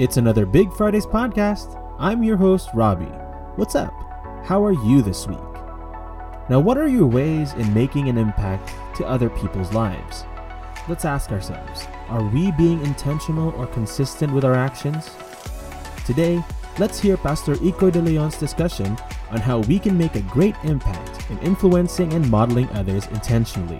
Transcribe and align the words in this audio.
It's 0.00 0.16
another 0.16 0.44
Big 0.44 0.72
Fridays 0.72 1.06
podcast. 1.06 1.80
I'm 2.00 2.24
your 2.24 2.36
host, 2.36 2.68
Robbie. 2.74 3.04
What's 3.54 3.76
up? 3.76 3.94
How 4.44 4.60
are 4.64 4.72
you 4.72 5.02
this 5.02 5.28
week? 5.28 5.38
Now, 6.50 6.58
what 6.58 6.76
are 6.76 6.88
your 6.88 7.06
ways 7.06 7.52
in 7.52 7.72
making 7.72 8.08
an 8.08 8.18
impact 8.18 8.74
to 8.96 9.06
other 9.06 9.30
people's 9.30 9.72
lives? 9.72 10.24
Let's 10.88 11.04
ask 11.04 11.30
ourselves 11.30 11.86
are 12.08 12.24
we 12.24 12.50
being 12.50 12.84
intentional 12.84 13.50
or 13.50 13.68
consistent 13.68 14.32
with 14.32 14.44
our 14.44 14.54
actions? 14.54 15.12
Today, 16.04 16.42
let's 16.80 16.98
hear 16.98 17.16
Pastor 17.16 17.54
Ikoy 17.54 17.92
de 17.92 18.02
Leon's 18.02 18.36
discussion 18.36 18.98
on 19.30 19.38
how 19.38 19.60
we 19.60 19.78
can 19.78 19.96
make 19.96 20.16
a 20.16 20.22
great 20.22 20.56
impact 20.64 21.30
in 21.30 21.38
influencing 21.38 22.12
and 22.14 22.28
modeling 22.28 22.68
others 22.70 23.06
intentionally. 23.12 23.78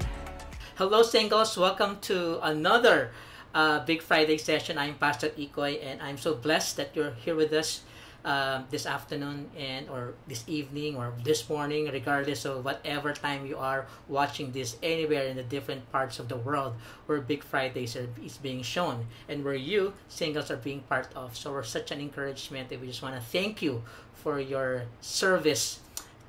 Hello, 0.76 1.02
singles. 1.02 1.58
Welcome 1.58 1.98
to 2.02 2.38
another 2.46 3.10
uh, 3.54 3.84
Big 3.84 4.02
Friday 4.02 4.36
session. 4.36 4.76
I'm 4.76 4.94
Pastor 4.94 5.30
Ikoy, 5.30 5.78
and 5.82 6.02
I'm 6.02 6.18
so 6.18 6.34
blessed 6.34 6.76
that 6.76 6.90
you're 6.94 7.12
here 7.12 7.36
with 7.36 7.52
us 7.52 7.82
uh, 8.24 8.62
this 8.70 8.86
afternoon 8.86 9.50
and 9.56 9.88
or 9.88 10.14
this 10.26 10.44
evening 10.48 10.96
or 10.96 11.12
this 11.22 11.48
morning, 11.48 11.88
regardless 11.92 12.44
of 12.44 12.64
whatever 12.64 13.12
time 13.12 13.46
you 13.46 13.56
are 13.56 13.86
watching 14.08 14.50
this 14.50 14.76
anywhere 14.82 15.24
in 15.24 15.36
the 15.36 15.42
different 15.42 15.90
parts 15.92 16.18
of 16.18 16.28
the 16.28 16.36
world 16.36 16.74
where 17.06 17.20
Big 17.20 17.44
Fridays 17.44 17.96
are, 17.96 18.08
is 18.24 18.38
being 18.38 18.62
shown 18.62 19.06
and 19.28 19.44
where 19.44 19.54
you 19.54 19.92
singles 20.08 20.50
are 20.50 20.56
being 20.56 20.80
part 20.80 21.08
of. 21.14 21.36
So 21.36 21.52
we're 21.52 21.62
such 21.62 21.90
an 21.92 22.00
encouragement 22.00 22.70
that 22.70 22.80
we 22.80 22.88
just 22.88 23.02
want 23.02 23.14
to 23.14 23.20
thank 23.20 23.62
you 23.62 23.82
for 24.14 24.40
your 24.40 24.84
service 25.00 25.80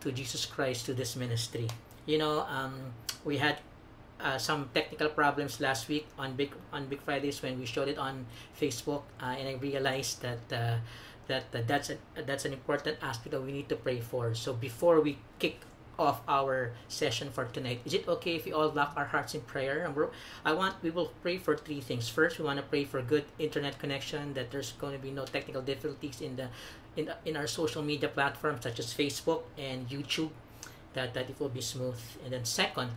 to 0.01 0.11
Jesus 0.11 0.45
Christ 0.45 0.85
to 0.85 0.93
this 0.93 1.15
ministry. 1.15 1.67
You 2.05 2.19
know, 2.19 2.41
um, 2.41 2.93
we 3.23 3.37
had 3.37 3.57
uh, 4.19 4.37
some 4.37 4.69
technical 4.73 5.09
problems 5.09 5.59
last 5.59 5.87
week 5.87 6.07
on 6.17 6.35
Big 6.35 6.51
on 6.71 6.87
Big 6.87 7.01
Fridays 7.01 7.41
when 7.41 7.59
we 7.59 7.65
showed 7.65 7.87
it 7.87 7.97
on 7.97 8.25
Facebook, 8.59 9.03
uh, 9.21 9.35
and 9.35 9.47
I 9.47 9.53
realized 9.59 10.21
that 10.21 10.43
uh, 10.51 10.77
that 11.27 11.43
uh, 11.53 11.59
that's 11.67 11.89
a, 11.89 11.97
that's 12.25 12.45
an 12.45 12.53
important 12.53 12.97
aspect 13.01 13.31
that 13.31 13.41
we 13.41 13.51
need 13.51 13.69
to 13.69 13.75
pray 13.75 13.99
for. 13.99 14.33
So 14.33 14.53
before 14.53 15.01
we 15.01 15.17
kick 15.39 15.59
off 15.97 16.21
our 16.27 16.73
session 16.87 17.31
for 17.31 17.45
tonight, 17.45 17.79
is 17.85 17.93
it 17.93 18.07
okay 18.07 18.35
if 18.35 18.45
we 18.45 18.51
all 18.51 18.69
lock 18.69 18.93
our 18.95 19.05
hearts 19.05 19.33
in 19.33 19.41
prayer? 19.41 19.83
And 19.83 19.95
I 20.43 20.53
want 20.53 20.75
we 20.81 20.91
will 20.91 21.11
pray 21.21 21.37
for 21.37 21.55
three 21.55 21.81
things. 21.81 22.07
First, 22.07 22.39
we 22.39 22.45
want 22.45 22.59
to 22.59 22.65
pray 22.65 22.83
for 22.83 23.01
good 23.01 23.25
internet 23.39 23.79
connection, 23.79 24.33
that 24.33 24.51
there's 24.51 24.73
going 24.73 24.93
to 24.93 24.99
be 24.99 25.11
no 25.11 25.25
technical 25.25 25.61
difficulties 25.61 26.21
in 26.21 26.35
the 26.35 26.47
in 26.95 27.11
in 27.25 27.35
our 27.35 27.47
social 27.47 27.83
media 27.83 28.07
platforms 28.07 28.63
such 28.63 28.79
as 28.79 28.93
Facebook 28.93 29.43
and 29.57 29.89
YouTube, 29.89 30.31
that 30.93 31.13
that 31.13 31.29
it 31.29 31.39
will 31.39 31.51
be 31.51 31.61
smooth. 31.61 31.99
And 32.23 32.31
then 32.31 32.45
second 32.45 32.91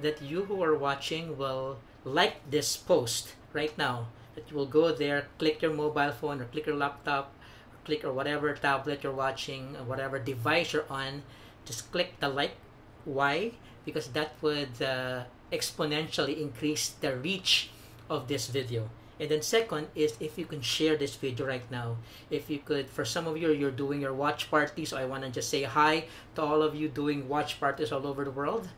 that 0.00 0.22
you 0.22 0.44
who 0.44 0.62
are 0.62 0.76
watching 0.76 1.36
will 1.36 1.78
like 2.04 2.50
this 2.50 2.76
post 2.76 3.34
right 3.52 3.76
now. 3.78 4.08
That 4.34 4.50
you 4.50 4.56
will 4.56 4.66
go 4.66 4.92
there, 4.92 5.28
click 5.38 5.62
your 5.62 5.72
mobile 5.72 6.12
phone 6.12 6.40
or 6.40 6.46
click 6.46 6.66
your 6.66 6.76
laptop, 6.76 7.32
or 7.72 7.78
click 7.84 8.04
or 8.04 8.12
whatever 8.12 8.52
tablet 8.54 9.02
you're 9.02 9.12
watching, 9.12 9.76
or 9.76 9.84
whatever 9.84 10.18
device 10.18 10.72
you're 10.72 10.90
on. 10.90 11.22
Just 11.64 11.90
click 11.92 12.18
the 12.20 12.28
like. 12.28 12.56
Why? 13.04 13.52
Because 13.84 14.08
that 14.08 14.34
would 14.42 14.82
uh, 14.82 15.24
exponentially 15.52 16.40
increase 16.40 16.88
the 16.88 17.16
reach 17.16 17.70
of 18.10 18.28
this 18.28 18.48
video. 18.48 18.90
And 19.20 19.30
then 19.30 19.42
second 19.42 19.86
is 19.94 20.16
if 20.18 20.36
you 20.36 20.44
can 20.44 20.60
share 20.60 20.96
this 20.96 21.14
video 21.14 21.46
right 21.46 21.70
now. 21.70 21.96
If 22.30 22.50
you 22.50 22.58
could, 22.58 22.90
for 22.90 23.04
some 23.04 23.28
of 23.28 23.36
you, 23.36 23.52
you're 23.52 23.70
doing 23.70 24.00
your 24.00 24.12
watch 24.12 24.50
party. 24.50 24.84
So 24.84 24.96
I 24.96 25.04
want 25.04 25.22
to 25.22 25.30
just 25.30 25.48
say 25.48 25.62
hi 25.62 26.06
to 26.34 26.42
all 26.42 26.62
of 26.62 26.74
you 26.74 26.88
doing 26.88 27.28
watch 27.28 27.60
parties 27.60 27.92
all 27.92 28.06
over 28.06 28.24
the 28.24 28.32
world 28.32 28.68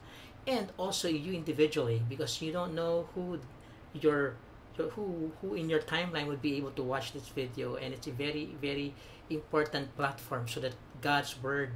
and 0.47 0.70
also 0.78 1.08
you 1.08 1.33
individually 1.33 2.02
because 2.08 2.41
you 2.41 2.52
don't 2.52 2.75
know 2.75 3.08
who 3.14 3.39
your, 3.92 4.34
who 4.77 5.33
who 5.41 5.55
in 5.55 5.69
your 5.69 5.80
timeline 5.80 6.27
would 6.27 6.42
be 6.42 6.56
able 6.56 6.70
to 6.70 6.83
watch 6.83 7.12
this 7.12 7.28
video 7.28 7.77
and 7.77 7.92
it's 7.94 8.06
a 8.06 8.12
very 8.12 8.55
very 8.61 8.94
important 9.30 9.94
platform 9.97 10.47
so 10.47 10.61
that 10.61 10.75
God's 11.00 11.42
word 11.42 11.70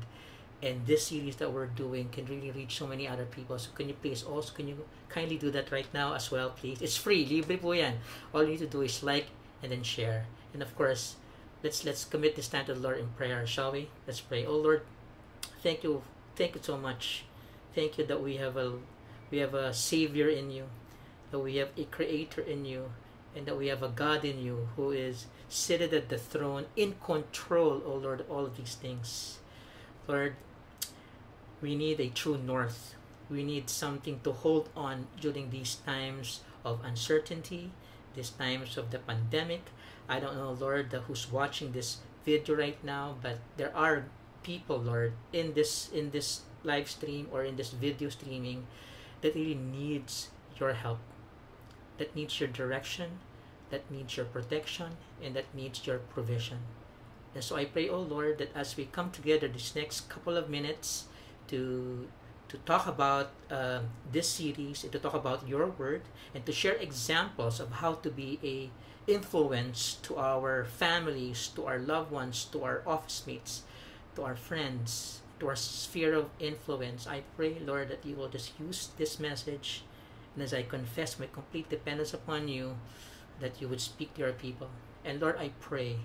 and 0.62 0.86
this 0.86 1.06
series 1.06 1.36
that 1.36 1.50
we're 1.50 1.72
doing 1.72 2.08
can 2.10 2.26
really 2.26 2.50
reach 2.50 2.76
so 2.76 2.86
many 2.86 3.08
other 3.08 3.24
people. 3.24 3.58
So 3.58 3.70
can 3.74 3.88
you 3.88 3.94
please 3.94 4.22
also 4.22 4.52
can 4.52 4.68
you 4.68 4.84
kindly 5.08 5.38
do 5.38 5.50
that 5.50 5.72
right 5.72 5.88
now 5.94 6.14
as 6.14 6.30
well, 6.30 6.50
please? 6.50 6.80
It's 6.82 6.96
free, 6.96 7.24
libre 7.24 7.56
po 7.56 7.72
yan. 7.72 7.98
All 8.34 8.44
you 8.44 8.50
need 8.50 8.58
to 8.60 8.66
do 8.66 8.82
is 8.82 9.02
like 9.02 9.26
and 9.62 9.72
then 9.72 9.82
share. 9.82 10.26
And 10.52 10.62
of 10.62 10.76
course, 10.76 11.16
let's 11.64 11.84
let's 11.84 12.04
commit 12.04 12.36
this 12.36 12.48
time 12.48 12.66
to 12.66 12.74
the 12.74 12.80
Lord 12.80 12.98
in 13.00 13.08
prayer, 13.16 13.46
shall 13.46 13.72
we? 13.72 13.88
Let's 14.06 14.20
pray. 14.20 14.44
Oh 14.44 14.56
Lord, 14.56 14.82
thank 15.62 15.82
you, 15.82 16.02
thank 16.36 16.54
you 16.54 16.60
so 16.62 16.76
much 16.76 17.24
Thank 17.74 17.98
you 17.98 18.06
that 18.06 18.22
we 18.22 18.36
have 18.36 18.56
a 18.56 18.78
we 19.30 19.38
have 19.38 19.54
a 19.54 19.72
savior 19.72 20.28
in 20.28 20.50
you, 20.50 20.66
that 21.30 21.38
we 21.38 21.56
have 21.56 21.70
a 21.76 21.84
creator 21.84 22.40
in 22.40 22.64
you, 22.64 22.90
and 23.36 23.46
that 23.46 23.56
we 23.56 23.68
have 23.68 23.82
a 23.82 23.88
God 23.88 24.24
in 24.24 24.42
you 24.42 24.68
who 24.74 24.90
is 24.90 25.26
seated 25.48 25.94
at 25.94 26.08
the 26.08 26.18
throne 26.18 26.66
in 26.74 26.96
control, 27.04 27.82
oh 27.86 27.94
Lord, 27.94 28.24
all 28.28 28.46
of 28.46 28.56
these 28.56 28.74
things. 28.74 29.38
Lord, 30.08 30.34
we 31.62 31.76
need 31.76 32.00
a 32.00 32.08
true 32.08 32.38
north. 32.38 32.94
We 33.28 33.44
need 33.44 33.70
something 33.70 34.20
to 34.24 34.32
hold 34.32 34.70
on 34.74 35.06
during 35.20 35.50
these 35.50 35.76
times 35.86 36.40
of 36.64 36.82
uncertainty, 36.84 37.70
these 38.16 38.30
times 38.30 38.76
of 38.76 38.90
the 38.90 38.98
pandemic. 38.98 39.62
I 40.08 40.18
don't 40.18 40.36
know, 40.36 40.50
Lord, 40.58 40.92
who's 41.06 41.30
watching 41.30 41.70
this 41.70 41.98
video 42.24 42.56
right 42.56 42.82
now, 42.82 43.14
but 43.22 43.38
there 43.56 43.74
are 43.76 44.06
people, 44.42 44.78
Lord, 44.78 45.12
in 45.32 45.54
this 45.54 45.88
in 45.94 46.10
this 46.10 46.42
live 46.64 46.88
stream 46.88 47.28
or 47.32 47.44
in 47.44 47.56
this 47.56 47.70
video 47.70 48.08
streaming 48.08 48.66
that 49.20 49.34
really 49.34 49.54
needs 49.54 50.30
your 50.58 50.72
help, 50.72 50.98
that 51.98 52.14
needs 52.14 52.40
your 52.40 52.48
direction, 52.48 53.18
that 53.70 53.90
needs 53.90 54.16
your 54.16 54.26
protection, 54.26 54.96
and 55.22 55.34
that 55.34 55.54
needs 55.54 55.86
your 55.86 55.98
provision. 55.98 56.58
And 57.34 57.44
so 57.44 57.56
I 57.56 57.64
pray, 57.64 57.88
oh 57.88 58.00
Lord, 58.00 58.38
that 58.38 58.56
as 58.56 58.76
we 58.76 58.86
come 58.86 59.10
together 59.10 59.48
this 59.48 59.74
next 59.74 60.08
couple 60.08 60.36
of 60.36 60.50
minutes 60.50 61.06
to 61.48 62.08
to 62.48 62.58
talk 62.66 62.88
about 62.88 63.30
uh, 63.48 63.78
this 64.10 64.28
series 64.28 64.82
and 64.82 64.90
to 64.90 64.98
talk 64.98 65.14
about 65.14 65.46
your 65.46 65.66
word 65.66 66.02
and 66.34 66.44
to 66.44 66.50
share 66.50 66.74
examples 66.74 67.60
of 67.60 67.78
how 67.78 67.94
to 67.94 68.10
be 68.10 68.40
a 68.42 68.68
influence 69.06 69.98
to 70.02 70.18
our 70.18 70.64
families, 70.64 71.48
to 71.54 71.66
our 71.66 71.78
loved 71.78 72.10
ones, 72.10 72.44
to 72.50 72.64
our 72.64 72.82
office 72.86 73.22
mates, 73.24 73.62
to 74.16 74.24
our 74.24 74.34
friends, 74.34 75.22
to 75.40 75.48
our 75.48 75.56
sphere 75.56 76.14
of 76.14 76.30
influence. 76.38 77.06
I 77.06 77.22
pray, 77.36 77.58
Lord, 77.58 77.88
that 77.88 78.04
you 78.04 78.14
will 78.14 78.28
just 78.28 78.52
use 78.60 78.90
this 78.96 79.18
message. 79.18 79.82
And 80.34 80.44
as 80.44 80.54
I 80.54 80.62
confess 80.62 81.18
my 81.18 81.26
complete 81.26 81.68
dependence 81.68 82.14
upon 82.14 82.48
you, 82.48 82.76
that 83.40 83.60
you 83.60 83.68
would 83.68 83.80
speak 83.80 84.14
to 84.14 84.20
your 84.20 84.32
people. 84.32 84.68
And 85.04 85.20
Lord, 85.20 85.36
I 85.38 85.50
pray 85.60 85.96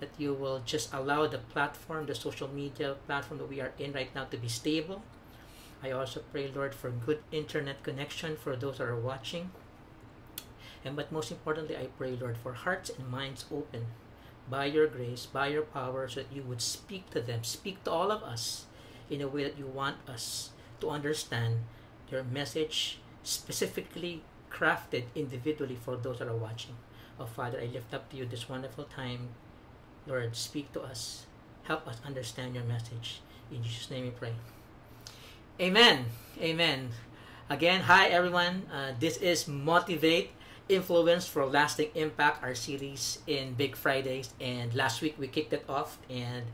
that 0.00 0.10
you 0.18 0.34
will 0.34 0.60
just 0.64 0.92
allow 0.92 1.26
the 1.26 1.38
platform, 1.38 2.06
the 2.06 2.14
social 2.14 2.48
media 2.48 2.96
platform 3.06 3.38
that 3.38 3.48
we 3.48 3.60
are 3.60 3.72
in 3.78 3.92
right 3.92 4.14
now 4.14 4.24
to 4.24 4.36
be 4.36 4.48
stable. 4.48 5.02
I 5.82 5.90
also 5.90 6.22
pray, 6.30 6.50
Lord, 6.54 6.74
for 6.74 6.90
good 6.90 7.22
internet 7.32 7.82
connection 7.82 8.36
for 8.36 8.54
those 8.54 8.78
that 8.78 8.88
are 8.88 8.96
watching. 8.96 9.50
And 10.84 10.96
but 10.96 11.10
most 11.10 11.30
importantly, 11.30 11.76
I 11.76 11.86
pray, 11.98 12.16
Lord, 12.20 12.36
for 12.36 12.52
hearts 12.52 12.90
and 12.90 13.08
minds 13.08 13.46
open 13.50 13.86
by 14.50 14.66
your 14.66 14.86
grace, 14.86 15.26
by 15.26 15.48
your 15.48 15.62
power, 15.62 16.08
so 16.08 16.20
that 16.20 16.32
you 16.32 16.42
would 16.42 16.60
speak 16.60 17.10
to 17.10 17.20
them, 17.20 17.42
speak 17.42 17.82
to 17.84 17.90
all 17.90 18.10
of 18.10 18.22
us 18.22 18.66
in 19.12 19.20
a 19.20 19.28
way 19.28 19.44
that 19.44 19.58
you 19.58 19.66
want 19.66 19.96
us 20.08 20.50
to 20.80 20.88
understand 20.88 21.60
your 22.10 22.24
message 22.24 22.98
specifically 23.22 24.22
crafted 24.50 25.04
individually 25.14 25.76
for 25.76 25.96
those 25.96 26.18
that 26.18 26.28
are 26.28 26.36
watching. 26.36 26.74
Oh, 27.20 27.26
Father, 27.26 27.60
I 27.60 27.66
lift 27.66 27.92
up 27.92 28.10
to 28.10 28.16
you 28.16 28.24
this 28.24 28.48
wonderful 28.48 28.84
time. 28.84 29.28
Lord, 30.06 30.34
speak 30.34 30.72
to 30.72 30.80
us. 30.80 31.26
Help 31.64 31.86
us 31.86 32.00
understand 32.04 32.54
your 32.54 32.64
message. 32.64 33.20
In 33.52 33.62
Jesus' 33.62 33.90
name 33.90 34.04
we 34.04 34.10
pray. 34.10 34.32
Amen. 35.60 36.06
Amen. 36.40 36.88
Again, 37.50 37.82
hi 37.82 38.08
everyone. 38.08 38.62
Uh, 38.72 38.92
this 38.98 39.18
is 39.18 39.46
Motivate 39.46 40.30
Influence 40.68 41.28
for 41.28 41.44
Lasting 41.44 41.90
Impact, 41.94 42.42
our 42.42 42.54
series 42.54 43.18
in 43.26 43.52
Big 43.54 43.76
Fridays. 43.76 44.32
And 44.40 44.74
last 44.74 45.02
week 45.02 45.16
we 45.18 45.28
kicked 45.28 45.52
it 45.52 45.64
off 45.68 45.98
and 46.08 46.46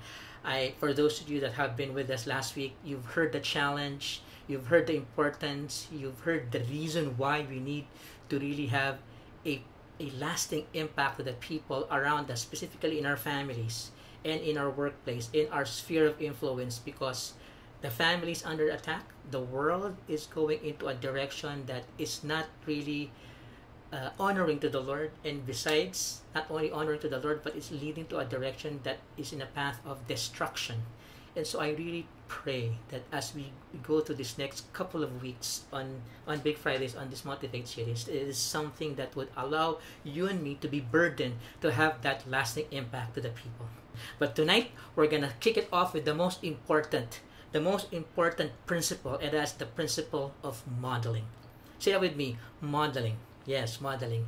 I 0.44 0.74
for 0.78 0.92
those 0.92 1.20
of 1.20 1.28
you 1.28 1.40
that 1.40 1.52
have 1.54 1.76
been 1.76 1.94
with 1.94 2.10
us 2.10 2.26
last 2.26 2.56
week, 2.56 2.74
you've 2.84 3.04
heard 3.16 3.32
the 3.32 3.40
challenge, 3.40 4.22
you've 4.46 4.66
heard 4.66 4.86
the 4.86 4.96
importance, 4.96 5.88
you've 5.92 6.20
heard 6.20 6.52
the 6.52 6.60
reason 6.60 7.16
why 7.16 7.46
we 7.48 7.60
need 7.60 7.86
to 8.28 8.38
really 8.38 8.66
have 8.66 8.98
a 9.44 9.62
a 10.00 10.10
lasting 10.10 10.66
impact 10.74 11.18
to 11.18 11.22
the 11.24 11.32
people 11.34 11.88
around 11.90 12.30
us, 12.30 12.40
specifically 12.40 12.98
in 12.98 13.06
our 13.06 13.16
families 13.16 13.90
and 14.24 14.40
in 14.40 14.56
our 14.56 14.70
workplace, 14.70 15.28
in 15.32 15.48
our 15.50 15.64
sphere 15.64 16.06
of 16.06 16.22
influence, 16.22 16.78
because 16.78 17.34
the 17.82 17.90
family 17.90 18.32
is 18.32 18.44
under 18.44 18.68
attack. 18.70 19.04
The 19.30 19.40
world 19.40 19.96
is 20.08 20.26
going 20.26 20.64
into 20.64 20.86
a 20.88 20.94
direction 20.94 21.66
that 21.66 21.84
is 21.98 22.22
not 22.24 22.46
really 22.66 23.10
uh, 23.92 24.10
honoring 24.18 24.60
to 24.60 24.68
the 24.68 24.80
Lord, 24.80 25.10
and 25.24 25.46
besides, 25.46 26.22
not 26.34 26.50
only 26.50 26.70
honoring 26.70 27.00
to 27.00 27.08
the 27.08 27.20
Lord, 27.20 27.42
but 27.42 27.56
it's 27.56 27.70
leading 27.70 28.06
to 28.06 28.18
a 28.18 28.24
direction 28.24 28.80
that 28.84 28.98
is 29.16 29.32
in 29.32 29.40
a 29.40 29.46
path 29.46 29.80
of 29.86 30.06
destruction. 30.06 30.82
And 31.36 31.46
so 31.46 31.60
I 31.60 31.70
really 31.70 32.06
pray 32.26 32.76
that 32.88 33.02
as 33.12 33.34
we 33.34 33.52
go 33.82 34.00
to 34.00 34.12
this 34.12 34.36
next 34.36 34.70
couple 34.72 35.02
of 35.04 35.22
weeks 35.22 35.64
on 35.72 36.02
on 36.26 36.40
Big 36.40 36.58
Fridays 36.58 36.96
on 36.96 37.10
this 37.10 37.24
Motivate 37.24 37.68
series, 37.68 38.08
it 38.08 38.16
is 38.16 38.36
something 38.36 38.96
that 38.96 39.14
would 39.14 39.28
allow 39.36 39.78
you 40.04 40.26
and 40.26 40.42
me 40.42 40.58
to 40.60 40.68
be 40.68 40.80
burdened 40.80 41.36
to 41.60 41.70
have 41.72 42.02
that 42.02 42.28
lasting 42.28 42.66
impact 42.70 43.14
to 43.14 43.20
the 43.20 43.30
people. 43.30 43.70
But 44.18 44.34
tonight 44.34 44.72
we're 44.96 45.06
gonna 45.06 45.32
kick 45.40 45.56
it 45.56 45.68
off 45.72 45.94
with 45.94 46.04
the 46.04 46.14
most 46.14 46.42
important, 46.42 47.20
the 47.52 47.60
most 47.60 47.92
important 47.92 48.52
principle, 48.66 49.14
and 49.16 49.32
that's 49.32 49.52
the 49.52 49.66
principle 49.66 50.34
of 50.42 50.66
modeling. 50.66 51.26
Say 51.78 51.92
that 51.92 52.00
with 52.00 52.16
me, 52.16 52.36
modeling. 52.60 53.16
Yes, 53.48 53.80
modeling. 53.80 54.26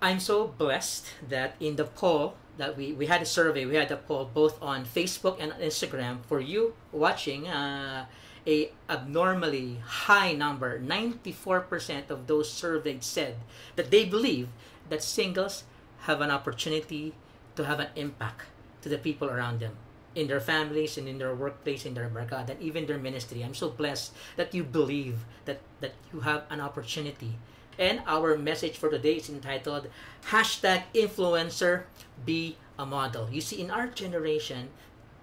I'm 0.00 0.20
so 0.20 0.46
blessed 0.46 1.06
that 1.28 1.56
in 1.58 1.74
the 1.74 1.84
poll 1.84 2.34
that 2.56 2.76
we, 2.76 2.92
we 2.92 3.06
had 3.06 3.20
a 3.20 3.26
survey, 3.26 3.66
we 3.66 3.74
had 3.74 3.90
a 3.90 3.96
poll 3.96 4.30
both 4.32 4.62
on 4.62 4.84
Facebook 4.86 5.38
and 5.40 5.50
Instagram 5.58 6.22
for 6.28 6.38
you 6.38 6.74
watching. 6.92 7.48
Uh, 7.48 8.06
a 8.46 8.70
abnormally 8.88 9.78
high 9.84 10.32
number, 10.32 10.78
94% 10.78 12.10
of 12.10 12.26
those 12.26 12.50
surveyed 12.50 13.02
said 13.02 13.36
that 13.76 13.90
they 13.90 14.04
believe 14.04 14.48
that 14.88 15.02
singles 15.02 15.64
have 16.06 16.20
an 16.20 16.30
opportunity 16.30 17.14
to 17.54 17.64
have 17.64 17.78
an 17.78 17.88
impact 17.94 18.46
to 18.82 18.88
the 18.88 18.98
people 18.98 19.28
around 19.30 19.60
them 19.60 19.76
in 20.14 20.28
their 20.28 20.40
families 20.40 20.98
and 20.98 21.08
in 21.08 21.18
their 21.18 21.34
workplace 21.34 21.86
in 21.86 21.94
their 21.94 22.08
barkada 22.08 22.50
and 22.50 22.62
even 22.62 22.86
their 22.86 22.98
ministry 22.98 23.42
i'm 23.42 23.54
so 23.54 23.68
blessed 23.70 24.12
that 24.36 24.54
you 24.54 24.62
believe 24.62 25.24
that 25.44 25.60
that 25.80 25.92
you 26.12 26.20
have 26.20 26.44
an 26.50 26.60
opportunity. 26.60 27.36
And 27.78 28.02
our 28.06 28.36
message 28.36 28.76
for 28.76 28.90
today 28.90 29.16
is 29.16 29.28
entitled 29.28 29.88
hashtag 30.30 30.84
influencer 30.94 31.84
be 32.24 32.56
a 32.78 32.86
model. 32.86 33.28
You 33.30 33.40
see 33.40 33.60
in 33.60 33.70
our 33.70 33.88
generation 33.88 34.68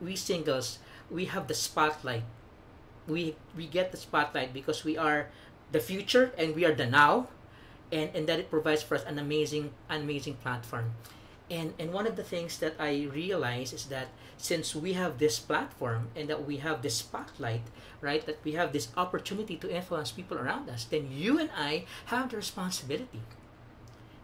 we 0.01 0.15
singles 0.15 0.79
we 1.09 1.25
have 1.25 1.47
the 1.47 1.53
spotlight. 1.53 2.23
We 3.07 3.35
we 3.55 3.65
get 3.67 3.91
the 3.91 3.97
spotlight 3.97 4.53
because 4.53 4.83
we 4.83 4.97
are 4.97 5.29
the 5.71 5.79
future 5.79 6.33
and 6.37 6.55
we 6.55 6.65
are 6.65 6.73
the 6.73 6.85
now 6.85 7.29
and 7.91 8.09
and 8.13 8.27
that 8.27 8.39
it 8.39 8.49
provides 8.49 8.83
for 8.83 8.95
us 8.95 9.05
an 9.05 9.17
amazing 9.17 9.71
an 9.89 10.01
amazing 10.01 10.35
platform. 10.41 10.93
And 11.49 11.73
and 11.79 11.93
one 11.93 12.05
of 12.05 12.15
the 12.17 12.25
things 12.25 12.57
that 12.59 12.77
i 12.77 13.09
realize 13.09 13.73
is 13.73 13.85
that 13.89 14.09
since 14.39 14.73
we 14.73 14.93
have 14.93 15.19
this 15.19 15.37
platform 15.37 16.07
and 16.15 16.27
that 16.29 16.47
we 16.47 16.57
have 16.57 16.81
this 16.81 16.95
spotlight 16.95 17.61
right 18.01 18.25
that 18.25 18.39
we 18.43 18.53
have 18.53 18.71
this 18.73 18.87
opportunity 18.95 19.55
to 19.57 19.69
influence 19.69 20.11
people 20.11 20.37
around 20.39 20.69
us 20.69 20.85
then 20.85 21.07
you 21.11 21.37
and 21.37 21.49
i 21.55 21.85
have 22.07 22.29
the 22.29 22.37
responsibility. 22.37 23.21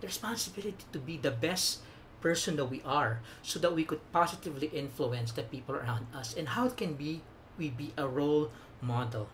The 0.01 0.07
responsibility 0.07 0.85
to 0.91 0.99
be 0.99 1.17
the 1.17 1.31
best 1.31 1.79
person 2.21 2.55
that 2.55 2.65
we 2.65 2.81
are 2.85 3.21
so 3.43 3.59
that 3.59 3.75
we 3.75 3.83
could 3.83 4.01
positively 4.11 4.67
influence 4.73 5.31
the 5.31 5.43
people 5.43 5.75
around 5.75 6.07
us. 6.13 6.35
And 6.35 6.49
how 6.49 6.67
it 6.67 6.75
can 6.75 6.93
be 6.93 7.21
we 7.57 7.69
be 7.69 7.93
a 7.97 8.07
role 8.07 8.51
model? 8.81 9.29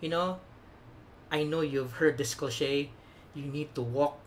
You 0.00 0.08
know 0.08 0.38
i 1.30 1.42
know 1.42 1.60
you've 1.60 1.98
heard 1.98 2.18
this 2.18 2.34
cliche 2.34 2.90
you 3.34 3.46
need 3.46 3.74
to 3.74 3.82
walk 3.82 4.18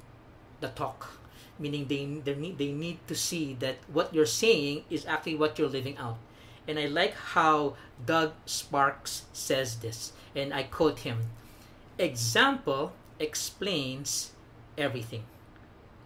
the 0.59 0.67
talk 0.69 1.18
meaning 1.59 1.85
they 1.87 2.05
they 2.23 2.35
need 2.35 2.57
they 2.57 2.71
need 2.71 2.99
to 3.07 3.15
see 3.15 3.53
that 3.59 3.77
what 3.91 4.13
you're 4.13 4.25
saying 4.25 4.83
is 4.89 5.05
actually 5.05 5.35
what 5.35 5.59
you're 5.59 5.69
living 5.69 5.97
out. 5.97 6.17
And 6.67 6.79
I 6.79 6.85
like 6.85 7.13
how 7.35 7.75
Doug 7.99 8.33
Sparks 8.45 9.25
says 9.33 9.77
this, 9.83 10.13
and 10.35 10.53
I 10.53 10.63
quote 10.63 10.99
him: 10.99 11.35
"Example 11.99 12.93
explains 13.19 14.31
everything." 14.77 15.23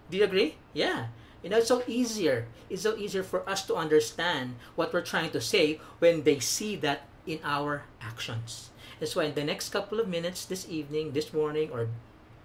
Do 0.10 0.18
you 0.18 0.24
agree? 0.26 0.56
Yeah. 0.74 1.08
You 1.44 1.50
know, 1.50 1.58
it's 1.58 1.68
so 1.68 1.84
easier. 1.88 2.48
It's 2.70 2.84
so 2.84 2.96
easier 2.96 3.24
for 3.24 3.48
us 3.48 3.66
to 3.68 3.76
understand 3.76 4.56
what 4.76 4.94
we're 4.94 5.04
trying 5.04 5.32
to 5.32 5.42
say 5.42 5.80
when 6.00 6.24
they 6.24 6.40
see 6.40 6.76
that 6.78 7.08
in 7.28 7.40
our 7.44 7.84
actions. 8.00 8.70
That's 9.00 9.16
why 9.16 9.26
in 9.26 9.36
the 9.36 9.44
next 9.44 9.70
couple 9.70 10.00
of 10.00 10.08
minutes 10.08 10.46
this 10.46 10.68
evening, 10.70 11.12
this 11.12 11.34
morning, 11.34 11.70
or 11.72 11.90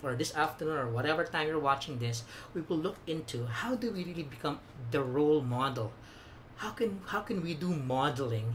or 0.02 0.14
this 0.14 0.34
afternoon 0.34 0.76
or 0.76 0.88
whatever 0.88 1.24
time 1.24 1.48
you're 1.48 1.58
watching 1.58 1.98
this, 1.98 2.22
we 2.54 2.60
will 2.62 2.76
look 2.78 2.96
into 3.06 3.46
how 3.46 3.74
do 3.74 3.90
we 3.90 4.04
really 4.04 4.22
become 4.22 4.60
the 4.90 5.02
role 5.02 5.40
model? 5.40 5.92
How 6.56 6.70
can 6.70 7.00
how 7.06 7.20
can 7.20 7.42
we 7.42 7.54
do 7.54 7.70
modeling 7.70 8.54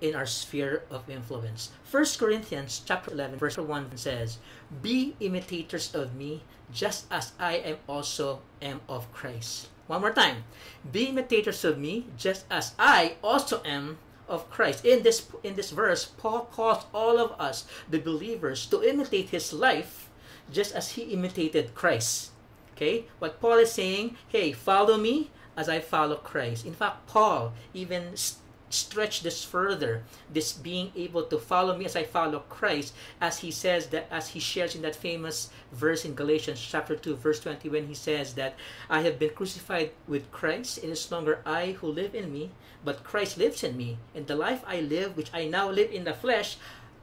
in 0.00 0.14
our 0.14 0.26
sphere 0.26 0.84
of 0.90 1.08
influence? 1.08 1.70
First 1.84 2.18
Corinthians 2.18 2.82
chapter 2.84 3.10
11 3.12 3.38
verse 3.38 3.56
1 3.56 3.96
says, 3.96 4.38
"Be 4.82 5.16
imitators 5.20 5.94
of 5.94 6.14
me, 6.14 6.42
just 6.72 7.06
as 7.10 7.32
I 7.38 7.56
am 7.62 7.78
also 7.86 8.42
am 8.62 8.80
of 8.88 9.10
Christ." 9.12 9.68
One 9.86 10.00
more 10.00 10.12
time. 10.12 10.42
Be 10.82 11.06
imitators 11.06 11.64
of 11.64 11.78
me, 11.78 12.06
just 12.18 12.44
as 12.50 12.74
I 12.78 13.16
also 13.22 13.62
am 13.64 13.98
of 14.28 14.50
Christ. 14.50 14.84
In 14.84 15.02
this 15.02 15.26
in 15.42 15.54
this 15.54 15.70
verse, 15.70 16.04
Paul 16.04 16.50
calls 16.50 16.86
all 16.92 17.18
of 17.18 17.38
us, 17.38 17.64
the 17.88 17.98
believers, 17.98 18.66
to 18.66 18.82
imitate 18.82 19.30
his 19.30 19.52
life 19.52 20.05
just 20.52 20.74
as 20.74 20.92
he 20.92 21.02
imitated 21.12 21.74
Christ. 21.74 22.30
Okay? 22.74 23.06
What 23.18 23.40
Paul 23.40 23.58
is 23.58 23.72
saying, 23.72 24.16
hey, 24.28 24.52
follow 24.52 24.98
me 24.98 25.30
as 25.56 25.68
I 25.68 25.80
follow 25.80 26.16
Christ. 26.16 26.66
In 26.66 26.74
fact, 26.74 27.06
Paul 27.06 27.52
even 27.72 28.16
st- 28.16 28.42
stretched 28.68 29.22
this 29.22 29.44
further, 29.44 30.02
this 30.32 30.52
being 30.52 30.92
able 30.96 31.22
to 31.22 31.38
follow 31.38 31.76
me 31.76 31.84
as 31.84 31.96
I 31.96 32.02
follow 32.02 32.40
Christ, 32.50 32.94
as 33.20 33.38
he 33.38 33.50
says 33.50 33.86
that, 33.88 34.06
as 34.10 34.28
he 34.28 34.40
shares 34.40 34.74
in 34.74 34.82
that 34.82 34.96
famous 34.96 35.50
verse 35.72 36.04
in 36.04 36.14
Galatians 36.14 36.60
chapter 36.60 36.96
2, 36.96 37.16
verse 37.16 37.40
20, 37.40 37.68
when 37.68 37.86
he 37.86 37.94
says 37.94 38.34
that 38.34 38.54
I 38.90 39.02
have 39.02 39.18
been 39.18 39.30
crucified 39.30 39.90
with 40.06 40.30
Christ. 40.30 40.78
It 40.78 40.90
is 40.90 41.10
no 41.10 41.18
longer 41.18 41.40
I 41.46 41.72
who 41.72 41.88
live 41.88 42.14
in 42.14 42.32
me, 42.32 42.50
but 42.84 43.04
Christ 43.04 43.38
lives 43.38 43.62
in 43.62 43.76
me. 43.76 43.98
And 44.14 44.26
the 44.26 44.36
life 44.36 44.62
I 44.66 44.80
live, 44.80 45.16
which 45.16 45.30
I 45.32 45.46
now 45.46 45.70
live 45.70 45.90
in 45.90 46.04
the 46.04 46.14
flesh, 46.14 46.56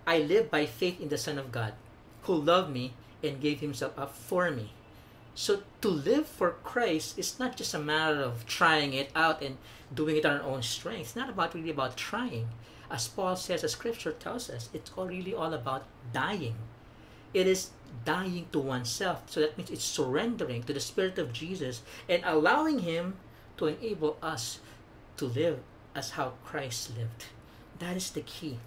I 0.06 0.20
live 0.20 0.52
by 0.52 0.66
faith 0.66 1.00
in 1.00 1.10
the 1.10 1.18
Son 1.18 1.40
of 1.40 1.52
God, 1.52 1.74
who 2.24 2.36
loved 2.36 2.72
me 2.72 2.94
and 3.24 3.42
gave 3.42 3.60
himself 3.60 3.98
up 3.98 4.16
for 4.16 4.52
me. 4.52 4.72
So 5.36 5.64
to 5.82 5.88
live 5.88 6.28
for 6.28 6.52
Christ 6.64 7.18
is 7.18 7.40
not 7.40 7.58
just 7.58 7.74
a 7.74 7.80
matter 7.80 8.22
of 8.22 8.46
trying 8.46 8.94
it 8.94 9.10
out 9.16 9.42
and 9.42 9.58
doing 9.94 10.18
it 10.18 10.26
on 10.26 10.40
our 10.40 10.44
own 10.44 10.62
strength. 10.62 11.02
It's 11.02 11.16
not 11.16 11.30
about 11.30 11.56
really 11.56 11.72
about 11.72 11.98
trying. 11.98 12.50
As 12.92 13.08
Paul 13.08 13.36
says, 13.36 13.64
as 13.64 13.72
scripture 13.72 14.12
tells 14.12 14.50
us, 14.50 14.70
it's 14.74 14.92
all 14.96 15.08
really 15.08 15.34
all 15.34 15.54
about 15.54 15.86
dying. 16.14 16.56
It 17.34 17.48
is 17.48 17.72
dying 18.06 18.46
to 18.52 18.60
oneself. 18.60 19.24
So 19.26 19.40
that 19.40 19.58
means 19.58 19.72
it's 19.72 19.84
surrendering 19.84 20.64
to 20.64 20.74
the 20.74 20.80
Spirit 20.80 21.18
of 21.18 21.34
Jesus 21.34 21.82
and 22.08 22.22
allowing 22.26 22.80
Him 22.80 23.16
to 23.58 23.68
enable 23.68 24.18
us 24.22 24.60
to 25.18 25.26
live 25.26 25.60
as 25.96 26.12
how 26.12 26.34
Christ 26.46 26.96
lived. 26.96 27.26
That 27.80 27.98
is 27.98 28.12
the 28.12 28.22
key 28.22 28.60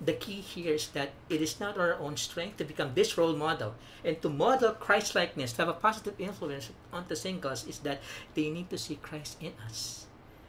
the 0.00 0.12
key 0.12 0.40
here 0.40 0.74
is 0.74 0.88
that 0.88 1.12
it 1.28 1.40
is 1.40 1.60
not 1.60 1.78
our 1.78 1.94
own 1.94 2.16
strength 2.16 2.56
to 2.58 2.64
become 2.64 2.92
this 2.94 3.16
role 3.16 3.36
model 3.36 3.74
and 4.04 4.20
to 4.22 4.28
model 4.28 4.72
Christ 4.72 5.14
likeness, 5.14 5.52
to 5.54 5.62
have 5.62 5.68
a 5.68 5.78
positive 5.78 6.14
influence 6.18 6.70
on 6.92 7.04
the 7.08 7.16
singles, 7.16 7.66
is 7.66 7.78
that 7.80 8.00
they 8.34 8.50
need 8.50 8.70
to 8.70 8.78
see 8.78 8.96
Christ 8.96 9.36
in 9.40 9.52
us. 9.66 10.06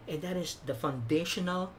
And 0.08 0.22
that 0.22 0.36
is 0.36 0.58
the 0.66 0.74
foundational 0.74 1.72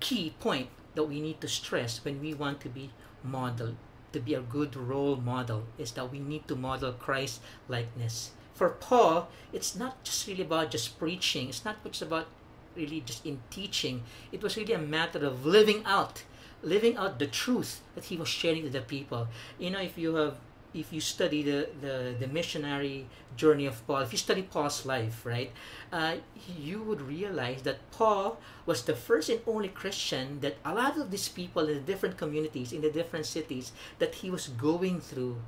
key 0.00 0.34
point 0.40 0.68
that 0.94 1.04
we 1.04 1.20
need 1.20 1.40
to 1.40 1.48
stress 1.48 2.04
when 2.04 2.20
we 2.20 2.34
want 2.34 2.60
to 2.60 2.68
be 2.68 2.90
model, 3.22 3.76
to 4.12 4.20
be 4.20 4.34
a 4.34 4.40
good 4.40 4.76
role 4.76 5.16
model, 5.16 5.64
is 5.78 5.92
that 5.92 6.10
we 6.10 6.18
need 6.18 6.46
to 6.48 6.56
model 6.56 6.92
Christ 6.92 7.40
likeness. 7.68 8.30
For 8.54 8.70
Paul, 8.70 9.28
it's 9.52 9.76
not 9.76 10.02
just 10.04 10.26
really 10.26 10.42
about 10.42 10.70
just 10.70 10.98
preaching, 10.98 11.48
it's 11.48 11.64
not 11.64 11.84
just 11.84 12.02
about 12.02 12.26
really 12.74 13.00
just 13.00 13.26
in 13.26 13.40
teaching. 13.50 14.02
It 14.32 14.42
was 14.42 14.56
really 14.56 14.72
a 14.74 14.78
matter 14.78 15.24
of 15.24 15.44
living 15.44 15.82
out 15.84 16.22
living 16.66 16.96
out 16.96 17.18
the 17.18 17.26
truth 17.26 17.80
that 17.94 18.04
he 18.04 18.16
was 18.16 18.28
sharing 18.28 18.64
to 18.64 18.70
the 18.70 18.80
people. 18.80 19.28
You 19.58 19.70
know, 19.70 19.80
if 19.80 19.96
you 19.96 20.16
have 20.16 20.36
if 20.74 20.92
you 20.92 21.00
study 21.00 21.42
the, 21.42 21.70
the, 21.80 22.14
the 22.20 22.26
missionary 22.26 23.06
journey 23.34 23.64
of 23.64 23.86
Paul, 23.86 24.00
if 24.00 24.12
you 24.12 24.18
study 24.18 24.42
Paul's 24.42 24.84
life, 24.84 25.24
right, 25.24 25.50
uh, 25.90 26.16
you 26.58 26.82
would 26.82 27.00
realize 27.00 27.62
that 27.62 27.90
Paul 27.92 28.38
was 28.66 28.82
the 28.82 28.94
first 28.94 29.30
and 29.30 29.40
only 29.46 29.68
Christian 29.68 30.40
that 30.40 30.58
a 30.66 30.74
lot 30.74 30.98
of 30.98 31.10
these 31.10 31.30
people 31.30 31.66
in 31.68 31.76
the 31.76 31.80
different 31.80 32.18
communities, 32.18 32.74
in 32.74 32.82
the 32.82 32.90
different 32.90 33.24
cities 33.24 33.72
that 34.00 34.16
he 34.16 34.30
was 34.30 34.48
going 34.48 35.00
through, 35.00 35.38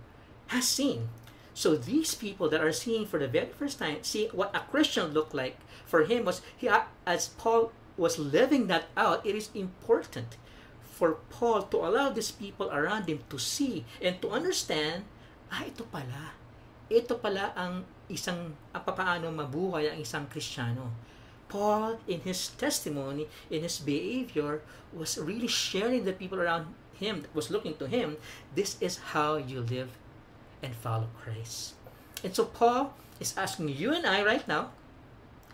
has 0.47 0.67
seen. 0.67 1.11
So 1.53 1.77
these 1.77 2.15
people 2.15 2.49
that 2.49 2.63
are 2.63 2.73
seeing 2.73 3.05
for 3.05 3.19
the 3.19 3.29
very 3.29 3.49
first 3.49 3.81
time, 3.81 3.99
see 4.03 4.29
what 4.33 4.57
a 4.57 4.61
Christian 4.61 5.13
looked 5.13 5.35
like 5.35 5.59
for 5.85 6.05
him 6.05 6.25
was 6.25 6.41
he 6.57 6.71
as 7.05 7.29
Paul 7.29 7.73
was 7.99 8.19
living 8.19 8.69
that 8.69 8.87
out. 8.97 9.27
It 9.27 9.35
is 9.35 9.51
important 9.55 10.37
for 10.99 11.23
Paul 11.31 11.71
to 11.71 11.87
allow 11.87 12.11
these 12.11 12.35
people 12.35 12.67
around 12.75 13.07
him 13.07 13.23
to 13.31 13.39
see 13.39 13.87
and 14.03 14.19
to 14.19 14.35
understand, 14.35 15.07
ah, 15.47 15.63
ito 15.63 15.87
pala. 15.87 16.35
Ito 16.91 17.23
pala 17.23 17.55
ang 17.55 17.87
isang, 18.11 18.59
ah, 18.75 18.83
paano 18.83 19.31
mabuhay 19.31 19.95
ang 19.95 20.03
isang 20.03 20.27
Kristiyano. 20.27 20.91
Paul, 21.47 22.03
in 22.11 22.27
his 22.27 22.51
testimony, 22.59 23.31
in 23.47 23.63
his 23.63 23.79
behavior, 23.79 24.61
was 24.91 25.17
really 25.17 25.47
sharing 25.47 26.03
the 26.03 26.13
people 26.13 26.43
around 26.43 26.75
him, 26.99 27.23
that 27.23 27.33
was 27.33 27.49
looking 27.49 27.79
to 27.79 27.87
him, 27.87 28.19
this 28.59 28.75
is 28.83 29.15
how 29.15 29.39
you 29.39 29.63
live 29.63 29.95
and 30.61 30.75
follow 30.75 31.07
Christ. 31.23 31.79
And 32.27 32.35
so 32.35 32.51
Paul 32.51 32.99
is 33.23 33.39
asking 33.39 33.71
you 33.71 33.95
and 33.95 34.03
I 34.03 34.27
right 34.27 34.43
now, 34.51 34.75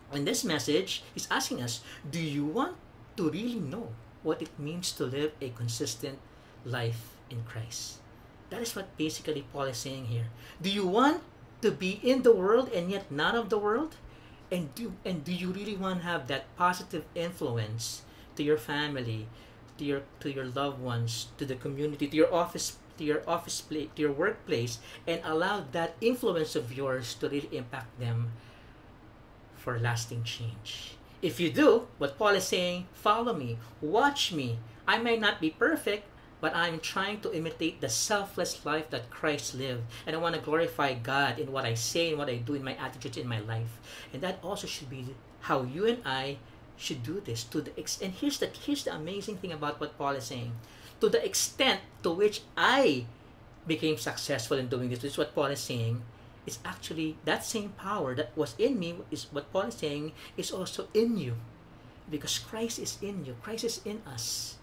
in 0.08 0.24
this 0.24 0.42
message, 0.42 1.04
he's 1.12 1.28
asking 1.30 1.60
us, 1.60 1.84
do 2.00 2.18
you 2.18 2.48
want 2.48 2.80
to 3.20 3.28
really 3.28 3.60
know 3.60 3.92
what 4.24 4.42
it 4.42 4.50
means 4.58 4.90
to 4.98 5.04
live 5.04 5.32
a 5.40 5.50
consistent 5.50 6.18
life 6.64 7.14
in 7.30 7.44
Christ. 7.44 8.00
That 8.50 8.62
is 8.62 8.74
what 8.74 8.96
basically 8.96 9.46
Paul 9.52 9.70
is 9.70 9.78
saying 9.78 10.06
here. 10.06 10.26
Do 10.60 10.70
you 10.70 10.86
want 10.86 11.22
to 11.62 11.70
be 11.70 12.00
in 12.02 12.22
the 12.22 12.34
world 12.34 12.72
and 12.74 12.90
yet 12.90 13.12
not 13.12 13.36
of 13.36 13.50
the 13.50 13.58
world? 13.58 13.94
And 14.50 14.74
do 14.74 14.92
and 15.04 15.24
do 15.24 15.32
you 15.32 15.50
really 15.50 15.76
want 15.76 16.00
to 16.00 16.06
have 16.06 16.28
that 16.28 16.50
positive 16.56 17.04
influence 17.14 18.02
to 18.36 18.42
your 18.42 18.58
family, 18.58 19.26
to 19.78 19.84
your 19.84 20.02
to 20.20 20.30
your 20.30 20.44
loved 20.44 20.80
ones, 20.80 21.28
to 21.38 21.44
the 21.44 21.56
community, 21.56 22.06
to 22.06 22.16
your 22.16 22.32
office 22.32 22.76
to 22.98 23.04
your 23.04 23.22
office 23.26 23.60
place, 23.60 23.88
to 23.96 24.02
your 24.02 24.12
workplace, 24.12 24.78
and 25.06 25.20
allow 25.24 25.64
that 25.72 25.96
influence 26.00 26.54
of 26.54 26.72
yours 26.72 27.14
to 27.18 27.28
really 27.28 27.50
impact 27.50 27.98
them 27.98 28.30
for 29.56 29.78
lasting 29.78 30.22
change. 30.22 30.94
If 31.24 31.40
you 31.40 31.48
do, 31.48 31.88
what 31.96 32.18
Paul 32.18 32.36
is 32.36 32.44
saying, 32.44 32.84
follow 32.92 33.32
me, 33.32 33.56
watch 33.80 34.30
me. 34.30 34.58
I 34.86 34.98
may 34.98 35.16
not 35.16 35.40
be 35.40 35.48
perfect, 35.48 36.04
but 36.42 36.54
I'm 36.54 36.78
trying 36.80 37.20
to 37.24 37.32
imitate 37.32 37.80
the 37.80 37.88
selfless 37.88 38.66
life 38.66 38.90
that 38.90 39.08
Christ 39.08 39.54
lived. 39.54 39.84
And 40.06 40.14
I 40.14 40.18
want 40.18 40.34
to 40.34 40.40
glorify 40.42 40.92
God 40.92 41.38
in 41.38 41.50
what 41.50 41.64
I 41.64 41.72
say 41.72 42.10
and 42.10 42.18
what 42.18 42.28
I 42.28 42.36
do 42.36 42.52
in 42.52 42.62
my 42.62 42.76
attitudes 42.76 43.16
in 43.16 43.26
my 43.26 43.40
life. 43.40 43.80
And 44.12 44.20
that 44.20 44.36
also 44.42 44.66
should 44.66 44.90
be 44.90 45.16
how 45.40 45.62
you 45.62 45.86
and 45.86 46.02
I 46.04 46.36
should 46.76 47.02
do 47.02 47.22
this 47.24 47.42
to 47.44 47.62
the 47.62 47.72
ex- 47.78 48.02
and 48.02 48.12
here's 48.12 48.36
the 48.36 48.52
here's 48.52 48.84
the 48.84 48.94
amazing 48.94 49.38
thing 49.38 49.52
about 49.52 49.80
what 49.80 49.96
Paul 49.96 50.20
is 50.20 50.24
saying. 50.24 50.52
To 51.00 51.08
the 51.08 51.24
extent 51.24 51.80
to 52.02 52.10
which 52.10 52.42
I 52.54 53.06
became 53.66 53.96
successful 53.96 54.58
in 54.58 54.68
doing 54.68 54.90
this, 54.90 54.98
this 54.98 55.12
is 55.12 55.18
what 55.18 55.34
Paul 55.34 55.56
is 55.56 55.60
saying. 55.60 56.04
It's 56.46 56.58
actually 56.64 57.16
that 57.24 57.44
same 57.44 57.70
power 57.70 58.14
that 58.14 58.36
was 58.36 58.54
in 58.58 58.78
me 58.78 58.96
is 59.10 59.26
what 59.32 59.52
Paul 59.52 59.62
is 59.62 59.74
saying 59.74 60.12
is 60.36 60.50
also 60.50 60.88
in 60.92 61.16
you. 61.16 61.34
Because 62.10 62.38
Christ 62.38 62.78
is 62.78 62.98
in 63.00 63.24
you. 63.24 63.36
Christ 63.42 63.64
is 63.64 63.80
in 63.84 64.02
us. 64.06 64.56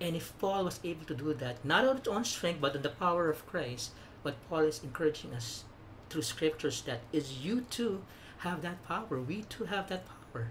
And 0.00 0.16
if 0.16 0.36
Paul 0.38 0.64
was 0.64 0.80
able 0.84 1.06
to 1.06 1.14
do 1.14 1.32
that, 1.34 1.64
not 1.64 1.86
on 1.86 1.96
his 1.98 2.08
own 2.08 2.24
strength, 2.24 2.60
but 2.60 2.76
in 2.76 2.82
the 2.82 2.90
power 2.90 3.30
of 3.30 3.46
Christ, 3.46 3.92
what 4.22 4.36
Paul 4.50 4.60
is 4.60 4.82
encouraging 4.82 5.32
us 5.32 5.64
through 6.10 6.22
scriptures 6.22 6.82
that 6.82 7.00
is 7.12 7.44
you 7.44 7.62
too 7.62 8.02
have 8.38 8.60
that 8.62 8.84
power. 8.86 9.20
We 9.20 9.42
too 9.42 9.64
have 9.64 9.88
that 9.88 10.04
power. 10.06 10.48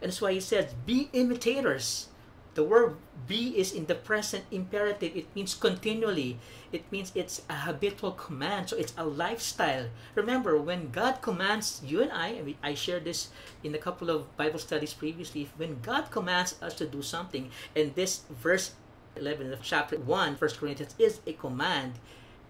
And 0.00 0.10
that's 0.10 0.20
why 0.20 0.34
he 0.34 0.40
says, 0.40 0.74
be 0.86 1.08
imitators. 1.12 2.08
The 2.54 2.62
word 2.62 2.96
be 3.26 3.58
is 3.58 3.72
in 3.72 3.86
the 3.86 3.94
present 3.94 4.44
imperative. 4.50 5.16
It 5.16 5.34
means 5.34 5.54
continually. 5.54 6.38
It 6.70 6.84
means 6.92 7.10
it's 7.14 7.42
a 7.48 7.54
habitual 7.54 8.12
command. 8.12 8.68
So 8.68 8.76
it's 8.76 8.92
a 8.98 9.04
lifestyle. 9.04 9.88
Remember, 10.14 10.60
when 10.60 10.90
God 10.90 11.22
commands 11.22 11.80
you 11.84 12.02
and 12.02 12.12
I, 12.12 12.28
and 12.28 12.54
I 12.62 12.74
shared 12.74 13.04
this 13.04 13.30
in 13.64 13.74
a 13.74 13.78
couple 13.78 14.10
of 14.10 14.36
Bible 14.36 14.58
studies 14.58 14.92
previously, 14.92 15.48
when 15.56 15.80
God 15.80 16.10
commands 16.10 16.60
us 16.60 16.74
to 16.74 16.86
do 16.86 17.00
something, 17.00 17.50
and 17.74 17.94
this 17.94 18.20
verse 18.28 18.72
11 19.16 19.52
of 19.52 19.62
chapter 19.62 19.96
1, 19.98 20.34
1 20.34 20.50
Corinthians, 20.60 20.94
is 20.98 21.20
a 21.26 21.32
command, 21.32 21.94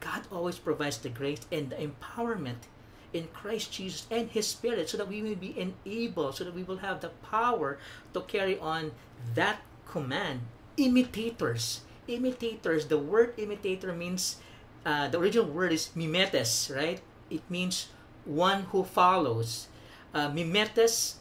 God 0.00 0.23
always 0.32 0.59
provides 0.59 0.99
the 0.99 1.11
grace 1.11 1.47
and 1.52 1.71
the 1.71 1.76
empowerment 1.76 2.66
in 3.12 3.28
Christ 3.28 3.73
Jesus 3.73 4.06
and 4.11 4.30
His 4.30 4.49
Spirit 4.49 4.88
so 4.88 4.97
that 4.97 5.09
we 5.09 5.21
may 5.21 5.35
be 5.35 5.54
enabled, 5.59 6.35
so 6.37 6.44
that 6.44 6.54
we 6.54 6.62
will 6.62 6.78
have 6.78 7.00
the 7.00 7.11
power 7.30 7.78
to 8.14 8.21
carry 8.23 8.59
on 8.59 8.92
that 9.35 9.61
command. 9.87 10.41
Imitators. 10.77 11.83
Imitators. 12.09 12.87
The 12.87 12.99
word 12.99 13.35
imitator 13.37 13.93
means, 13.93 14.37
uh, 14.85 15.09
the 15.09 15.19
original 15.19 15.47
word 15.47 15.73
is 15.73 15.91
mimetes, 15.95 16.75
right? 16.75 17.01
It 17.31 17.43
means 17.49 17.89
one 18.25 18.65
who 18.71 18.85
follows. 18.85 19.69
Uh, 20.15 20.29
mimetes 20.29 21.17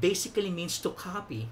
basically 0.00 0.50
means 0.50 0.78
to 0.78 0.90
copy 0.90 1.48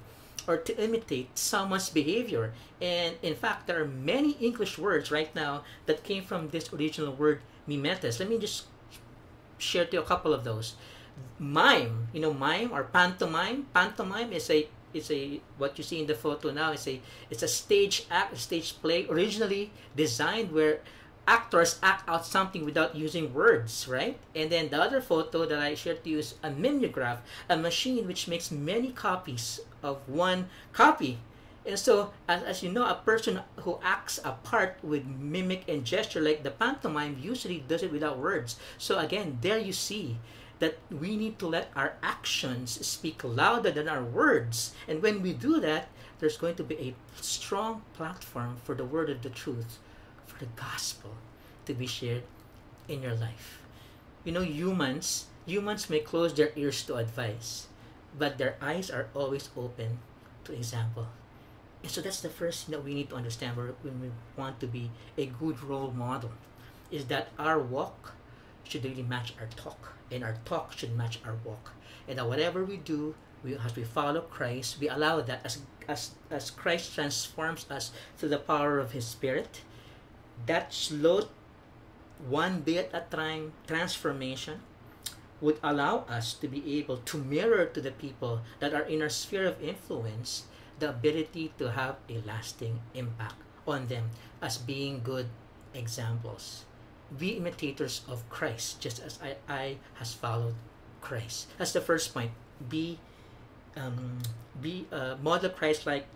or 0.47 0.57
to 0.57 0.77
imitate 0.83 1.37
someone's 1.37 1.91
behavior. 1.91 2.53
And 2.81 3.17
in 3.23 3.35
fact, 3.35 3.67
there 3.67 3.83
are 3.83 3.87
many 3.87 4.33
English 4.41 4.79
words 4.79 5.11
right 5.11 5.35
now 5.35 5.65
that 5.87 6.05
came 6.05 6.25
from 6.25 6.49
this 6.49 6.73
original 6.73 7.13
word 7.13 7.41
mimetes. 7.69 8.19
Let 8.19 8.29
me 8.29 8.39
just 8.39 8.65
share 9.59 9.85
to 9.85 9.93
you 9.93 10.01
a 10.01 10.07
couple 10.07 10.33
of 10.33 10.45
those. 10.45 10.75
Mime, 11.39 12.09
you 12.13 12.21
know, 12.21 12.33
mime 12.33 12.73
or 12.73 12.85
pantomime. 12.85 13.67
Pantomime 13.75 14.33
is 14.33 14.49
a 14.51 14.69
is 14.93 15.11
a 15.11 15.41
what 15.59 15.79
you 15.79 15.85
see 15.85 16.01
in 16.01 16.07
the 16.07 16.15
photo 16.15 16.51
now 16.51 16.73
is 16.73 16.87
a 16.89 17.01
it's 17.31 17.43
a 17.43 17.49
stage 17.49 18.07
act, 18.11 18.33
a 18.35 18.37
stage 18.37 18.81
play 18.81 19.07
originally 19.09 19.71
designed 19.97 20.53
where 20.53 20.81
actors 21.27 21.79
act 21.83 22.09
out 22.09 22.27
something 22.27 22.65
without 22.65 22.97
using 22.97 23.33
words, 23.33 23.87
right? 23.87 24.19
And 24.35 24.51
then 24.51 24.69
the 24.69 24.83
other 24.83 25.01
photo 25.01 25.47
that 25.47 25.59
I 25.59 25.75
shared 25.75 26.03
to 26.03 26.11
you 26.11 26.19
is 26.19 26.35
a 26.43 26.51
mimeograph, 26.51 27.23
a 27.49 27.57
machine 27.57 28.07
which 28.07 28.27
makes 28.27 28.51
many 28.51 28.91
copies 28.91 29.61
of 29.83 29.99
one 30.09 30.49
copy. 30.73 31.19
And 31.65 31.79
so, 31.79 32.11
as, 32.27 32.43
as 32.43 32.63
you 32.63 32.73
know, 32.73 32.87
a 32.87 32.95
person 32.95 33.41
who 33.63 33.79
acts 33.83 34.19
a 34.25 34.33
part 34.33 34.79
with 34.83 35.05
mimic 35.07 35.69
and 35.69 35.85
gesture, 35.85 36.21
like 36.21 36.43
the 36.43 36.51
pantomime, 36.51 37.19
usually 37.21 37.63
does 37.69 37.83
it 37.83 37.93
without 37.93 38.19
words. 38.19 38.57
So 38.79 38.99
again, 38.99 39.39
there 39.43 39.59
you 39.59 39.73
see 39.73 40.17
that 40.61 40.79
we 40.91 41.17
need 41.17 41.39
to 41.39 41.49
let 41.49 41.73
our 41.75 41.95
actions 42.03 42.87
speak 42.87 43.25
louder 43.25 43.71
than 43.71 43.89
our 43.89 44.05
words. 44.05 44.73
And 44.87 45.03
when 45.03 45.23
we 45.23 45.33
do 45.33 45.59
that, 45.61 45.89
there's 46.21 46.37
going 46.37 46.55
to 46.57 46.65
be 46.65 46.77
a 46.77 46.95
strong 47.21 47.83
platform 47.95 48.59
for 48.63 48.75
the 48.75 48.85
word 48.85 49.11
of 49.11 49.23
the 49.23 49.31
truth, 49.31 49.79
for 50.27 50.39
the 50.39 50.51
gospel 50.55 51.17
to 51.65 51.75
be 51.75 51.87
shared 51.87 52.23
in 52.89 53.03
your 53.03 53.15
life. 53.15 53.63
You 54.25 54.33
know, 54.33 54.43
humans, 54.43 55.27
humans 55.47 55.89
may 55.89 56.01
close 56.01 56.35
their 56.35 56.53
ears 56.55 56.85
to 56.85 56.97
advice, 56.97 57.69
but 58.19 58.37
their 58.37 58.57
eyes 58.61 58.91
are 58.91 59.09
always 59.15 59.49
open 59.57 59.99
to 60.45 60.53
example. 60.53 61.09
And 61.83 61.91
so 61.91 62.03
that's 62.03 62.21
the 62.21 62.29
first 62.29 62.67
thing 62.67 62.73
that 62.73 62.85
we 62.85 62.93
need 62.93 63.09
to 63.09 63.17
understand 63.17 63.57
when 63.57 64.01
we 64.03 64.11
want 64.37 64.61
to 64.61 64.67
be 64.67 64.91
a 65.17 65.25
good 65.25 65.63
role 65.63 65.91
model 65.91 66.33
is 66.91 67.07
that 67.07 67.29
our 67.39 67.59
walk 67.59 68.13
should 68.65 68.85
really 68.85 69.03
match 69.03 69.33
our 69.41 69.49
talk 69.57 69.95
and 70.11 70.25
our 70.25 70.37
talk 70.45 70.73
should 70.73 70.97
match 70.97 71.21
our 71.25 71.37
walk 71.45 71.73
and 72.09 72.19
that 72.19 72.29
whatever 72.29 72.65
we 72.65 72.77
do 72.77 73.15
we, 73.43 73.55
as 73.55 73.75
we 73.77 73.85
follow 73.85 74.21
christ 74.21 74.79
we 74.81 74.89
allow 74.89 75.21
that 75.21 75.41
as, 75.45 75.59
as, 75.89 76.11
as 76.31 76.51
christ 76.51 76.95
transforms 76.95 77.67
us 77.71 77.93
through 78.17 78.29
the 78.29 78.39
power 78.39 78.79
of 78.79 78.93
his 78.93 79.07
spirit 79.07 79.63
that 80.47 80.73
slow 80.73 81.29
one 82.29 82.63
day 82.63 82.79
at 82.79 82.95
a 82.95 83.05
time 83.15 83.53
transformation 83.67 84.61
would 85.41 85.59
allow 85.63 86.05
us 86.09 86.35
to 86.35 86.49
be 86.49 86.79
able 86.79 86.99
to 86.99 87.17
mirror 87.17 87.65
to 87.65 87.81
the 87.81 87.91
people 87.91 88.43
that 88.59 88.75
are 88.75 88.85
in 88.85 89.01
our 89.01 89.09
sphere 89.09 89.47
of 89.47 89.63
influence 89.63 90.45
the 90.79 90.91
ability 90.91 91.53
to 91.59 91.71
have 91.73 91.97
a 92.09 92.21
lasting 92.27 92.81
impact 92.95 93.37
on 93.67 93.87
them 93.87 94.11
as 94.43 94.59
being 94.59 95.01
good 95.03 95.29
examples. 95.75 96.65
Be 97.19 97.31
imitators 97.31 98.03
of 98.09 98.29
Christ, 98.31 98.81
just 98.81 99.03
as 99.03 99.19
I, 99.23 99.37
I 99.49 99.77
has 99.95 100.15
followed 100.15 100.55
Christ. 101.01 101.49
That's 101.59 101.73
the 101.73 101.81
first 101.81 102.15
point. 102.15 102.31
Be 102.69 102.99
um, 103.77 104.19
be 104.61 104.87
a 104.91 105.17
model 105.23 105.51
Christ 105.51 105.87
like 105.87 106.07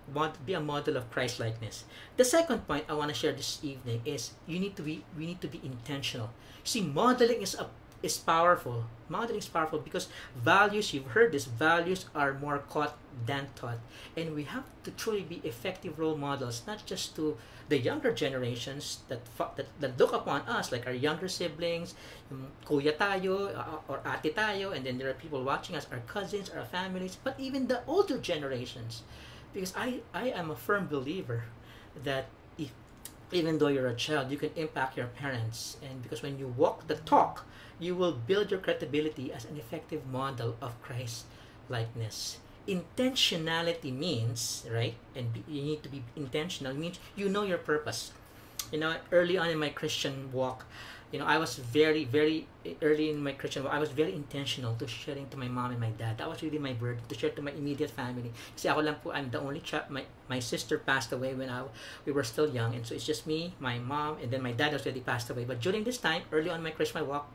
be 0.44 0.54
a 0.54 0.60
model 0.60 0.96
of 0.96 1.10
Christ 1.10 1.40
likeness. 1.40 1.84
The 2.16 2.24
second 2.24 2.66
point 2.66 2.84
I 2.88 2.94
want 2.94 3.08
to 3.08 3.14
share 3.14 3.32
this 3.32 3.60
evening 3.62 4.02
is 4.04 4.32
you 4.46 4.58
need 4.58 4.76
to 4.76 4.82
be 4.82 5.04
we 5.16 5.26
need 5.26 5.40
to 5.40 5.48
be 5.48 5.60
intentional. 5.64 6.30
See, 6.64 6.82
modeling 6.82 7.42
is 7.42 7.54
a 7.54 7.68
is 8.04 8.18
powerful. 8.18 8.84
Modeling 9.08 9.38
is 9.38 9.48
powerful 9.48 9.78
because 9.78 10.08
values, 10.36 10.92
you've 10.92 11.16
heard 11.16 11.32
this, 11.32 11.46
values 11.46 12.06
are 12.14 12.34
more 12.34 12.58
caught 12.58 12.96
than 13.26 13.48
taught. 13.56 13.78
And 14.16 14.34
we 14.34 14.44
have 14.44 14.64
to 14.84 14.90
truly 14.90 15.22
be 15.22 15.40
effective 15.42 15.98
role 15.98 16.16
models, 16.16 16.62
not 16.66 16.84
just 16.84 17.16
to 17.16 17.36
the 17.68 17.78
younger 17.78 18.12
generations 18.12 18.98
that, 19.08 19.20
that, 19.56 19.66
that 19.80 19.98
look 19.98 20.12
upon 20.12 20.42
us, 20.42 20.70
like 20.70 20.86
our 20.86 20.92
younger 20.92 21.28
siblings, 21.28 21.94
kuya 22.66 22.96
tayo, 22.96 23.54
or 23.88 24.00
ate 24.04 24.36
tayo, 24.36 24.76
and 24.76 24.84
then 24.84 24.98
there 24.98 25.08
are 25.08 25.14
people 25.14 25.42
watching 25.42 25.74
us, 25.74 25.86
our 25.90 26.00
cousins, 26.06 26.50
our 26.50 26.64
families, 26.64 27.16
but 27.24 27.34
even 27.40 27.66
the 27.66 27.80
older 27.86 28.18
generations. 28.18 29.02
Because 29.54 29.72
I, 29.76 30.00
I 30.12 30.28
am 30.30 30.50
a 30.50 30.56
firm 30.56 30.88
believer 30.88 31.44
that 32.02 32.26
if, 32.58 32.70
even 33.32 33.58
though 33.58 33.68
you're 33.68 33.88
a 33.88 33.94
child, 33.94 34.30
you 34.30 34.36
can 34.36 34.50
impact 34.56 34.96
your 34.96 35.06
parents. 35.06 35.78
And 35.82 36.02
because 36.02 36.22
when 36.22 36.38
you 36.38 36.48
walk 36.48 36.86
the 36.86 36.96
talk, 36.96 37.46
you 37.78 37.94
will 37.94 38.12
build 38.12 38.50
your 38.50 38.60
credibility 38.60 39.32
as 39.32 39.44
an 39.44 39.56
effective 39.56 40.06
model 40.06 40.56
of 40.60 40.80
Christ 40.82 41.24
likeness. 41.68 42.38
Intentionality 42.66 43.92
means, 43.92 44.64
right? 44.72 44.94
And 45.14 45.44
you 45.48 45.62
need 45.62 45.82
to 45.82 45.88
be 45.88 46.02
intentional, 46.16 46.74
means 46.74 46.98
you 47.16 47.28
know 47.28 47.42
your 47.44 47.58
purpose. 47.58 48.12
You 48.72 48.80
know, 48.80 48.96
early 49.12 49.36
on 49.36 49.50
in 49.50 49.58
my 49.58 49.68
Christian 49.68 50.32
walk, 50.32 50.64
you 51.14 51.20
know, 51.20 51.26
I 51.26 51.38
was 51.38 51.54
very, 51.54 52.02
very 52.04 52.48
early 52.82 53.10
in 53.10 53.22
my 53.22 53.38
Christian 53.38 53.62
walk, 53.62 53.72
I 53.72 53.78
was 53.78 53.90
very 53.90 54.12
intentional 54.12 54.74
to 54.82 54.88
sharing 54.88 55.28
to 55.28 55.36
my 55.36 55.46
mom 55.46 55.70
and 55.70 55.78
my 55.78 55.90
dad. 55.90 56.18
That 56.18 56.28
was 56.28 56.42
really 56.42 56.58
my 56.58 56.72
burden, 56.72 57.04
to 57.08 57.14
share 57.14 57.30
to 57.30 57.42
my 57.42 57.52
immediate 57.52 57.94
family. 57.94 58.32
Kasi 58.56 58.66
ako 58.66 58.80
lang 58.82 58.96
po, 58.98 59.12
I'm 59.14 59.30
the 59.30 59.38
only 59.38 59.60
child. 59.60 59.94
My, 59.94 60.02
my 60.26 60.40
sister 60.42 60.74
passed 60.74 61.12
away 61.12 61.34
when 61.38 61.50
I, 61.50 61.62
we 62.04 62.10
were 62.10 62.26
still 62.26 62.50
young. 62.50 62.74
And 62.74 62.82
so 62.84 62.98
it's 62.98 63.06
just 63.06 63.28
me, 63.28 63.54
my 63.60 63.78
mom, 63.78 64.18
and 64.18 64.32
then 64.32 64.42
my 64.42 64.50
dad 64.50 64.74
already 64.74 65.06
passed 65.06 65.30
away. 65.30 65.44
But 65.46 65.62
during 65.62 65.84
this 65.84 66.02
time, 66.02 66.26
early 66.32 66.50
on 66.50 66.66
my 66.66 66.74
Christian 66.74 67.06
walk, 67.06 67.30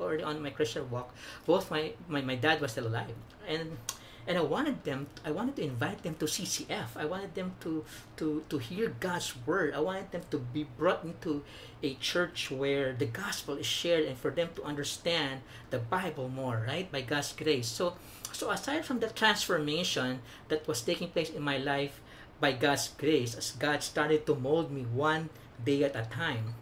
early 0.00 0.22
on 0.22 0.42
my 0.42 0.50
Christian 0.50 0.90
walk, 0.90 1.14
both 1.46 1.70
my, 1.70 1.92
my, 2.08 2.20
my 2.20 2.36
dad 2.36 2.60
was 2.60 2.72
still 2.72 2.86
alive. 2.86 3.14
And 3.48 3.78
and 4.26 4.38
I 4.38 4.42
wanted 4.42 4.84
them 4.84 5.08
I 5.24 5.32
wanted 5.32 5.56
to 5.56 5.64
invite 5.64 6.02
them 6.02 6.14
to 6.16 6.26
CCF. 6.26 6.94
I 6.96 7.04
wanted 7.06 7.34
them 7.34 7.54
to 7.60 7.84
to 8.16 8.44
to 8.48 8.58
hear 8.58 8.94
God's 9.00 9.34
word. 9.46 9.74
I 9.74 9.80
wanted 9.80 10.12
them 10.12 10.22
to 10.30 10.38
be 10.38 10.62
brought 10.78 11.02
into 11.02 11.42
a 11.82 11.94
church 11.94 12.50
where 12.50 12.92
the 12.92 13.06
gospel 13.06 13.56
is 13.56 13.66
shared 13.66 14.04
and 14.04 14.16
for 14.16 14.30
them 14.30 14.50
to 14.54 14.62
understand 14.62 15.42
the 15.70 15.78
Bible 15.78 16.28
more, 16.28 16.62
right? 16.66 16.90
By 16.90 17.02
God's 17.02 17.32
grace. 17.32 17.66
So 17.66 17.94
so 18.32 18.50
aside 18.50 18.84
from 18.84 19.00
the 19.00 19.10
transformation 19.10 20.22
that 20.48 20.68
was 20.68 20.82
taking 20.82 21.08
place 21.08 21.30
in 21.30 21.42
my 21.42 21.58
life 21.58 22.00
by 22.40 22.52
God's 22.52 22.88
grace 22.98 23.34
as 23.34 23.52
God 23.52 23.82
started 23.82 24.26
to 24.26 24.34
mold 24.34 24.70
me 24.70 24.82
one 24.82 25.30
day 25.64 25.84
at 25.84 25.94
a 25.94 26.02
time, 26.10 26.54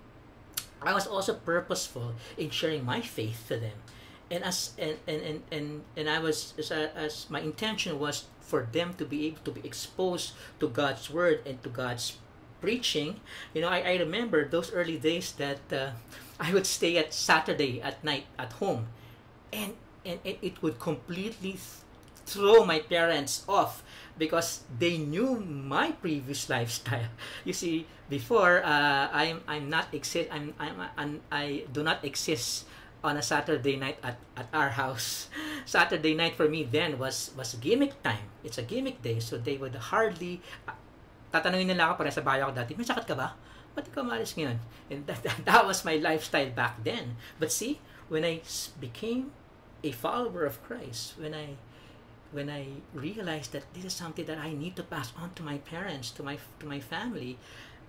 I 0.83 0.95
was 0.95 1.07
also 1.07 1.35
purposeful 1.35 2.15
in 2.37 2.51
sharing 2.51 2.85
my 2.85 3.01
faith 3.01 3.45
to 3.49 3.57
them. 3.57 3.77
And 4.31 4.45
as 4.45 4.73
and 4.79 4.97
and 5.07 5.21
and 5.23 5.43
and, 5.51 5.69
and 5.97 6.09
I 6.09 6.19
was 6.21 6.55
as, 6.59 6.71
as 6.71 7.27
my 7.29 7.41
intention 7.41 7.99
was 7.99 8.25
for 8.41 8.67
them 8.73 8.95
to 8.95 9.05
be 9.05 9.27
able 9.27 9.43
to 9.45 9.51
be 9.51 9.67
exposed 9.67 10.33
to 10.61 10.69
God's 10.69 11.11
word 11.11 11.43
and 11.45 11.63
to 11.63 11.69
God's 11.69 12.17
preaching. 12.61 13.21
You 13.55 13.63
know 13.63 13.69
I, 13.69 13.81
I 13.81 13.97
remember 13.99 14.47
those 14.47 14.73
early 14.73 14.99
days 14.99 15.33
that 15.33 15.61
uh, 15.73 15.91
I 16.41 16.55
would 16.55 16.67
stay 16.67 16.97
at 16.97 17.13
Saturday 17.13 17.83
at 17.83 18.03
night 18.05 18.27
at 18.39 18.53
home. 18.63 18.87
And 19.53 19.75
and 20.07 20.21
it, 20.25 20.39
it 20.41 20.63
would 20.63 20.79
completely 20.79 21.59
throw 22.25 22.65
my 22.65 22.79
parents 22.79 23.45
off 23.49 23.83
because 24.21 24.69
they 24.69 25.01
knew 25.01 25.41
my 25.41 25.97
previous 25.97 26.45
lifestyle 26.53 27.09
you 27.49 27.57
see 27.57 27.89
before 28.13 28.61
uh, 28.61 29.09
I'm 29.09 29.41
I'm 29.49 29.73
not 29.73 29.89
exist 29.97 30.29
I'm, 30.29 30.53
I'm, 30.61 30.77
I'm 31.01 31.13
I 31.33 31.65
do 31.73 31.81
not 31.81 32.05
exist 32.05 32.69
on 33.03 33.17
a 33.17 33.25
Saturday 33.25 33.77
night 33.77 33.97
at, 34.05 34.21
at 34.37 34.49
our 34.53 34.77
house. 34.77 35.29
Saturday 35.65 36.15
night 36.15 36.37
for 36.37 36.49
me 36.49 36.65
then 36.65 36.99
was 36.99 37.33
was 37.37 37.57
gimmick 37.57 37.97
time. 38.03 38.29
It's 38.45 38.59
a 38.59 38.63
gimmick 38.63 39.03
day. 39.03 39.21
So 39.21 39.41
they 39.41 39.57
would 39.57 39.75
hardly 39.75 40.45
uh, 40.69 40.77
tatanungin 41.33 41.73
nila 41.73 41.93
ako 41.93 42.05
para 42.05 42.13
sa 42.13 42.21
bayo 42.21 42.49
ako 42.49 42.53
dati, 42.61 42.77
may 42.77 42.85
sakit 42.85 43.07
ka 43.07 43.17
ba? 43.17 43.39
Ba't 43.73 43.87
ikaw 43.87 44.03
malis 44.03 44.35
ngayon? 44.35 44.59
And 44.91 45.07
that, 45.07 45.23
that, 45.23 45.39
that 45.49 45.63
was 45.65 45.87
my 45.87 45.97
lifestyle 45.97 46.51
back 46.51 46.83
then. 46.83 47.17
But 47.39 47.55
see, 47.55 47.81
when 48.11 48.27
I 48.27 48.43
became 48.83 49.33
a 49.81 49.95
follower 49.95 50.45
of 50.45 50.61
Christ, 50.67 51.17
when 51.17 51.33
I 51.33 51.57
when 52.33 52.49
I 52.49 52.67
realized 52.95 53.53
that 53.53 53.65
this 53.75 53.85
is 53.85 53.93
something 53.93 54.25
that 54.27 54.39
I 54.39 54.53
need 54.53 54.77
to 54.77 54.83
pass 54.83 55.13
on 55.19 55.35
to 55.35 55.43
my 55.43 55.59
parents, 55.59 56.11
to 56.13 56.23
my 56.23 56.39
to 56.61 56.67
my 56.67 56.79
family, 56.79 57.39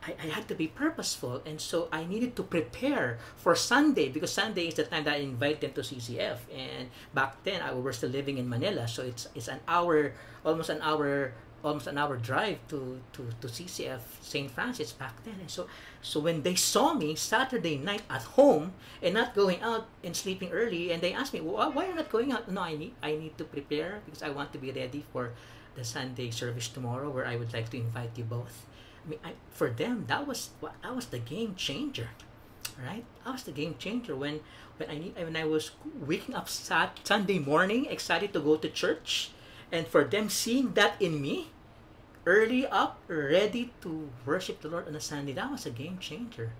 I, 0.01 0.15
I 0.17 0.27
had 0.33 0.47
to 0.49 0.55
be 0.55 0.67
purposeful. 0.67 1.41
And 1.45 1.61
so 1.61 1.87
I 1.91 2.05
needed 2.05 2.35
to 2.37 2.43
prepare 2.43 3.19
for 3.37 3.55
Sunday 3.55 4.09
because 4.09 4.33
Sunday 4.33 4.67
is 4.67 4.75
the 4.75 4.83
time 4.83 5.03
that 5.05 5.13
I 5.13 5.21
invite 5.21 5.61
them 5.61 5.73
to 5.73 5.81
CCF 5.81 6.41
and 6.49 6.89
back 7.13 7.43
then 7.43 7.61
I 7.61 7.71
was 7.71 7.97
still 7.97 8.09
living 8.09 8.37
in 8.37 8.49
Manila 8.49 8.87
so 8.87 9.03
it's 9.03 9.29
it's 9.35 9.47
an 9.47 9.61
hour 9.67 10.13
almost 10.45 10.69
an 10.69 10.81
hour 10.81 11.33
almost 11.63 11.87
an 11.87 11.97
hour 11.97 12.17
drive 12.17 12.57
to, 12.67 12.99
to, 13.13 13.27
to 13.41 13.47
CCF 13.47 14.01
St. 14.21 14.49
Francis 14.49 14.91
back 14.91 15.23
then 15.23 15.35
and 15.39 15.49
so 15.49 15.67
so 16.01 16.19
when 16.19 16.41
they 16.43 16.55
saw 16.55 16.93
me 16.93 17.15
Saturday 17.15 17.77
night 17.77 18.01
at 18.09 18.23
home 18.23 18.73
and 19.01 19.13
not 19.13 19.35
going 19.35 19.61
out 19.61 19.87
and 20.03 20.15
sleeping 20.15 20.51
early 20.51 20.91
and 20.91 21.01
they 21.01 21.13
asked 21.13 21.33
me 21.33 21.41
well, 21.41 21.71
why 21.71 21.85
are 21.85 21.89
you 21.89 21.95
not 21.95 22.09
going 22.09 22.31
out 22.31 22.49
no 22.49 22.61
I 22.61 22.75
need 22.75 22.93
I 23.01 23.15
need 23.15 23.37
to 23.37 23.43
prepare 23.43 24.01
because 24.05 24.23
I 24.23 24.29
want 24.29 24.53
to 24.53 24.59
be 24.59 24.71
ready 24.71 25.05
for 25.11 25.31
the 25.75 25.83
Sunday 25.83 26.31
service 26.31 26.67
tomorrow 26.67 27.09
where 27.09 27.25
I 27.25 27.35
would 27.35 27.53
like 27.53 27.69
to 27.69 27.77
invite 27.77 28.17
you 28.17 28.23
both 28.23 28.65
I 29.05 29.09
mean, 29.09 29.19
I, 29.23 29.33
for 29.49 29.69
them, 29.69 30.05
that 30.07 30.27
was 30.27 30.49
that 30.61 30.95
was 30.95 31.07
the 31.07 31.19
game 31.19 31.55
changer, 31.55 32.09
right? 32.77 33.03
That 33.25 33.33
was 33.33 33.43
the 33.43 33.51
game 33.51 33.75
changer 33.77 34.15
when 34.15 34.41
when 34.77 34.89
I 34.89 35.23
when 35.23 35.35
I 35.35 35.45
was 35.45 35.71
waking 35.83 36.35
up 36.35 36.49
sat 36.49 36.99
Sunday 37.03 37.39
morning, 37.39 37.85
excited 37.85 38.33
to 38.33 38.39
go 38.39 38.57
to 38.57 38.69
church, 38.69 39.31
and 39.71 39.87
for 39.87 40.03
them 40.03 40.29
seeing 40.29 40.73
that 40.73 41.01
in 41.01 41.21
me, 41.21 41.49
early 42.25 42.67
up, 42.67 42.99
ready 43.07 43.71
to 43.81 44.09
worship 44.25 44.61
the 44.61 44.69
Lord 44.69 44.87
on 44.87 44.95
a 44.95 45.01
Sunday, 45.01 45.33
that 45.33 45.51
was 45.51 45.65
a 45.65 45.71
game 45.71 45.97
changer. 45.99 46.53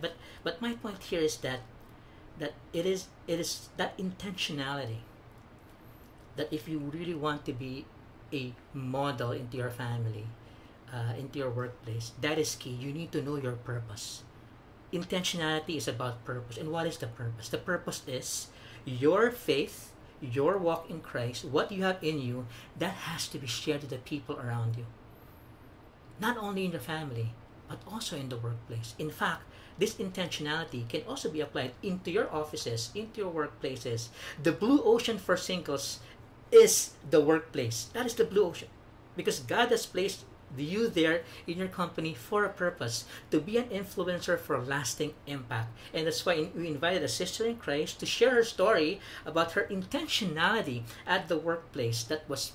But 0.00 0.14
but 0.44 0.60
my 0.62 0.74
point 0.74 1.02
here 1.02 1.20
is 1.20 1.38
that 1.38 1.60
that 2.38 2.54
it 2.72 2.86
is 2.86 3.08
it 3.26 3.40
is 3.40 3.68
that 3.76 3.98
intentionality 3.98 5.02
that 6.36 6.52
if 6.52 6.68
you 6.68 6.78
really 6.78 7.14
want 7.14 7.44
to 7.46 7.52
be 7.52 7.84
a 8.32 8.54
model 8.72 9.32
into 9.32 9.56
your 9.56 9.70
family 9.70 10.26
uh, 10.92 11.12
into 11.18 11.38
your 11.38 11.50
workplace, 11.50 12.12
that 12.20 12.38
is 12.38 12.54
key. 12.56 12.70
You 12.70 12.92
need 12.92 13.12
to 13.12 13.22
know 13.22 13.36
your 13.36 13.52
purpose. 13.52 14.22
Intentionality 14.92 15.76
is 15.76 15.88
about 15.88 16.24
purpose. 16.24 16.56
And 16.56 16.70
what 16.72 16.86
is 16.86 16.96
the 16.96 17.08
purpose? 17.08 17.48
The 17.48 17.58
purpose 17.58 18.02
is 18.06 18.48
your 18.84 19.30
faith, 19.30 19.87
your 20.20 20.58
walk 20.58 20.90
in 20.90 21.00
Christ, 21.00 21.44
what 21.44 21.70
you 21.70 21.82
have 21.82 22.02
in 22.02 22.20
you, 22.20 22.46
that 22.78 22.94
has 23.08 23.28
to 23.28 23.38
be 23.38 23.46
shared 23.46 23.82
to 23.82 23.86
the 23.86 23.98
people 23.98 24.36
around 24.36 24.76
you. 24.76 24.86
Not 26.20 26.36
only 26.36 26.64
in 26.64 26.72
the 26.72 26.78
family, 26.78 27.34
but 27.68 27.78
also 27.86 28.16
in 28.16 28.28
the 28.28 28.36
workplace. 28.38 28.94
In 28.98 29.10
fact, 29.10 29.42
this 29.78 29.94
intentionality 29.94 30.88
can 30.88 31.02
also 31.06 31.30
be 31.30 31.40
applied 31.40 31.72
into 31.82 32.10
your 32.10 32.32
offices, 32.34 32.90
into 32.94 33.20
your 33.20 33.32
workplaces. 33.32 34.08
The 34.42 34.52
blue 34.52 34.82
ocean 34.82 35.18
for 35.18 35.36
singles 35.36 36.00
is 36.50 36.92
the 37.08 37.20
workplace. 37.20 37.88
That 37.92 38.06
is 38.06 38.14
the 38.14 38.24
blue 38.24 38.46
ocean. 38.46 38.68
Because 39.16 39.40
God 39.40 39.68
has 39.68 39.86
placed 39.86 40.24
you 40.56 40.88
there 40.88 41.22
in 41.46 41.58
your 41.58 41.68
company 41.68 42.14
for 42.14 42.44
a 42.44 42.48
purpose 42.48 43.04
to 43.30 43.40
be 43.40 43.58
an 43.58 43.68
influencer 43.68 44.38
for 44.38 44.58
lasting 44.58 45.14
impact? 45.26 45.76
And 45.92 46.06
that's 46.06 46.24
why 46.24 46.48
we 46.54 46.68
invited 46.68 47.02
a 47.02 47.08
sister 47.08 47.46
in 47.46 47.56
christ 47.56 48.00
to 48.00 48.06
share 48.06 48.34
her 48.34 48.44
story 48.44 49.00
about 49.26 49.52
her 49.52 49.66
intentionality 49.70 50.82
at 51.06 51.28
the 51.28 51.38
workplace 51.38 52.02
that 52.04 52.28
was 52.28 52.52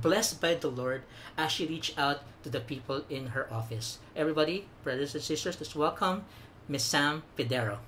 blessed 0.00 0.40
by 0.40 0.54
the 0.54 0.68
lord 0.68 1.02
as 1.36 1.52
she 1.52 1.66
reached 1.66 1.98
out 1.98 2.22
to 2.42 2.50
the 2.50 2.60
people 2.60 3.04
in 3.08 3.28
her 3.28 3.52
office. 3.52 3.98
Everybody 4.16 4.66
brothers 4.82 5.14
and 5.14 5.22
sisters 5.22 5.56
let's 5.60 5.74
welcome 5.74 6.24
miss 6.68 6.84
sam 6.84 7.22
fidero. 7.38 7.78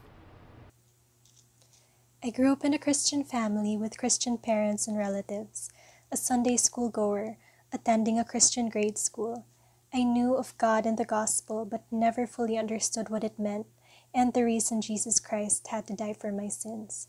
I 2.23 2.31
grew 2.31 2.53
up 2.53 2.65
in 2.65 2.75
a 2.75 2.79
christian 2.79 3.25
family 3.25 3.77
with 3.77 3.99
christian 3.99 4.39
parents 4.39 4.87
and 4.89 4.97
relatives 4.97 5.69
a 6.11 6.17
sunday 6.17 6.57
school 6.57 6.89
goer 6.89 7.37
attending 7.73 8.19
a 8.19 8.25
Christian 8.25 8.69
grade 8.69 8.99
school. 8.99 9.47
I 9.93 10.03
knew 10.03 10.35
of 10.35 10.57
God 10.59 10.87
and 10.87 10.99
the 10.99 11.05
gospel, 11.05 11.65
but 11.65 11.85
never 11.91 12.27
fully 12.27 12.59
understood 12.59 13.09
what 13.09 13.25
it 13.25 13.39
meant 13.39 13.67
and 14.15 14.33
the 14.33 14.45
reason 14.45 14.81
Jesus 14.81 15.21
Christ 15.21 15.69
had 15.69 15.87
to 15.87 15.95
die 15.95 16.15
for 16.15 16.33
my 16.33 16.49
sins. 16.49 17.09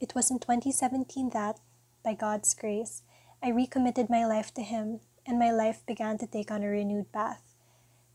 It 0.00 0.14
was 0.14 0.30
in 0.30 0.38
2017 0.38 1.30
that, 1.30 1.58
by 2.04 2.14
God's 2.14 2.54
grace, 2.54 3.02
I 3.42 3.48
recommitted 3.48 4.08
my 4.08 4.24
life 4.24 4.54
to 4.54 4.62
Him 4.62 5.00
and 5.26 5.38
my 5.38 5.50
life 5.50 5.84
began 5.86 6.18
to 6.18 6.26
take 6.26 6.50
on 6.50 6.62
a 6.62 6.68
renewed 6.68 7.10
path. 7.12 7.54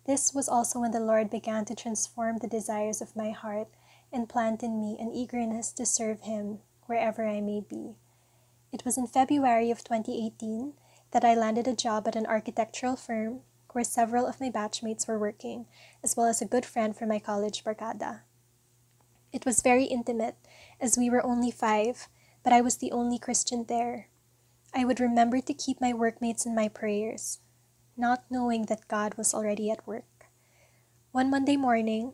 This 0.05 0.33
was 0.33 0.49
also 0.49 0.79
when 0.79 0.91
the 0.91 0.99
Lord 0.99 1.29
began 1.29 1.65
to 1.65 1.75
transform 1.75 2.37
the 2.37 2.47
desires 2.47 3.01
of 3.01 3.15
my 3.15 3.31
heart 3.31 3.67
and 4.11 4.29
plant 4.29 4.63
in 4.63 4.79
me 4.79 4.97
an 4.99 5.13
eagerness 5.13 5.71
to 5.73 5.85
serve 5.85 6.21
Him 6.21 6.59
wherever 6.85 7.27
I 7.27 7.41
may 7.41 7.61
be. 7.61 7.95
It 8.71 8.85
was 8.85 8.97
in 8.97 9.07
February 9.07 9.69
of 9.69 9.83
2018 9.83 10.73
that 11.11 11.25
I 11.25 11.33
landed 11.33 11.67
a 11.67 11.75
job 11.75 12.07
at 12.07 12.15
an 12.15 12.25
architectural 12.25 12.95
firm 12.95 13.41
where 13.73 13.83
several 13.83 14.25
of 14.25 14.41
my 14.41 14.49
batchmates 14.49 15.07
were 15.07 15.19
working, 15.19 15.65
as 16.03 16.17
well 16.17 16.27
as 16.27 16.41
a 16.41 16.45
good 16.45 16.65
friend 16.65 16.95
from 16.95 17.09
my 17.09 17.19
college 17.19 17.63
barkada. 17.63 18.21
It 19.31 19.45
was 19.45 19.61
very 19.61 19.85
intimate, 19.85 20.35
as 20.81 20.97
we 20.97 21.09
were 21.09 21.25
only 21.25 21.51
five, 21.51 22.07
but 22.43 22.53
I 22.53 22.61
was 22.61 22.77
the 22.77 22.91
only 22.91 23.19
Christian 23.19 23.65
there. 23.65 24.07
I 24.73 24.85
would 24.85 24.99
remember 24.99 25.39
to 25.41 25.53
keep 25.53 25.79
my 25.79 25.93
workmates 25.93 26.45
in 26.45 26.55
my 26.55 26.67
prayers, 26.67 27.39
not 27.95 28.23
knowing 28.29 28.65
that 28.65 28.87
God 28.87 29.15
was 29.15 29.33
already 29.33 29.69
at 29.69 29.85
work. 29.85 30.27
One 31.11 31.29
Monday 31.29 31.57
morning, 31.57 32.13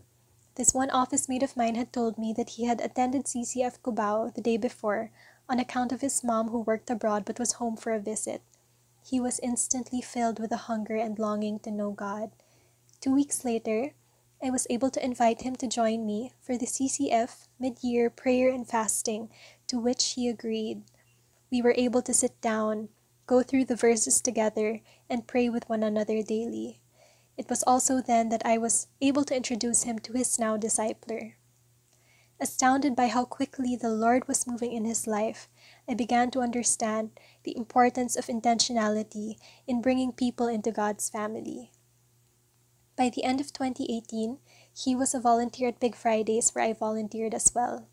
this 0.56 0.74
one 0.74 0.90
office 0.90 1.28
mate 1.28 1.44
of 1.44 1.58
mine 1.58 1.76
had 1.76 1.92
told 1.92 2.18
me 2.18 2.34
that 2.34 2.52
he 2.52 2.66
had 2.66 2.80
attended 2.80 3.26
CCF 3.26 3.80
Cubao 3.82 4.34
the 4.34 4.42
day 4.42 4.56
before 4.56 5.12
on 5.50 5.60
account 5.60 5.92
of 5.92 6.02
his 6.02 6.24
mom 6.24 6.50
who 6.50 6.62
worked 6.62 6.90
abroad 6.90 7.24
but 7.26 7.40
was 7.40 7.54
home 7.54 7.76
for 7.76 7.92
a 7.92 8.00
visit 8.00 8.42
he 9.06 9.20
was 9.20 9.40
instantly 9.42 10.02
filled 10.02 10.40
with 10.40 10.52
a 10.52 10.66
hunger 10.66 10.96
and 10.96 11.20
longing 11.20 11.60
to 11.60 11.70
know 11.70 11.92
God. 11.92 12.32
Two 13.00 13.14
weeks 13.14 13.46
later, 13.46 13.94
I 14.44 14.50
was 14.50 14.66
able 14.68 14.90
to 14.90 15.06
invite 15.06 15.44
him 15.44 15.56
to 15.58 15.68
join 15.68 16.08
me 16.08 16.32
for 16.42 16.58
the 16.58 16.66
CCF 16.66 17.48
mid 17.60 17.84
year 17.84 18.10
prayer 18.10 18.50
and 18.50 18.68
fasting, 18.68 19.30
to 19.68 19.80
which 19.80 20.14
he 20.14 20.28
agreed. 20.28 20.84
We 21.52 21.62
were 21.62 21.76
able 21.78 22.02
to 22.02 22.14
sit 22.14 22.42
down, 22.42 22.90
go 23.28 23.44
through 23.44 23.66
the 23.66 23.76
verses 23.76 24.22
together, 24.22 24.82
and 25.08 25.28
pray 25.28 25.50
with 25.50 25.70
one 25.70 25.84
another 25.84 26.24
daily. 26.24 26.82
It 27.38 27.48
was 27.48 27.64
also 27.64 28.02
then 28.02 28.30
that 28.30 28.46
I 28.46 28.58
was 28.58 28.88
able 29.02 29.24
to 29.26 29.36
introduce 29.36 29.84
him 29.84 30.00
to 30.00 30.14
his 30.14 30.40
now 30.40 30.58
discipler. 30.58 31.34
Astounded 32.40 32.96
by 32.96 33.08
how 33.08 33.24
quickly 33.24 33.76
the 33.76 33.90
Lord 33.90 34.28
was 34.28 34.48
moving 34.48 34.74
in 34.74 34.84
his 34.84 35.08
life, 35.08 35.48
I 35.88 35.94
began 35.94 36.32
to 36.32 36.42
understand 36.42 37.12
the 37.46 37.56
importance 37.56 38.18
of 38.18 38.26
intentionality 38.26 39.36
in 39.66 39.82
bringing 39.82 40.12
people 40.12 40.48
into 40.48 40.72
God's 40.72 41.10
family. 41.10 41.72
By 42.98 43.10
the 43.10 43.24
end 43.24 43.40
of 43.40 43.54
2018, 43.54 44.40
he 44.74 44.96
was 44.96 45.14
a 45.14 45.20
volunteer 45.20 45.70
at 45.70 45.80
Big 45.80 45.96
Fridays 45.96 46.52
where 46.52 46.66
I 46.66 46.74
volunteered 46.74 47.34
as 47.34 47.52
well. 47.54 47.88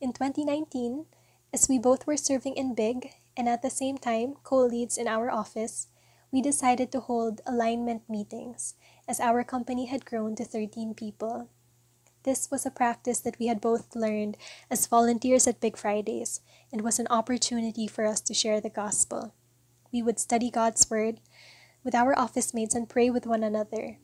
In 0.00 0.12
2019, 0.12 1.06
as 1.52 1.68
we 1.68 1.78
both 1.78 2.06
were 2.06 2.16
serving 2.16 2.54
in 2.54 2.74
Big 2.74 3.10
and 3.36 3.48
at 3.48 3.62
the 3.62 3.70
same 3.70 3.98
time 3.98 4.34
co 4.42 4.58
leads 4.58 4.96
in 4.96 5.08
our 5.08 5.30
office, 5.30 5.88
we 6.30 6.40
decided 6.40 6.92
to 6.92 7.00
hold 7.00 7.40
alignment 7.46 8.08
meetings 8.08 8.74
as 9.08 9.20
our 9.20 9.42
company 9.42 9.86
had 9.86 10.04
grown 10.04 10.36
to 10.36 10.44
13 10.44 10.94
people. 10.94 11.48
This 12.28 12.50
was 12.50 12.66
a 12.66 12.70
practice 12.70 13.20
that 13.20 13.38
we 13.38 13.46
had 13.46 13.58
both 13.58 13.96
learned 13.96 14.36
as 14.70 14.86
volunteers 14.86 15.46
at 15.46 15.62
Big 15.62 15.78
Fridays 15.78 16.42
and 16.70 16.82
was 16.82 16.98
an 16.98 17.06
opportunity 17.08 17.86
for 17.86 18.04
us 18.04 18.20
to 18.20 18.34
share 18.34 18.60
the 18.60 18.68
gospel. 18.68 19.32
We 19.90 20.02
would 20.02 20.18
study 20.18 20.50
God's 20.50 20.90
Word 20.90 21.20
with 21.82 21.94
our 21.94 22.12
office 22.18 22.52
mates 22.52 22.74
and 22.74 22.86
pray 22.86 23.08
with 23.08 23.24
one 23.24 23.42
another. 23.42 23.96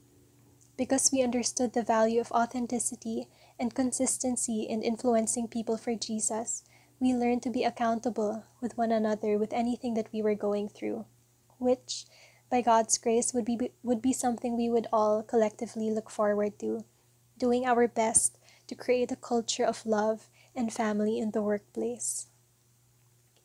Because 0.79 1.11
we 1.13 1.23
understood 1.23 1.75
the 1.75 1.83
value 1.83 2.19
of 2.19 2.33
authenticity 2.33 3.29
and 3.61 3.75
consistency 3.75 4.63
in 4.63 4.81
influencing 4.81 5.49
people 5.49 5.77
for 5.77 5.95
Jesus, 5.95 6.65
we 6.99 7.13
learned 7.13 7.43
to 7.43 7.51
be 7.51 7.65
accountable 7.65 8.45
with 8.59 8.79
one 8.79 8.91
another 8.91 9.37
with 9.37 9.53
anything 9.53 9.93
that 10.01 10.09
we 10.15 10.23
were 10.23 10.35
going 10.35 10.71
through, 10.71 11.05
which, 11.59 12.07
by 12.51 12.63
God's 12.63 12.97
grace, 12.97 13.35
would 13.35 13.45
be, 13.45 13.71
would 13.83 14.01
be 14.01 14.15
something 14.15 14.57
we 14.57 14.71
would 14.71 14.87
all 14.91 15.23
collectively 15.23 15.91
look 15.91 16.09
forward 16.09 16.59
to 16.61 16.87
doing 17.39 17.67
our 17.67 17.89
best 17.89 18.39
to 18.67 18.75
create 18.75 19.13
a 19.13 19.17
culture 19.17 19.65
of 19.65 19.87
love 19.87 20.31
and 20.55 20.73
family 20.73 21.19
in 21.19 21.33
the 21.33 21.43
workplace. 21.43 22.27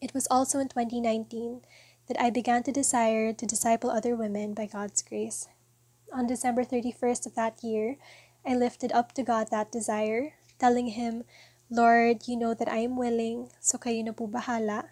It 0.01 0.13
was 0.13 0.27
also 0.31 0.59
in 0.59 0.69
2019 0.69 1.61
that 2.07 2.19
I 2.19 2.29
began 2.29 2.63
to 2.63 2.71
desire 2.71 3.33
to 3.33 3.45
disciple 3.45 3.91
other 3.91 4.15
women 4.15 4.53
by 4.53 4.65
God's 4.65 5.01
grace. 5.01 5.47
On 6.13 6.25
December 6.25 6.63
31st 6.63 7.27
of 7.27 7.35
that 7.35 7.63
year, 7.63 7.97
I 8.45 8.55
lifted 8.55 8.91
up 8.91 9.13
to 9.13 9.23
God 9.23 9.49
that 9.51 9.71
desire, 9.71 10.33
telling 10.57 10.87
Him, 10.97 11.23
Lord, 11.69 12.25
you 12.25 12.35
know 12.35 12.55
that 12.55 12.71
I 12.71 12.81
am 12.81 12.97
willing, 12.97 13.51
so 13.59 13.77
kayo 13.77 14.01
na 14.01 14.15
po 14.15 14.25
bahala. 14.25 14.89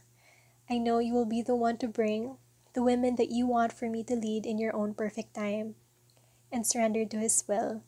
I 0.70 0.78
know 0.78 1.00
you 1.00 1.14
will 1.14 1.26
be 1.26 1.42
the 1.42 1.56
one 1.56 1.82
to 1.82 1.88
bring 1.88 2.38
the 2.76 2.84
women 2.84 3.16
that 3.16 3.32
you 3.32 3.48
want 3.48 3.74
for 3.74 3.90
me 3.90 4.04
to 4.04 4.14
lead 4.14 4.46
in 4.46 4.60
your 4.60 4.76
own 4.76 4.94
perfect 4.94 5.34
time, 5.34 5.74
and 6.52 6.68
surrendered 6.68 7.10
to 7.12 7.18
His 7.18 7.42
will. 7.48 7.87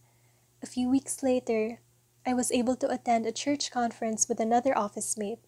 A 0.62 0.67
few 0.67 0.89
weeks 0.89 1.24
later, 1.24 1.80
I 2.26 2.34
was 2.34 2.52
able 2.52 2.76
to 2.78 2.89
attend 2.91 3.26
a 3.26 3.32
church 3.32 3.72
conference 3.72 4.28
with 4.28 4.41
another 4.41 4.78
office 4.78 5.17
mate. 5.17 5.39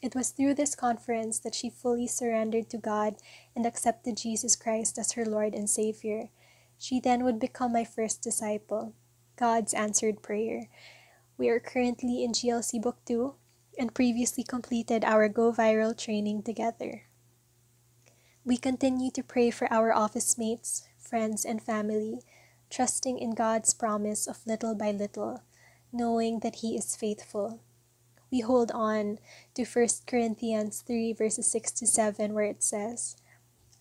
It 0.00 0.14
was 0.14 0.30
through 0.30 0.54
this 0.54 0.76
conference 0.76 1.40
that 1.40 1.54
she 1.54 1.68
fully 1.68 2.06
surrendered 2.06 2.70
to 2.70 2.78
God 2.78 3.16
and 3.56 3.66
accepted 3.66 4.16
Jesus 4.16 4.54
Christ 4.54 4.98
as 4.98 5.12
her 5.12 5.24
Lord 5.24 5.52
and 5.52 5.68
Savior. 5.68 6.28
She 6.78 7.00
then 7.00 7.24
would 7.24 7.40
become 7.40 7.72
my 7.72 7.82
first 7.82 8.22
disciple. 8.22 8.94
God's 9.34 9.74
answered 9.74 10.22
prayer. 10.22 10.68
We 11.36 11.48
are 11.48 11.58
currently 11.58 12.22
in 12.22 12.30
GLC 12.30 12.80
Book 12.80 12.98
2 13.04 13.34
and 13.78 13.94
previously 13.94 14.44
completed 14.44 15.04
our 15.04 15.28
Go 15.28 15.52
Viral 15.52 15.98
training 15.98 16.44
together. 16.44 17.02
We 18.44 18.58
continue 18.58 19.10
to 19.10 19.24
pray 19.24 19.50
for 19.50 19.66
our 19.72 19.92
office 19.92 20.38
mates, 20.38 20.86
friends, 20.96 21.44
and 21.44 21.60
family 21.60 22.20
trusting 22.70 23.18
in 23.18 23.34
God's 23.34 23.74
promise 23.74 24.26
of 24.26 24.46
little 24.46 24.74
by 24.74 24.90
little, 24.90 25.42
knowing 25.92 26.40
that 26.40 26.56
He 26.56 26.76
is 26.76 26.96
faithful. 26.96 27.60
We 28.30 28.40
hold 28.40 28.70
on 28.72 29.18
to 29.54 29.64
1 29.64 29.88
Corinthians 30.06 30.82
3, 30.86 31.12
verses 31.12 31.50
6 31.50 31.72
to 31.72 31.86
7, 31.86 32.34
where 32.34 32.44
it 32.44 32.62
says, 32.62 33.16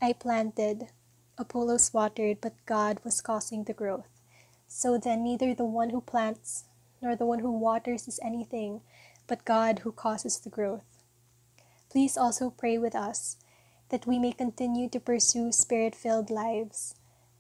I 0.02 0.14
planted, 0.14 0.88
Apollos 1.38 1.94
watered, 1.94 2.40
but 2.42 2.54
God 2.66 3.00
was 3.04 3.22
causing 3.22 3.64
the 3.64 3.74
growth. 3.74 4.08
So 4.68 4.98
then, 4.98 5.24
neither 5.24 5.54
the 5.54 5.66
one 5.66 5.90
who 5.90 6.02
plants 6.02 6.66
nor 7.02 7.16
the 7.16 7.26
one 7.26 7.40
who 7.40 7.52
waters 7.52 8.08
is 8.08 8.20
anything, 8.24 8.82
but 9.28 9.46
God 9.46 9.80
who 9.80 9.92
causes 9.92 10.40
the 10.40 10.50
growth. 10.50 11.04
Please 11.90 12.18
also 12.18 12.50
pray 12.50 12.78
with 12.78 12.96
us 12.96 13.38
that 13.90 14.08
we 14.08 14.20
may 14.20 14.32
continue 14.32 14.90
to 14.90 15.00
pursue 15.00 15.52
spirit 15.52 15.96
filled 15.96 16.30
lives 16.30 16.96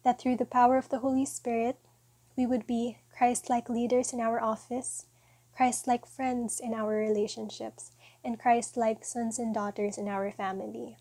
that 0.06 0.22
through 0.22 0.38
the 0.38 0.46
power 0.46 0.78
of 0.78 0.88
the 0.90 1.00
Holy 1.00 1.26
Spirit, 1.26 1.78
we 2.38 2.46
would 2.46 2.68
be 2.68 3.00
Christ 3.18 3.50
like 3.50 3.68
leaders 3.68 4.14
in 4.14 4.22
our 4.22 4.42
office, 4.42 5.08
Christ 5.58 5.88
like 5.88 6.06
friends 6.06 6.62
in 6.62 6.74
our 6.74 6.96
relationships, 6.96 7.92
and 8.24 8.40
Christ 8.40 8.78
like 8.78 9.04
sons 9.04 9.40
and 9.40 9.54
daughters 9.54 9.98
in 9.98 10.08
our 10.08 10.32
family. 10.32 10.98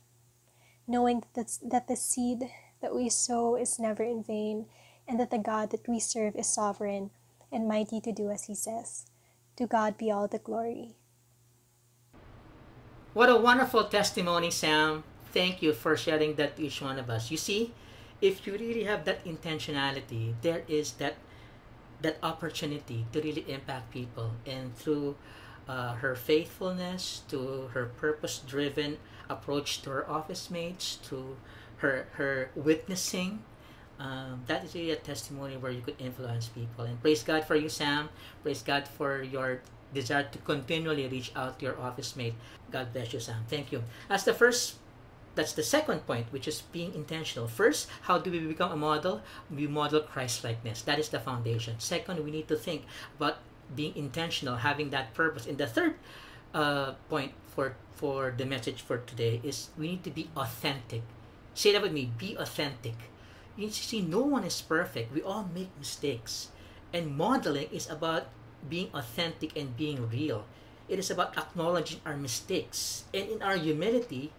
Knowing 0.89 1.23
that, 1.35 1.59
that 1.63 1.87
the 1.87 1.97
seed 1.97 2.51
that 2.81 2.95
we 2.95 3.11
sow 3.11 3.57
is 3.57 3.79
never 3.79 4.03
in 4.03 4.23
vain, 4.23 4.67
and 5.07 5.21
that 5.21 5.31
the 5.31 5.39
God 5.39 5.71
that 5.71 5.87
we 5.87 6.01
serve 6.01 6.35
is 6.35 6.47
sovereign 6.47 7.11
and 7.53 7.69
mighty 7.69 8.01
to 8.01 8.13
do 8.13 8.31
as 8.31 8.45
he 8.45 8.55
says. 8.55 9.07
To 9.57 9.67
God 9.67 9.99
be 9.99 10.11
all 10.11 10.29
the 10.29 10.39
glory. 10.39 10.97
What 13.13 13.29
a 13.29 13.37
wonderful 13.37 13.85
testimony, 13.85 14.51
Sam. 14.51 15.05
Thank 15.33 15.63
you 15.63 15.73
for 15.73 15.97
sharing 15.97 16.37
that 16.37 16.57
to 16.57 16.65
each 16.65 16.81
one 16.81 16.99
of 16.99 17.11
us. 17.11 17.31
You 17.31 17.37
see, 17.37 17.73
if 18.21 18.47
you 18.47 18.53
really 18.55 18.85
have 18.85 19.05
that 19.05 19.25
intentionality, 19.25 20.35
there 20.43 20.63
is 20.69 20.93
that 21.03 21.17
that 22.03 22.19
opportunity 22.23 23.07
to 23.13 23.21
really 23.21 23.45
impact 23.49 23.91
people, 23.91 24.33
and 24.45 24.77
through 24.77 25.17
uh, 25.69 25.95
her 25.95 26.15
faithfulness, 26.15 27.23
to 27.29 27.71
her 27.73 27.87
purpose-driven 27.97 28.99
approach 29.31 29.81
to 29.83 29.91
her 29.91 30.11
office 30.11 30.51
mates, 30.51 30.99
to 31.09 31.37
her 31.79 32.07
her 32.21 32.51
witnessing, 32.55 33.43
um, 33.99 34.43
that 34.47 34.65
is 34.65 34.75
really 34.75 34.91
a 34.91 34.97
testimony 34.97 35.57
where 35.57 35.73
you 35.73 35.81
could 35.81 35.97
influence 35.99 36.49
people. 36.49 36.85
And 36.85 37.01
praise 37.01 37.23
God 37.23 37.45
for 37.45 37.57
you, 37.57 37.69
Sam. 37.69 38.09
Praise 38.43 38.63
God 38.63 38.87
for 38.87 39.23
your 39.23 39.63
desire 39.95 40.29
to 40.29 40.39
continually 40.39 41.07
reach 41.09 41.31
out 41.37 41.59
to 41.61 41.67
your 41.67 41.81
office 41.81 42.17
mate. 42.17 42.35
God 42.71 42.93
bless 42.93 43.13
you, 43.15 43.21
Sam. 43.21 43.47
Thank 43.49 43.71
you. 43.71 43.85
As 44.11 44.25
the 44.25 44.35
first 44.35 44.77
that's 45.35 45.53
the 45.53 45.63
second 45.63 46.07
point, 46.07 46.27
which 46.31 46.47
is 46.47 46.63
being 46.71 46.95
intentional. 46.95 47.49
First, 47.49 47.89
how 48.03 48.19
do 48.19 48.31
we 48.31 48.39
become 48.39 48.73
a 48.73 48.77
model? 48.77 49.23
We 49.51 49.67
model 49.67 50.01
Christ 50.01 50.45
likeness. 50.45 50.83
That 50.83 50.99
is 50.99 51.09
the 51.09 51.19
foundation. 51.19 51.79
Second, 51.79 52.25
we 52.25 52.31
need 52.31 52.49
to 52.49 52.57
think 52.57 52.85
about 53.19 53.39
being 53.75 53.97
intentional, 53.97 54.57
having 54.57 54.91
that 54.91 55.15
purpose. 55.15 55.47
And 55.47 55.59
the 55.59 55.67
third 55.67 55.95
uh, 56.55 56.95
point 57.09 57.33
for 57.49 57.75
for 57.95 58.35
the 58.37 58.45
message 58.45 58.83
for 58.83 58.99
today 58.99 59.41
is 59.43 59.71
we 59.79 59.87
need 59.99 60.05
to 60.05 60.11
be 60.11 60.31
authentic. 60.37 61.03
Say 61.55 61.73
that 61.73 61.83
with 61.83 61.93
me. 61.93 62.11
Be 62.19 62.35
authentic. 62.37 63.11
You 63.57 63.71
see, 63.71 64.03
no 64.03 64.21
one 64.23 64.43
is 64.43 64.61
perfect. 64.61 65.15
We 65.15 65.23
all 65.23 65.47
make 65.55 65.71
mistakes, 65.79 66.51
and 66.93 67.15
modeling 67.15 67.71
is 67.71 67.87
about 67.89 68.27
being 68.67 68.91
authentic 68.93 69.55
and 69.55 69.77
being 69.77 70.11
real. 70.11 70.45
It 70.89 70.99
is 70.99 71.11
about 71.11 71.39
acknowledging 71.39 72.03
our 72.05 72.19
mistakes, 72.19 73.05
and 73.15 73.31
in 73.31 73.43
our 73.43 73.57
humility, 73.57 74.35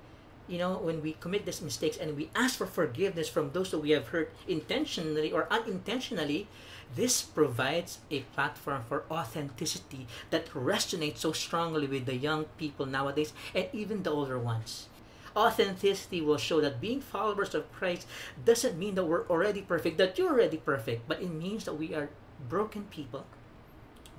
you 0.48 0.58
know, 0.58 0.78
when 0.78 1.02
we 1.02 1.14
commit 1.14 1.46
these 1.46 1.62
mistakes 1.62 1.98
and 1.98 2.16
we 2.16 2.30
ask 2.36 2.58
for 2.58 2.66
forgiveness 2.66 3.28
from 3.28 3.52
those 3.52 3.72
that 3.72 3.80
we 3.80 3.92
have 3.92 4.10
hurt 4.10 4.32
intentionally 4.48 5.32
or 5.32 5.48
unintentionally, 5.52 6.48
this 6.96 7.22
provides 7.22 8.00
a 8.12 8.22
platform 8.36 8.84
for 8.88 9.04
authenticity 9.10 10.08
that 10.30 10.50
resonates 10.54 11.18
so 11.18 11.32
strongly 11.32 11.88
with 11.88 12.06
the 12.06 12.16
young 12.16 12.46
people 12.58 12.86
nowadays 12.86 13.34
and 13.56 13.68
even 13.74 14.04
the 14.04 14.12
older 14.12 14.38
ones. 14.38 14.88
Authenticity 15.36 16.22
will 16.22 16.38
show 16.38 16.62
that 16.62 16.80
being 16.80 17.02
followers 17.02 17.54
of 17.54 17.72
Christ 17.74 18.08
doesn't 18.46 18.78
mean 18.78 18.96
that 18.96 19.06
we're 19.06 19.28
already 19.28 19.62
perfect, 19.62 19.98
that 19.98 20.18
you're 20.18 20.32
already 20.32 20.58
perfect, 20.58 21.08
but 21.08 21.22
it 21.22 21.32
means 21.32 21.66
that 21.66 21.74
we 21.74 21.94
are 21.94 22.10
broken 22.48 22.86
people, 22.86 23.26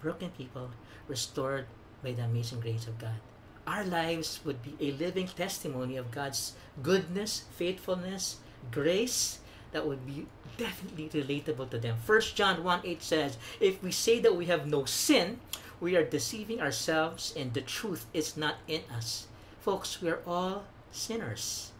broken 0.02 0.30
people 0.30 0.70
restored 1.08 1.66
by 2.02 2.12
the 2.12 2.22
amazing 2.22 2.60
grace 2.60 2.86
of 2.86 2.98
God 2.98 3.20
our 3.66 3.84
lives 3.84 4.40
would 4.44 4.62
be 4.62 4.76
a 4.80 4.92
living 4.92 5.26
testimony 5.26 5.96
of 5.96 6.10
God's 6.10 6.54
goodness, 6.82 7.44
faithfulness, 7.56 8.36
grace 8.70 9.40
that 9.72 9.86
would 9.86 10.06
be 10.06 10.26
definitely 10.56 11.08
relatable 11.10 11.70
to 11.70 11.78
them. 11.78 11.96
1 12.06 12.20
John 12.34 12.64
1 12.64 12.80
8 12.84 13.02
says, 13.02 13.38
If 13.60 13.82
we 13.82 13.90
say 13.90 14.20
that 14.20 14.36
we 14.36 14.46
have 14.46 14.66
no 14.66 14.84
sin, 14.84 15.40
we 15.80 15.96
are 15.96 16.04
deceiving 16.04 16.60
ourselves 16.60 17.34
and 17.36 17.52
the 17.52 17.60
truth 17.60 18.06
is 18.14 18.36
not 18.36 18.56
in 18.66 18.82
us. 18.94 19.26
Folks, 19.60 20.00
we 20.00 20.08
are 20.08 20.22
all 20.26 20.64
sinners, 20.92 21.72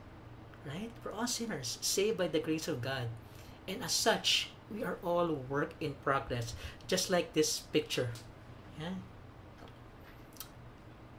right? 0.67 0.91
We're 1.05 1.13
all 1.13 1.27
sinners, 1.27 1.79
saved 1.81 2.19
by 2.19 2.29
the 2.29 2.41
grace 2.41 2.69
of 2.69 2.83
God. 2.83 3.09
And 3.69 3.83
as 3.83 3.93
such, 3.93 4.51
we 4.71 4.85
are 4.85 4.99
all 5.03 5.29
work 5.49 5.73
in 5.81 5.95
progress, 6.05 6.55
just 6.87 7.11
like 7.11 7.33
this 7.33 7.61
picture. 7.61 8.11
Yeah? 8.81 8.99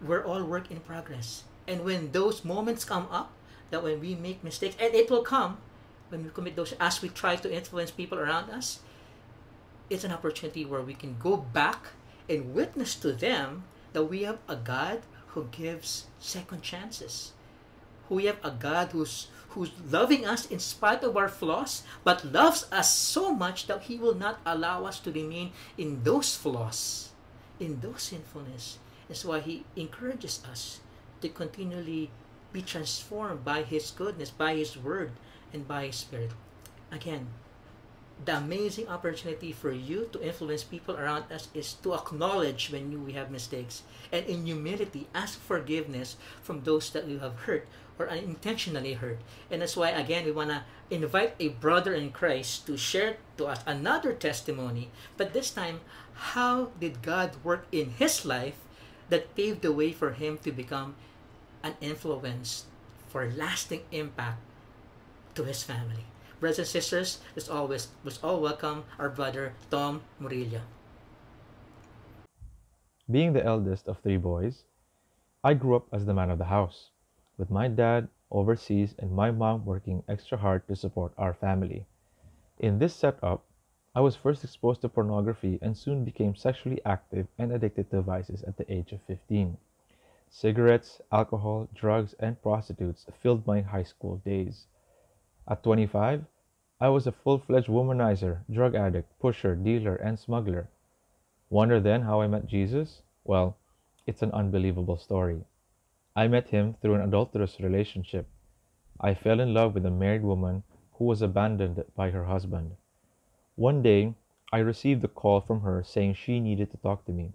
We're 0.02 0.24
all 0.24 0.44
work 0.44 0.72
in 0.72 0.80
progress. 0.80 1.44
And 1.68 1.84
when 1.84 2.12
those 2.12 2.46
moments 2.46 2.86
come 2.86 3.08
up, 3.12 3.32
that 3.70 3.84
when 3.84 4.00
we 4.00 4.16
make 4.16 4.44
mistakes, 4.44 4.76
and 4.80 4.94
it 4.94 5.10
will 5.10 5.24
come 5.24 5.58
when 6.10 6.24
we 6.24 6.30
commit 6.30 6.56
those, 6.56 6.74
as 6.80 7.02
we 7.02 7.10
try 7.10 7.36
to 7.36 7.54
influence 7.54 7.92
people 7.92 8.18
around 8.18 8.50
us, 8.50 8.80
it's 9.90 10.04
an 10.04 10.12
opportunity 10.12 10.66
where 10.66 10.82
we 10.82 10.94
can 10.94 11.18
go 11.20 11.38
back 11.38 11.88
and 12.30 12.54
witness 12.54 12.96
to 12.96 13.12
them 13.12 13.64
that 13.94 14.06
we 14.06 14.24
have 14.24 14.40
a 14.48 14.56
God 14.56 15.02
who 15.28 15.48
gives 15.52 16.08
second 16.20 16.62
chances. 16.62 17.34
We 18.10 18.26
have 18.26 18.40
a 18.44 18.52
God 18.52 18.92
who's 18.92 19.28
who's 19.50 19.72
loving 19.90 20.26
us 20.26 20.46
in 20.46 20.60
spite 20.60 21.04
of 21.04 21.18
our 21.18 21.28
flaws, 21.28 21.84
but 22.04 22.24
loves 22.24 22.68
us 22.72 22.94
so 22.94 23.34
much 23.34 23.66
that 23.68 23.84
He 23.84 23.98
will 23.98 24.14
not 24.14 24.40
allow 24.46 24.86
us 24.86 25.00
to 25.02 25.12
remain 25.12 25.52
in 25.78 26.04
those 26.04 26.36
flaws, 26.36 27.10
in 27.60 27.80
those 27.80 28.04
sinfulness. 28.04 28.78
That's 29.08 29.26
why 29.26 29.40
He 29.40 29.66
encourages 29.76 30.44
us 30.50 30.80
to 31.22 31.30
continually 31.30 32.12
be 32.54 32.62
transformed 32.62 33.44
by 33.44 33.64
His 33.64 33.92
goodness, 33.92 34.30
by 34.30 34.56
His 34.56 34.78
Word, 34.78 35.12
and 35.54 35.68
by 35.68 35.88
His 35.88 35.96
Spirit. 35.96 36.32
Again, 36.92 37.28
the 38.26 38.38
amazing 38.38 38.88
opportunity 38.88 39.52
for 39.52 39.72
you 39.72 40.10
to 40.12 40.24
influence 40.24 40.64
people 40.64 40.98
around 40.98 41.32
us 41.32 41.50
is 41.54 41.74
to 41.86 41.94
acknowledge 41.94 42.72
when 42.72 42.92
you, 42.92 43.00
we 43.00 43.14
have 43.14 43.30
mistakes 43.30 43.84
and 44.12 44.26
in 44.26 44.46
humility 44.46 45.08
ask 45.14 45.40
forgiveness 45.40 46.18
from 46.42 46.64
those 46.64 46.90
that 46.92 47.08
you 47.08 47.20
have 47.20 47.46
hurt 47.46 47.68
or 48.00 48.10
unintentionally 48.10 48.94
hurt. 48.94 49.20
And 49.52 49.62
that's 49.62 49.78
why, 49.78 49.90
again, 49.90 50.26
we 50.26 50.32
want 50.32 50.50
to 50.50 50.64
invite 50.90 51.36
a 51.40 51.50
brother 51.50 51.94
in 51.94 52.12
Christ 52.12 52.66
to 52.68 52.78
share 52.78 53.18
to 53.38 53.46
us 53.46 53.62
another 53.66 54.14
testimony. 54.14 54.90
But 55.16 55.34
this 55.34 55.52
time, 55.52 55.82
how 56.14 56.70
did 56.80 57.02
God 57.02 57.36
work 57.44 57.68
in 57.72 57.92
his 57.92 58.26
life 58.26 58.58
that 59.10 59.36
paved 59.36 59.62
the 59.62 59.72
way 59.72 59.92
for 59.92 60.12
him 60.14 60.38
to 60.40 60.52
become 60.52 60.96
an 61.64 61.76
influence 61.82 62.66
for 63.08 63.30
lasting 63.30 63.82
impact 63.92 64.40
to 65.36 65.44
his 65.44 65.64
family? 65.64 66.06
Brothers 66.40 66.60
and 66.60 66.68
sisters, 66.68 67.20
let's 67.36 67.50
always 67.50 67.88
let's 68.04 68.22
all 68.24 68.42
welcome 68.42 68.84
our 69.00 69.10
brother 69.10 69.54
Tom 69.72 70.02
Murillo. 70.20 70.62
Being 73.10 73.34
the 73.34 73.44
eldest 73.44 73.88
of 73.88 73.98
three 74.00 74.18
boys, 74.18 74.66
I 75.44 75.56
grew 75.56 75.76
up 75.76 75.88
as 75.92 76.06
the 76.06 76.14
man 76.14 76.30
of 76.30 76.38
the 76.38 76.52
house 76.52 76.92
with 77.38 77.50
my 77.50 77.68
dad 77.68 78.10
overseas 78.30 78.94
and 79.00 79.12
my 79.12 79.32
mom 79.32 79.66
working 79.66 80.04
extra 80.08 80.38
hard 80.38 80.68
to 80.68 80.76
support 80.76 81.14
our 81.18 81.34
family. 81.34 81.86
In 82.60 82.78
this 82.78 82.94
setup, 82.94 83.47
I 83.98 84.00
was 84.00 84.16
first 84.16 84.44
exposed 84.44 84.82
to 84.82 84.90
pornography 84.90 85.58
and 85.60 85.76
soon 85.76 86.06
became 86.06 86.36
sexually 86.36 86.80
active 86.86 87.26
and 87.40 87.52
addicted 87.52 87.90
to 87.90 88.02
vices 88.04 88.44
at 88.44 88.56
the 88.56 88.72
age 88.72 88.92
of 88.92 89.02
15. 89.08 89.58
Cigarettes, 90.30 91.02
alcohol, 91.12 91.68
drugs, 91.74 92.14
and 92.20 92.40
prostitutes 92.44 93.08
filled 93.20 93.48
my 93.48 93.62
high 93.62 93.82
school 93.82 94.18
days. 94.18 94.68
At 95.48 95.64
25, 95.64 96.26
I 96.80 96.90
was 96.90 97.08
a 97.08 97.12
full 97.12 97.40
fledged 97.40 97.70
womanizer, 97.70 98.42
drug 98.52 98.76
addict, 98.76 99.18
pusher, 99.18 99.56
dealer, 99.56 99.96
and 99.96 100.20
smuggler. 100.20 100.70
Wonder 101.50 101.80
then 101.80 102.04
how 102.04 102.22
I 102.22 102.28
met 102.28 102.46
Jesus? 102.46 103.02
Well, 103.24 103.58
it's 104.06 104.22
an 104.22 104.32
unbelievable 104.32 104.98
story. 104.98 105.44
I 106.16 106.28
met 106.28 106.50
him 106.50 106.76
through 106.76 106.94
an 106.94 107.02
adulterous 107.02 107.60
relationship. 107.60 108.28
I 109.02 109.16
fell 109.16 109.40
in 109.40 109.56
love 109.56 109.74
with 109.74 109.88
a 109.88 109.90
married 109.90 110.22
woman 110.22 110.62
who 111.00 111.06
was 111.06 111.24
abandoned 111.24 111.84
by 111.96 112.12
her 112.12 112.26
husband. 112.26 112.76
One 113.58 113.82
day, 113.82 114.14
I 114.54 114.60
received 114.60 115.04
a 115.04 115.08
call 115.08 115.42
from 115.42 115.62
her 115.62 115.82
saying 115.82 116.14
she 116.14 116.40
needed 116.40 116.70
to 116.70 116.78
talk 116.78 117.06
to 117.06 117.12
me. 117.12 117.34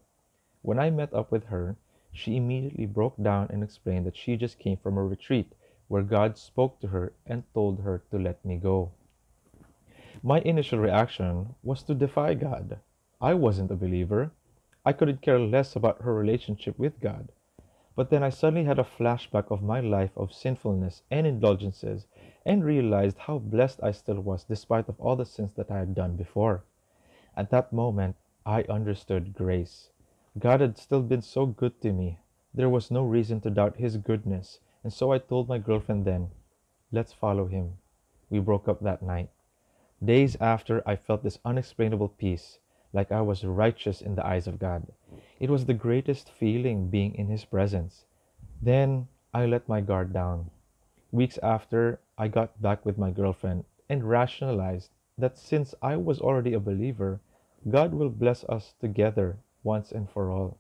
When 0.62 0.78
I 0.78 0.88
met 0.88 1.12
up 1.12 1.32
with 1.32 1.46
her, 1.46 1.74
she 2.12 2.37
immediately 2.37 2.87
broke 2.87 3.20
down 3.20 3.48
and 3.50 3.61
explained 3.61 4.06
that 4.06 4.16
she 4.16 4.37
just 4.37 4.61
came 4.61 4.76
from 4.76 4.96
a 4.96 5.04
retreat 5.04 5.52
where 5.88 6.04
God 6.04 6.38
spoke 6.38 6.78
to 6.78 6.87
her 6.87 7.12
and 7.26 7.42
told 7.54 7.80
her 7.80 8.04
to 8.12 8.20
let 8.20 8.44
me 8.44 8.56
go. 8.56 8.92
My 10.22 10.38
initial 10.42 10.78
reaction 10.78 11.56
was 11.64 11.82
to 11.82 11.94
defy 11.94 12.35
God. 12.35 12.78
I 13.20 13.35
wasn't 13.35 13.72
a 13.72 13.74
believer. 13.74 14.30
I 14.85 14.92
couldn't 14.92 15.22
care 15.22 15.40
less 15.40 15.74
about 15.74 16.02
her 16.02 16.14
relationship 16.14 16.78
with 16.78 17.00
God. 17.00 17.32
But 17.96 18.11
then 18.11 18.22
I 18.22 18.30
suddenly 18.30 18.64
had 18.64 18.78
a 18.78 18.85
flashback 18.85 19.50
of 19.50 19.61
my 19.61 19.80
life 19.80 20.16
of 20.16 20.32
sinfulness 20.32 21.02
and 21.11 21.26
indulgences 21.26 22.06
and 22.44 22.64
realized 22.64 23.18
how 23.18 23.38
blessed 23.38 23.81
I 23.83 23.92
still 23.92 24.20
was 24.20 24.44
despite 24.44 24.88
of 24.88 25.00
all 25.00 25.16
the 25.16 25.24
sins 25.24 25.52
that 25.57 25.70
I 25.70 25.78
had 25.78 25.94
done 25.94 26.16
before. 26.16 26.64
At 27.37 27.50
that 27.50 27.72
moment, 27.72 28.16
I 28.44 28.62
understood 28.64 29.35
grace. 29.35 29.90
God 30.38 30.61
had 30.61 30.78
still 30.78 31.02
been 31.02 31.22
so 31.22 31.46
good 31.46 31.81
to 31.83 31.92
me. 31.92 32.18
There 32.55 32.68
was 32.68 32.90
no 32.90 33.05
reason 33.05 33.40
to 33.42 33.50
doubt 33.50 33.76
his 33.76 33.96
goodness, 33.96 34.61
and 34.83 34.92
so 34.92 35.12
I 35.12 35.18
told 35.18 35.48
my 35.48 35.59
girlfriend 35.59 36.05
then, 36.05 36.31
let's 36.90 37.12
follow 37.12 37.46
him. 37.46 37.78
We 38.31 38.40
broke 38.40 38.68
up 38.68 38.81
that 38.81 39.02
night. 39.02 39.31
Days 40.05 40.37
after, 40.40 40.83
I 40.85 40.96
felt 40.96 41.22
this 41.22 41.38
unexplainable 41.44 42.09
peace, 42.09 42.59
like 42.92 43.12
I 43.12 43.20
was 43.20 43.44
righteous 43.44 44.00
in 44.00 44.16
the 44.16 44.26
eyes 44.26 44.46
of 44.46 44.59
God. 44.59 44.87
It 45.38 45.48
was 45.48 45.66
the 45.66 45.74
greatest 45.74 46.31
feeling 46.31 46.88
being 46.88 47.14
in 47.14 47.28
His 47.28 47.44
presence. 47.44 48.05
Then 48.61 49.09
I 49.33 49.46
let 49.46 49.68
my 49.68 49.81
guard 49.81 50.12
down. 50.12 50.50
Weeks 51.11 51.38
after, 51.42 52.00
I 52.22 52.28
got 52.28 52.62
back 52.62 52.87
with 52.87 52.98
my 52.98 53.11
girlfriend 53.11 53.64
and 53.88 54.08
rationalized 54.08 54.92
that 55.18 55.37
since 55.37 55.74
I 55.82 55.96
was 55.96 56.20
already 56.20 56.52
a 56.54 56.61
believer, 56.61 57.20
God 57.68 57.92
will 57.92 58.11
bless 58.11 58.44
us 58.44 58.74
together 58.80 59.38
once 59.64 59.90
and 59.90 60.08
for 60.08 60.30
all. 60.30 60.56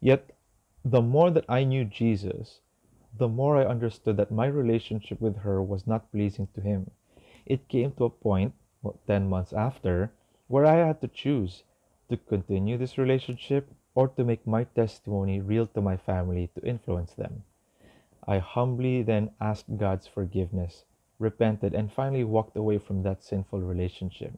Yet, 0.00 0.36
the 0.84 1.00
more 1.00 1.30
that 1.30 1.46
I 1.48 1.64
knew 1.64 1.86
Jesus, 1.86 2.60
the 3.16 3.26
more 3.26 3.56
I 3.56 3.64
understood 3.64 4.18
that 4.18 4.30
my 4.30 4.44
relationship 4.44 5.18
with 5.18 5.38
her 5.38 5.62
was 5.62 5.86
not 5.86 6.12
pleasing 6.12 6.48
to 6.54 6.60
Him. 6.60 6.90
It 7.46 7.68
came 7.68 7.92
to 7.92 8.04
a 8.04 8.10
point, 8.10 8.52
well, 8.82 8.98
10 9.06 9.30
months 9.30 9.54
after, 9.54 10.12
where 10.46 10.66
I 10.66 10.86
had 10.86 11.00
to 11.00 11.08
choose 11.08 11.62
to 12.10 12.18
continue 12.18 12.76
this 12.76 12.98
relationship 12.98 13.72
or 13.94 14.08
to 14.08 14.24
make 14.24 14.46
my 14.46 14.64
testimony 14.64 15.40
real 15.40 15.66
to 15.68 15.80
my 15.80 15.96
family 15.96 16.50
to 16.54 16.66
influence 16.66 17.14
them. 17.14 17.44
I 18.28 18.40
humbly 18.40 19.02
then 19.02 19.30
asked 19.40 19.78
God's 19.78 20.06
forgiveness, 20.06 20.84
repented, 21.18 21.72
and 21.72 21.90
finally 21.90 22.24
walked 22.24 22.58
away 22.58 22.76
from 22.76 23.02
that 23.02 23.24
sinful 23.24 23.62
relationship. 23.62 24.34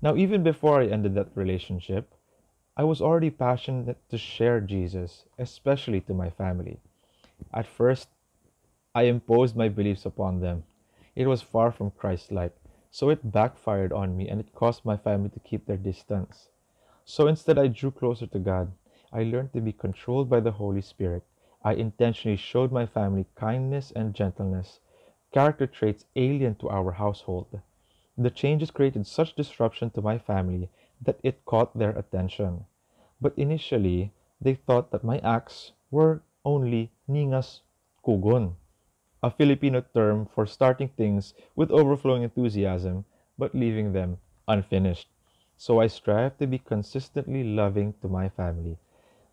Now, 0.00 0.14
even 0.14 0.44
before 0.44 0.80
I 0.80 0.86
ended 0.86 1.16
that 1.16 1.36
relationship, 1.36 2.14
I 2.76 2.84
was 2.84 3.02
already 3.02 3.30
passionate 3.30 3.98
to 4.08 4.16
share 4.16 4.60
Jesus, 4.60 5.24
especially 5.36 6.00
to 6.02 6.14
my 6.14 6.30
family. 6.30 6.78
At 7.52 7.66
first, 7.66 8.08
I 8.94 9.02
imposed 9.02 9.56
my 9.56 9.68
beliefs 9.68 10.06
upon 10.06 10.38
them. 10.38 10.62
It 11.16 11.26
was 11.26 11.42
far 11.42 11.72
from 11.72 11.90
Christ 11.90 12.30
like, 12.30 12.54
so 12.92 13.10
it 13.10 13.32
backfired 13.32 13.92
on 13.92 14.16
me 14.16 14.28
and 14.28 14.38
it 14.38 14.54
caused 14.54 14.84
my 14.84 14.96
family 14.96 15.30
to 15.30 15.40
keep 15.40 15.66
their 15.66 15.76
distance. 15.76 16.50
So 17.04 17.26
instead, 17.26 17.58
I 17.58 17.66
drew 17.66 17.90
closer 17.90 18.28
to 18.28 18.38
God. 18.38 18.70
I 19.12 19.24
learned 19.24 19.54
to 19.54 19.60
be 19.60 19.72
controlled 19.72 20.30
by 20.30 20.38
the 20.38 20.52
Holy 20.52 20.82
Spirit. 20.82 21.24
I 21.64 21.74
intentionally 21.74 22.36
showed 22.36 22.72
my 22.72 22.86
family 22.86 23.26
kindness 23.34 23.90
and 23.92 24.14
gentleness, 24.14 24.80
character 25.32 25.66
traits 25.66 26.06
alien 26.16 26.54
to 26.56 26.68
our 26.68 26.92
household. 26.92 27.60
The 28.16 28.30
changes 28.30 28.70
created 28.70 29.06
such 29.06 29.34
disruption 29.34 29.90
to 29.90 30.02
my 30.02 30.18
family 30.18 30.70
that 31.00 31.18
it 31.22 31.44
caught 31.44 31.76
their 31.76 31.96
attention. 31.98 32.66
But 33.20 33.36
initially, 33.38 34.12
they 34.40 34.54
thought 34.54 34.90
that 34.90 35.04
my 35.04 35.18
acts 35.18 35.72
were 35.90 36.22
only 36.44 36.90
ningas 37.08 37.60
kugon, 38.04 38.56
a 39.22 39.30
Filipino 39.30 39.80
term 39.94 40.26
for 40.26 40.46
starting 40.46 40.88
things 40.88 41.34
with 41.56 41.70
overflowing 41.70 42.22
enthusiasm 42.22 43.04
but 43.38 43.54
leaving 43.54 43.92
them 43.92 44.18
unfinished 44.48 45.08
so 45.56 45.80
I 45.80 45.86
strive 45.86 46.36
to 46.38 46.46
be 46.48 46.58
consistently 46.58 47.44
loving 47.44 47.94
to 48.02 48.08
my 48.08 48.28
family. 48.28 48.78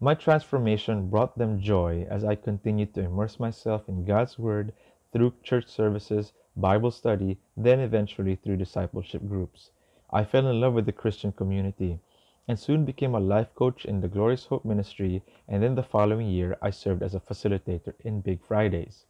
My 0.01 0.15
transformation 0.15 1.09
brought 1.09 1.37
them 1.37 1.59
joy 1.59 2.07
as 2.09 2.23
I 2.23 2.35
continued 2.35 2.93
to 2.93 3.03
immerse 3.03 3.37
myself 3.37 3.89
in 3.89 4.05
God's 4.05 4.39
Word 4.39 4.71
through 5.11 5.33
church 5.43 5.67
services, 5.67 6.31
Bible 6.55 6.91
study, 6.91 7.37
then 7.57 7.81
eventually 7.81 8.35
through 8.37 8.55
discipleship 8.55 9.27
groups. 9.27 9.71
I 10.09 10.23
fell 10.23 10.47
in 10.47 10.61
love 10.61 10.73
with 10.73 10.85
the 10.85 10.93
Christian 10.93 11.33
community 11.33 11.99
and 12.47 12.57
soon 12.57 12.85
became 12.85 13.13
a 13.13 13.19
life 13.19 13.53
coach 13.55 13.83
in 13.83 13.99
the 13.99 14.07
Glorious 14.07 14.45
Hope 14.45 14.63
Ministry, 14.63 15.21
and 15.49 15.61
then 15.61 15.75
the 15.75 15.83
following 15.83 16.27
year 16.27 16.57
I 16.61 16.69
served 16.69 17.03
as 17.03 17.13
a 17.13 17.19
facilitator 17.19 17.93
in 17.99 18.21
Big 18.21 18.41
Fridays. 18.41 19.05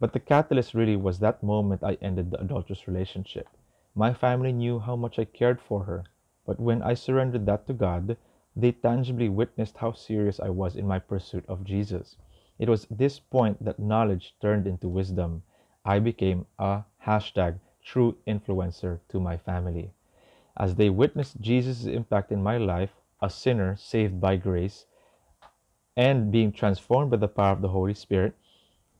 But 0.00 0.12
the 0.12 0.18
catalyst 0.18 0.74
really 0.74 0.96
was 0.96 1.20
that 1.20 1.42
moment 1.42 1.84
I 1.84 1.98
ended 2.02 2.32
the 2.32 2.40
adulterous 2.40 2.88
relationship. 2.88 3.46
My 3.94 4.12
family 4.12 4.52
knew 4.52 4.80
how 4.80 4.96
much 4.96 5.20
I 5.20 5.24
cared 5.24 5.60
for 5.60 5.84
her, 5.84 6.02
but 6.44 6.58
when 6.58 6.82
I 6.82 6.94
surrendered 6.94 7.46
that 7.46 7.68
to 7.68 7.72
God, 7.72 8.16
they 8.56 8.72
tangibly 8.72 9.28
witnessed 9.28 9.76
how 9.76 9.92
serious 9.92 10.40
I 10.40 10.48
was 10.48 10.76
in 10.76 10.86
my 10.88 10.98
pursuit 10.98 11.44
of 11.46 11.62
Jesus. 11.62 12.16
It 12.58 12.70
was 12.70 12.86
this 12.90 13.20
point 13.20 13.62
that 13.62 13.78
knowledge 13.78 14.34
turned 14.40 14.66
into 14.66 14.88
wisdom. 14.88 15.42
I 15.84 15.98
became 15.98 16.46
a 16.58 16.84
hashtag 17.06 17.60
true 17.84 18.16
influencer 18.26 19.00
to 19.10 19.20
my 19.20 19.36
family. 19.36 19.92
As 20.56 20.74
they 20.74 20.88
witnessed 20.88 21.40
Jesus' 21.40 21.84
impact 21.84 22.32
in 22.32 22.42
my 22.42 22.56
life, 22.56 22.94
a 23.20 23.28
sinner 23.28 23.76
saved 23.76 24.20
by 24.20 24.36
grace, 24.36 24.86
and 25.96 26.32
being 26.32 26.50
transformed 26.50 27.10
by 27.10 27.18
the 27.18 27.28
power 27.28 27.52
of 27.52 27.60
the 27.60 27.68
Holy 27.68 27.94
Spirit, 27.94 28.34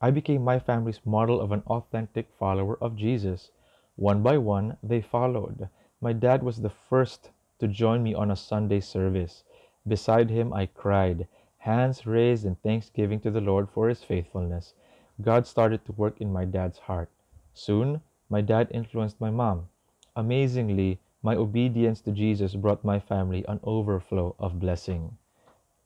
I 0.00 0.10
became 0.10 0.44
my 0.44 0.58
family's 0.58 1.00
model 1.06 1.40
of 1.40 1.52
an 1.52 1.62
authentic 1.66 2.28
follower 2.38 2.76
of 2.82 2.96
Jesus. 2.96 3.50
One 3.96 4.22
by 4.22 4.36
one, 4.36 4.76
they 4.82 5.00
followed. 5.00 5.70
My 6.02 6.12
dad 6.12 6.42
was 6.42 6.60
the 6.60 6.68
first 6.68 7.30
to 7.58 7.66
join 7.66 8.02
me 8.02 8.12
on 8.12 8.30
a 8.30 8.36
Sunday 8.36 8.80
service. 8.80 9.42
Beside 9.88 10.30
him, 10.30 10.52
I 10.52 10.66
cried, 10.66 11.28
hands 11.58 12.06
raised 12.06 12.44
in 12.44 12.56
thanksgiving 12.56 13.20
to 13.20 13.30
the 13.30 13.40
Lord 13.40 13.70
for 13.70 13.88
his 13.88 14.02
faithfulness. 14.02 14.74
God 15.22 15.46
started 15.46 15.84
to 15.84 15.92
work 15.92 16.20
in 16.20 16.32
my 16.32 16.44
dad's 16.44 16.78
heart. 16.78 17.08
Soon, 17.54 18.00
my 18.28 18.40
dad 18.40 18.68
influenced 18.70 19.20
my 19.20 19.30
mom. 19.30 19.68
Amazingly, 20.16 20.98
my 21.22 21.36
obedience 21.36 22.00
to 22.00 22.10
Jesus 22.10 22.54
brought 22.56 22.84
my 22.84 22.98
family 22.98 23.44
an 23.46 23.60
overflow 23.62 24.34
of 24.38 24.58
blessing. 24.58 25.18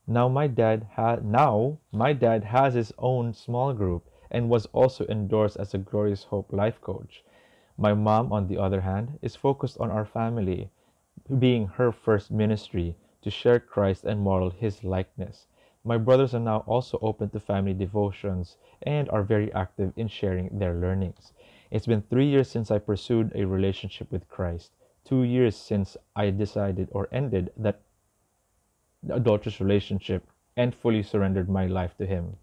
Now 0.07 0.29
my 0.29 0.47
dad 0.47 0.87
ha- 0.95 1.21
now 1.23 1.79
my 1.93 2.13
dad 2.13 2.45
has 2.45 2.75
his 2.75 2.93
own 2.99 3.35
small 3.35 3.73
group 3.75 4.09
and 4.31 4.49
was 4.49 4.67
also 4.73 5.07
endorsed 5.09 5.57
as 5.59 5.75
a 5.75 5.79
Glorious 5.79 6.25
Hope 6.25 6.53
life 6.53 6.81
coach. 6.81 7.23
My 7.77 7.95
mom, 7.95 8.33
on 8.33 8.49
the 8.49 8.59
other 8.59 8.81
hand, 8.81 9.19
is 9.23 9.37
focused 9.37 9.79
on 9.79 9.91
our 9.91 10.05
family, 10.05 10.71
being 11.39 11.67
her 11.67 11.93
first 11.93 12.31
ministry 12.31 12.97
to 13.23 13.31
share 13.31 13.61
Christ 13.61 14.05
and 14.05 14.21
model 14.21 14.51
his 14.51 14.83
likeness. 14.85 15.47
My 15.85 15.97
brothers 15.97 16.35
are 16.35 16.41
now 16.41 16.59
also 16.67 16.99
open 17.01 17.31
to 17.31 17.41
family 17.41 17.75
devotions 17.75 18.57
and 18.83 19.09
are 19.11 19.23
very 19.23 19.53
active 19.53 19.93
in 19.97 20.09
sharing 20.09 20.59
their 20.59 20.75
learnings. 20.75 21.33
It's 21.71 21.87
been 21.87 22.03
three 22.03 22.27
years 22.27 22.49
since 22.49 22.71
I 22.71 22.79
pursued 22.79 23.33
a 23.35 23.47
relationship 23.47 24.11
with 24.11 24.29
Christ, 24.29 24.73
two 25.05 25.23
years 25.23 25.57
since 25.57 25.97
I 26.15 26.31
decided 26.31 26.89
or 26.91 27.09
ended 27.13 27.53
that 27.57 27.81
adulterous 29.09 29.61
relationship 29.61 30.27
and 30.57 30.75
fully 30.75 31.03
surrendered 31.03 31.49
my 31.49 31.67
life 31.67 31.97
to 31.97 32.07
Him. 32.07 32.37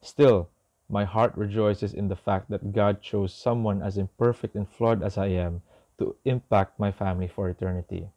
Still, 0.00 0.48
my 0.88 1.04
heart 1.04 1.36
rejoices 1.36 1.94
in 1.94 2.08
the 2.08 2.16
fact 2.16 2.50
that 2.50 2.72
God 2.72 3.00
chose 3.00 3.32
someone 3.32 3.82
as 3.82 3.96
imperfect 3.96 4.56
and 4.56 4.68
flawed 4.68 5.02
as 5.02 5.16
I 5.16 5.26
am 5.28 5.62
to 5.98 6.16
impact 6.24 6.80
my 6.80 6.90
family 6.90 7.28
for 7.28 7.48
eternity. 7.48 8.08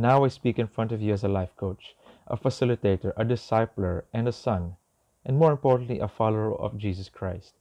Now 0.00 0.24
I 0.24 0.28
speak 0.28 0.58
in 0.58 0.66
front 0.66 0.92
of 0.92 1.02
you 1.02 1.12
as 1.12 1.24
a 1.24 1.28
life 1.28 1.54
coach, 1.58 1.94
a 2.26 2.34
facilitator, 2.34 3.12
a 3.18 3.22
discipler, 3.22 4.04
and 4.14 4.26
a 4.26 4.32
son, 4.32 4.76
and 5.26 5.36
more 5.36 5.52
importantly, 5.52 5.98
a 5.98 6.08
follower 6.08 6.58
of 6.58 6.78
Jesus 6.78 7.10
Christ, 7.10 7.52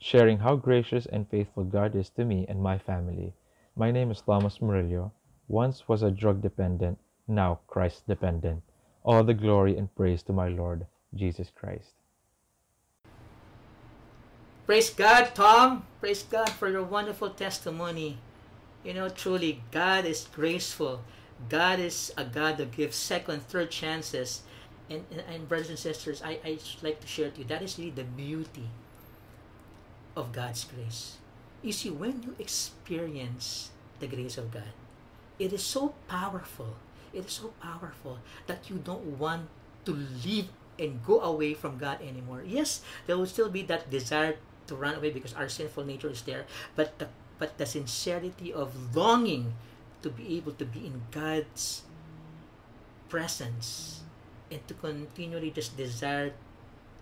sharing 0.00 0.38
how 0.38 0.56
gracious 0.56 1.06
and 1.06 1.28
faithful 1.28 1.62
God 1.62 1.94
is 1.94 2.10
to 2.10 2.24
me 2.24 2.46
and 2.48 2.60
my 2.60 2.78
family. 2.78 3.32
My 3.76 3.92
name 3.92 4.10
is 4.10 4.20
Thomas 4.20 4.60
Murillo. 4.60 5.12
Once 5.46 5.86
was 5.86 6.02
a 6.02 6.10
drug 6.10 6.42
dependent, 6.42 6.98
now 7.28 7.60
Christ 7.68 8.08
dependent. 8.08 8.64
All 9.04 9.22
the 9.22 9.32
glory 9.32 9.78
and 9.78 9.94
praise 9.94 10.24
to 10.24 10.32
my 10.32 10.48
Lord 10.48 10.88
Jesus 11.14 11.52
Christ. 11.54 11.92
Praise 14.66 14.90
God, 14.90 15.30
Tom. 15.36 15.86
Praise 16.00 16.24
God 16.24 16.50
for 16.50 16.68
your 16.68 16.82
wonderful 16.82 17.30
testimony. 17.30 18.18
You 18.82 18.94
know, 18.94 19.08
truly, 19.08 19.62
God 19.70 20.04
is 20.04 20.26
graceful. 20.34 21.00
God 21.48 21.80
is 21.80 22.12
a 22.16 22.24
God 22.24 22.58
that 22.58 22.72
gives 22.72 22.96
second, 22.96 23.42
third 23.42 23.70
chances. 23.70 24.42
And, 24.90 25.04
and, 25.10 25.22
and 25.28 25.48
brothers 25.48 25.70
and 25.70 25.78
sisters, 25.78 26.22
I, 26.22 26.38
I 26.44 26.58
like 26.82 27.00
to 27.00 27.06
share 27.06 27.30
to 27.30 27.38
you 27.38 27.44
that 27.48 27.62
is 27.62 27.78
really 27.78 27.90
the 27.90 28.04
beauty 28.04 28.68
of 30.16 30.32
God's 30.32 30.64
grace. 30.64 31.16
You 31.62 31.72
see, 31.72 31.90
when 31.90 32.22
you 32.22 32.36
experience 32.38 33.70
the 33.98 34.06
grace 34.06 34.36
of 34.36 34.52
God, 34.52 34.76
it 35.38 35.52
is 35.52 35.62
so 35.62 35.94
powerful. 36.08 36.76
It 37.12 37.26
is 37.26 37.32
so 37.32 37.54
powerful 37.60 38.18
that 38.46 38.68
you 38.68 38.76
don't 38.76 39.18
want 39.18 39.48
to 39.86 39.96
leave 40.24 40.48
and 40.78 41.04
go 41.04 41.20
away 41.20 41.54
from 41.54 41.78
God 41.78 42.02
anymore. 42.02 42.42
Yes, 42.44 42.82
there 43.06 43.16
will 43.16 43.26
still 43.26 43.48
be 43.48 43.62
that 43.62 43.90
desire 43.90 44.36
to 44.66 44.74
run 44.74 44.96
away 44.96 45.10
because 45.10 45.34
our 45.34 45.48
sinful 45.48 45.84
nature 45.84 46.10
is 46.10 46.22
there, 46.22 46.46
but 46.76 46.98
the 46.98 47.08
but 47.38 47.58
the 47.58 47.66
sincerity 47.66 48.52
of 48.52 48.94
longing 48.94 49.54
to 50.04 50.12
be 50.12 50.36
able 50.36 50.52
to 50.52 50.68
be 50.68 50.84
in 50.84 51.00
God's 51.10 51.82
presence 53.08 54.04
and 54.52 54.60
to 54.68 54.74
continually 54.76 55.50
just 55.50 55.76
desire 55.80 56.36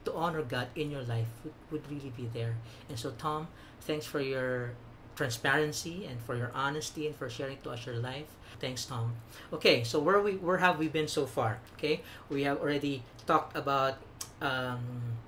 to 0.05 0.15
honor 0.15 0.43
God 0.43 0.69
in 0.79 0.91
your 0.91 1.03
life 1.03 1.27
would, 1.43 1.55
would 1.71 1.85
really 1.91 2.15
be 2.15 2.31
there. 2.33 2.55
And 2.89 2.99
so 2.99 3.11
Tom, 3.19 3.49
thanks 3.83 4.07
for 4.07 4.21
your 4.21 4.79
transparency 5.17 6.07
and 6.07 6.23
for 6.23 6.37
your 6.37 6.51
honesty 6.55 7.07
and 7.07 7.15
for 7.15 7.29
sharing 7.29 7.59
to 7.67 7.71
us 7.71 7.85
your 7.87 7.97
life. 7.97 8.31
Thanks, 8.61 8.85
Tom. 8.87 9.15
Okay, 9.53 9.83
so 9.83 9.99
where 9.99 10.23
we 10.23 10.39
where 10.39 10.59
have 10.59 10.79
we 10.79 10.87
been 10.87 11.09
so 11.09 11.27
far? 11.27 11.59
Okay, 11.75 12.03
we 12.31 12.45
have 12.45 12.63
already 12.63 13.03
talked 13.27 13.57
about 13.57 13.99
um, 14.41 15.19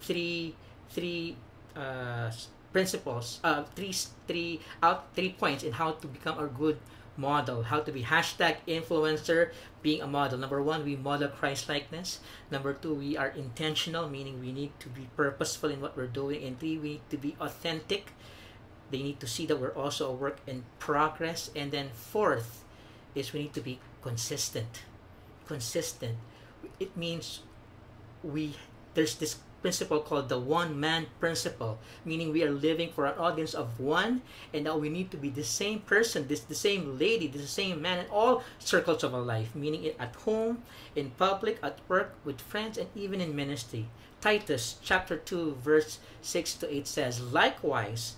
three 0.00 0.54
three 0.90 1.36
uh, 1.74 2.30
principles, 2.72 3.40
uh, 3.44 3.64
three 3.76 3.94
three 4.26 4.60
out 4.82 5.14
three 5.14 5.32
points 5.32 5.62
in 5.62 5.72
how 5.72 5.92
to 5.92 6.06
become 6.06 6.38
a 6.38 6.46
good 6.46 6.78
model, 7.16 7.62
how 7.62 7.80
to 7.80 7.92
be 7.92 8.02
hashtag 8.02 8.56
influencer, 8.66 9.52
being 9.82 10.00
a 10.00 10.06
model. 10.06 10.38
Number 10.38 10.62
one, 10.62 10.84
we 10.84 10.96
model 10.96 11.28
Christ 11.28 11.68
likeness. 11.68 12.20
Number 12.50 12.72
two, 12.72 12.94
we 12.94 13.16
are 13.16 13.28
intentional, 13.28 14.08
meaning 14.08 14.40
we 14.40 14.52
need 14.52 14.72
to 14.80 14.88
be 14.88 15.08
purposeful 15.16 15.70
in 15.70 15.80
what 15.80 15.96
we're 15.96 16.06
doing. 16.06 16.42
And 16.44 16.58
three, 16.58 16.78
we 16.78 16.88
need 16.98 17.10
to 17.10 17.18
be 17.18 17.36
authentic. 17.40 18.12
They 18.90 19.02
need 19.02 19.20
to 19.20 19.26
see 19.26 19.46
that 19.46 19.60
we're 19.60 19.76
also 19.76 20.08
a 20.08 20.12
work 20.12 20.40
in 20.46 20.64
progress. 20.78 21.50
And 21.54 21.70
then 21.72 21.90
fourth 21.92 22.64
is 23.14 23.32
we 23.32 23.44
need 23.44 23.54
to 23.54 23.60
be 23.60 23.78
consistent. 24.00 24.82
Consistent. 25.46 26.16
It 26.80 26.96
means 26.96 27.40
we 28.22 28.56
there's 28.94 29.16
this 29.16 29.36
principle 29.62 30.00
called 30.00 30.28
the 30.28 30.38
one 30.38 30.78
man 30.78 31.06
principle 31.20 31.78
meaning 32.04 32.32
we 32.32 32.42
are 32.42 32.50
living 32.50 32.90
for 32.92 33.06
an 33.06 33.16
audience 33.18 33.54
of 33.54 33.80
one 33.80 34.20
and 34.52 34.64
now 34.64 34.76
we 34.76 34.88
need 34.88 35.10
to 35.10 35.16
be 35.16 35.30
the 35.30 35.44
same 35.44 35.78
person 35.80 36.26
this 36.28 36.40
the 36.40 36.54
same 36.54 36.98
lady 36.98 37.26
the 37.26 37.46
same 37.46 37.80
man 37.80 38.00
in 38.00 38.06
all 38.10 38.42
circles 38.58 39.02
of 39.02 39.14
our 39.14 39.22
life 39.22 39.54
meaning 39.54 39.84
it 39.84 39.96
at 39.98 40.14
home 40.26 40.62
in 40.94 41.10
public 41.12 41.58
at 41.62 41.78
work 41.88 42.14
with 42.24 42.40
friends 42.40 42.76
and 42.78 42.88
even 42.94 43.20
in 43.20 43.34
ministry. 43.34 43.88
Titus 44.20 44.76
chapter 44.82 45.16
2 45.16 45.56
verse 45.62 45.98
6 46.20 46.54
to 46.54 46.74
8 46.74 46.86
says 46.86 47.20
likewise 47.20 48.16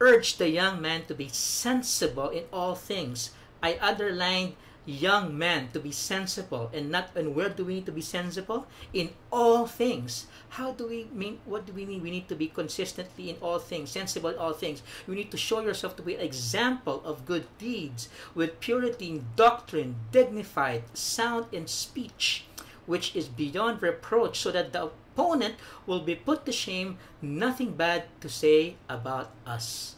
urge 0.00 0.36
the 0.36 0.48
young 0.48 0.80
man 0.80 1.04
to 1.06 1.14
be 1.14 1.28
sensible 1.28 2.28
in 2.28 2.44
all 2.52 2.74
things. 2.74 3.30
I 3.62 3.78
underlined 3.80 4.54
young 4.88 5.36
men 5.36 5.68
to 5.68 5.78
be 5.78 5.92
sensible 5.92 6.70
and 6.72 6.90
not 6.90 7.12
and 7.14 7.36
where 7.36 7.50
do 7.50 7.62
we 7.62 7.74
need 7.74 7.86
to 7.86 7.92
be 7.92 8.00
sensible? 8.00 8.66
In 8.94 9.10
all 9.30 9.66
things. 9.66 10.26
How 10.56 10.72
do 10.72 10.88
we 10.88 11.04
mean 11.12 11.40
what 11.44 11.66
do 11.66 11.74
we 11.74 11.84
mean? 11.84 12.02
We 12.02 12.10
need 12.10 12.26
to 12.28 12.34
be 12.34 12.48
consistently 12.48 13.28
in 13.28 13.36
all 13.42 13.58
things 13.58 13.90
sensible 13.90 14.30
in 14.30 14.38
all 14.38 14.54
things. 14.54 14.82
You 15.06 15.14
need 15.14 15.30
to 15.30 15.36
show 15.36 15.60
yourself 15.60 15.94
to 15.96 16.02
be 16.02 16.14
an 16.14 16.22
example 16.22 17.02
of 17.04 17.26
good 17.26 17.44
deeds 17.58 18.08
with 18.34 18.60
purity 18.60 19.10
in 19.10 19.26
doctrine 19.36 19.96
dignified 20.10 20.84
sound 20.96 21.52
in 21.52 21.66
speech 21.66 22.46
which 22.86 23.14
is 23.14 23.28
beyond 23.28 23.82
reproach 23.82 24.40
so 24.40 24.50
that 24.50 24.72
the 24.72 24.88
opponent 24.88 25.56
will 25.84 26.00
be 26.00 26.14
put 26.14 26.46
to 26.46 26.52
shame. 26.52 26.96
Nothing 27.20 27.72
bad 27.72 28.04
to 28.22 28.30
say 28.30 28.76
about 28.88 29.28
us. 29.44 29.96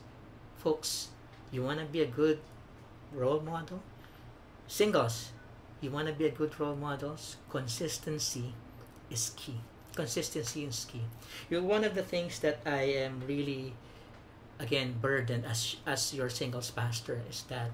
Folks 0.59 1.09
you 1.53 1.63
want 1.63 1.79
to 1.79 1.87
be 1.87 2.01
a 2.03 2.07
good 2.07 2.41
role 3.15 3.41
model 3.41 3.83
singles 4.71 5.33
you 5.81 5.91
want 5.91 6.07
to 6.07 6.15
be 6.15 6.27
a 6.27 6.31
good 6.31 6.55
role 6.61 6.77
models 6.77 7.37
consistency 7.51 8.55
is 9.11 9.33
key. 9.35 9.59
Consistency 9.97 10.65
is 10.65 10.87
key. 10.89 11.03
You're 11.51 11.67
one 11.67 11.83
of 11.83 11.97
the 11.97 12.07
things 12.07 12.39
that 12.39 12.61
i 12.65 12.83
am 13.03 13.21
really 13.27 13.75
again 14.61 14.95
burdened 15.03 15.45
as 15.45 15.75
as 15.85 16.15
your 16.15 16.31
singles 16.31 16.71
pastor 16.71 17.21
is 17.29 17.43
that 17.51 17.73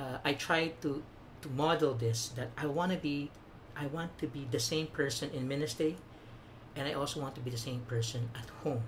uh, 0.00 0.18
i 0.24 0.34
try 0.34 0.74
to 0.82 1.00
to 1.42 1.48
model 1.50 1.94
this 1.94 2.34
that 2.34 2.50
i 2.58 2.66
want 2.66 2.90
to 2.90 2.98
be 2.98 3.30
i 3.76 3.86
want 3.86 4.10
to 4.18 4.26
be 4.26 4.48
the 4.50 4.58
same 4.58 4.88
person 4.88 5.30
in 5.30 5.46
ministry 5.46 5.94
and 6.74 6.88
i 6.88 6.92
also 6.92 7.20
want 7.20 7.36
to 7.36 7.40
be 7.40 7.50
the 7.50 7.64
same 7.70 7.86
person 7.86 8.28
at 8.34 8.50
home. 8.66 8.82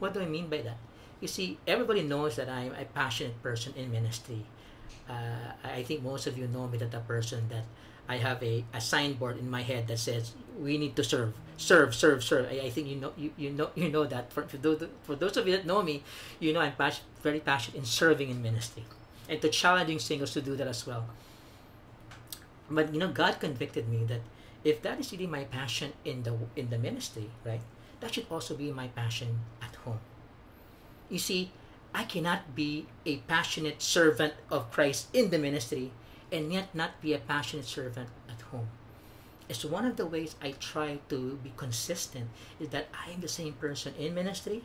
What 0.00 0.12
do 0.12 0.20
i 0.20 0.26
mean 0.26 0.50
by 0.50 0.66
that? 0.66 0.78
You 1.20 1.28
see 1.28 1.62
everybody 1.68 2.02
knows 2.02 2.34
that 2.34 2.48
i'm 2.48 2.74
a 2.74 2.84
passionate 2.84 3.40
person 3.46 3.72
in 3.78 3.92
ministry 3.92 4.42
uh, 5.12 5.68
I 5.68 5.82
think 5.82 6.02
most 6.02 6.26
of 6.26 6.38
you 6.38 6.48
know 6.48 6.66
me 6.68 6.78
that 6.78 6.94
a 6.94 7.00
person 7.00 7.48
that 7.50 7.64
I 8.08 8.16
have 8.16 8.42
a, 8.42 8.64
a 8.72 8.80
signboard 8.80 9.38
in 9.38 9.50
my 9.50 9.62
head 9.62 9.88
that 9.88 9.98
says 9.98 10.32
we 10.58 10.78
need 10.78 10.96
to 10.96 11.04
serve, 11.04 11.34
serve, 11.56 11.94
serve, 11.94 12.24
serve. 12.24 12.46
I, 12.50 12.66
I 12.66 12.70
think 12.70 12.88
you 12.88 12.96
know 12.96 13.12
you, 13.16 13.32
you 13.36 13.50
know 13.50 13.70
you 13.74 13.88
know 13.88 14.04
that 14.04 14.32
for, 14.32 14.42
for 14.42 14.56
those 14.56 14.84
for 15.02 15.14
those 15.14 15.36
of 15.36 15.46
you 15.46 15.56
that 15.56 15.66
know 15.66 15.82
me, 15.82 16.02
you 16.40 16.52
know 16.52 16.60
I'm 16.60 16.72
very 17.22 17.40
passionate 17.40 17.78
in 17.78 17.84
serving 17.84 18.30
in 18.30 18.42
ministry, 18.42 18.84
and 19.28 19.40
to 19.40 19.48
challenging 19.48 19.98
singles 19.98 20.32
to 20.32 20.40
do 20.40 20.56
that 20.56 20.66
as 20.66 20.86
well. 20.86 21.06
But 22.70 22.92
you 22.92 22.98
know, 22.98 23.08
God 23.08 23.38
convicted 23.38 23.88
me 23.88 24.04
that 24.04 24.20
if 24.64 24.82
that 24.82 24.98
is 24.98 25.12
really 25.12 25.26
my 25.26 25.44
passion 25.44 25.92
in 26.04 26.22
the 26.22 26.36
in 26.56 26.70
the 26.70 26.78
ministry, 26.78 27.30
right, 27.44 27.60
that 28.00 28.14
should 28.14 28.26
also 28.30 28.54
be 28.54 28.72
my 28.72 28.88
passion 28.88 29.40
at 29.60 29.74
home. 29.84 30.00
You 31.10 31.18
see, 31.18 31.50
I 31.94 32.04
cannot 32.04 32.54
be 32.54 32.86
a 33.04 33.18
passionate 33.28 33.82
servant 33.82 34.34
of 34.50 34.70
Christ 34.70 35.08
in 35.12 35.30
the 35.30 35.38
ministry 35.38 35.92
and 36.30 36.52
yet 36.52 36.74
not 36.74 37.00
be 37.02 37.12
a 37.12 37.18
passionate 37.18 37.66
servant 37.66 38.08
at 38.28 38.40
home. 38.48 38.68
It's 39.48 39.64
one 39.64 39.84
of 39.84 39.96
the 39.96 40.06
ways 40.06 40.34
I 40.40 40.52
try 40.52 41.00
to 41.10 41.38
be 41.42 41.52
consistent 41.56 42.30
is 42.58 42.70
that 42.70 42.88
I 42.94 43.10
am 43.12 43.20
the 43.20 43.28
same 43.28 43.52
person 43.54 43.92
in 43.98 44.14
ministry 44.14 44.64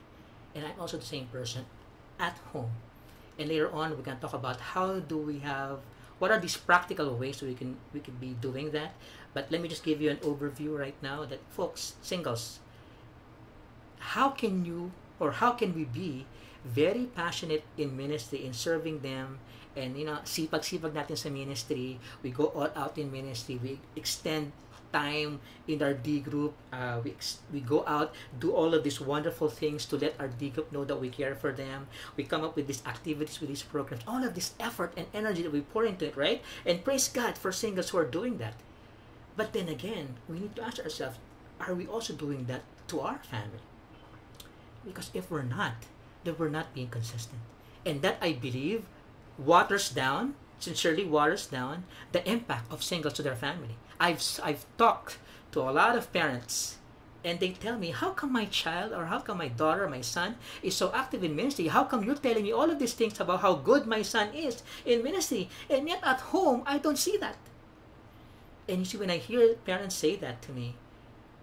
and 0.56 0.66
I'm 0.66 0.80
also 0.80 0.97
the 0.97 1.06
same 1.06 1.28
person 1.28 1.66
at 2.20 2.38
home. 2.54 2.72
And 3.38 3.49
later 3.49 3.70
on 3.72 3.91
we're 3.91 4.04
gonna 4.04 4.20
talk 4.20 4.34
about 4.34 4.62
how 4.62 4.99
do 4.99 5.18
we 5.18 5.39
have 5.39 5.80
what 6.20 6.32
are 6.32 6.39
these 6.39 6.58
practical 6.58 7.14
ways 7.16 7.41
we 7.41 7.54
can 7.54 7.78
we 7.93 7.99
can 7.99 8.16
be 8.16 8.34
doing 8.39 8.72
that. 8.72 8.93
But 9.34 9.52
let 9.52 9.62
me 9.62 9.68
just 9.68 9.84
give 9.84 10.02
you 10.02 10.10
an 10.10 10.18
overview 10.18 10.78
right 10.78 10.95
now 11.04 11.26
that 11.26 11.39
folks, 11.49 11.93
singles, 12.02 12.60
how 13.99 14.30
can 14.30 14.66
you 14.66 14.91
or 15.20 15.32
how 15.34 15.52
can 15.52 15.76
we 15.76 15.84
be 15.84 16.26
very 16.66 17.05
passionate 17.14 17.64
in 17.78 17.95
ministry 17.95 18.45
in 18.45 18.53
serving 18.53 18.99
them 19.01 19.39
and 19.76 19.97
you 19.97 20.05
know 20.05 20.18
sipag-sipag 20.26 20.93
natin 20.93 21.18
sa 21.18 21.30
ministry 21.30 21.99
we 22.24 22.34
go 22.34 22.49
all 22.58 22.70
out 22.74 22.97
in 22.97 23.12
ministry 23.12 23.60
we 23.62 23.78
extend 23.95 24.51
time 24.91 25.39
in 25.68 25.82
our 25.84 25.93
D 25.93 26.20
group. 26.20 26.53
Uh, 26.72 26.99
we, 27.03 27.14
we 27.51 27.60
go 27.60 27.84
out, 27.86 28.14
do 28.39 28.51
all 28.51 28.74
of 28.74 28.84
these 28.84 28.99
wonderful 29.01 29.49
things 29.49 29.86
to 29.88 29.97
let 29.97 30.16
our 30.20 30.28
D 30.28 30.49
group 30.49 30.72
know 30.72 30.86
that 30.86 30.99
we 30.99 31.10
care 31.10 31.36
for 31.36 31.51
them. 31.51 31.88
We 32.16 32.24
come 32.24 32.43
up 32.43 32.55
with 32.55 32.68
these 32.68 32.84
activities, 32.86 33.39
with 33.39 33.49
these 33.49 33.64
programs, 33.64 34.03
all 34.08 34.24
of 34.24 34.34
this 34.34 34.53
effort 34.60 34.93
and 34.97 35.08
energy 35.14 35.43
that 35.43 35.51
we 35.51 35.62
pour 35.62 35.86
into 35.86 36.08
it, 36.08 36.16
right? 36.16 36.41
And 36.66 36.84
praise 36.84 37.08
God 37.08 37.38
for 37.38 37.51
singles 37.51 37.89
who 37.89 37.97
are 37.97 38.08
doing 38.08 38.38
that. 38.38 38.53
But 39.36 39.53
then 39.53 39.70
again, 39.70 40.16
we 40.28 40.39
need 40.39 40.55
to 40.55 40.64
ask 40.64 40.80
ourselves, 40.80 41.18
are 41.60 41.74
we 41.74 41.86
also 41.86 42.14
doing 42.14 42.45
that 42.45 42.62
to 42.88 43.01
our 43.01 43.20
family? 43.20 43.62
Because 44.86 45.12
if 45.14 45.30
we're 45.30 45.43
not, 45.43 45.74
then 46.24 46.36
we're 46.38 46.49
not 46.49 46.74
being 46.74 46.89
consistent. 46.89 47.39
And 47.86 48.01
that, 48.01 48.18
I 48.22 48.34
believe, 48.34 48.86
waters 49.38 49.89
down, 49.89 50.36
sincerely 50.59 51.05
waters 51.05 51.47
down, 51.47 51.86
the 52.11 52.28
impact 52.30 52.72
of 52.72 52.84
singles 52.84 53.13
to 53.13 53.24
their 53.24 53.36
family. 53.36 53.78
I've, 53.99 54.22
I've 54.43 54.65
talked 54.78 55.18
to 55.51 55.61
a 55.61 55.72
lot 55.72 55.95
of 55.95 56.11
parents 56.11 56.78
and 57.24 57.39
they 57.39 57.49
tell 57.49 57.78
me, 57.78 57.91
how 57.91 58.11
come 58.11 58.32
my 58.32 58.45
child 58.45 58.93
or 58.93 59.05
how 59.05 59.20
come 59.20 59.39
my 59.39 59.47
daughter 59.49 59.84
or 59.84 59.89
my 59.89 60.01
son 60.01 60.36
is 60.63 60.76
so 60.76 60.91
active 60.93 61.24
in 61.24 61.36
ministry? 61.36 61.68
How 61.68 61.84
come 61.84 62.03
you're 62.03 62.15
telling 62.15 62.43
me 62.43 62.53
all 62.53 62.70
of 62.70 62.80
these 62.80 62.93
things 62.93 63.20
about 63.20 63.41
how 63.41 63.55
good 63.55 63.86
my 63.86 64.01
son 64.01 64.34
is 64.34 64.63
in 64.86 65.03
ministry? 65.03 65.49
And 65.70 65.89
yet 65.89 65.99
at 66.03 66.22
home, 66.32 66.63
I 66.65 66.78
don't 66.78 66.97
see 66.97 67.18
that. 67.18 67.36
And 68.70 68.80
you 68.80 68.86
see, 68.86 68.97
when 68.97 69.09
I 69.09 69.18
hear 69.18 69.55
parents 69.65 69.95
say 69.95 70.15
that 70.18 70.41
to 70.43 70.51
me, 70.51 70.76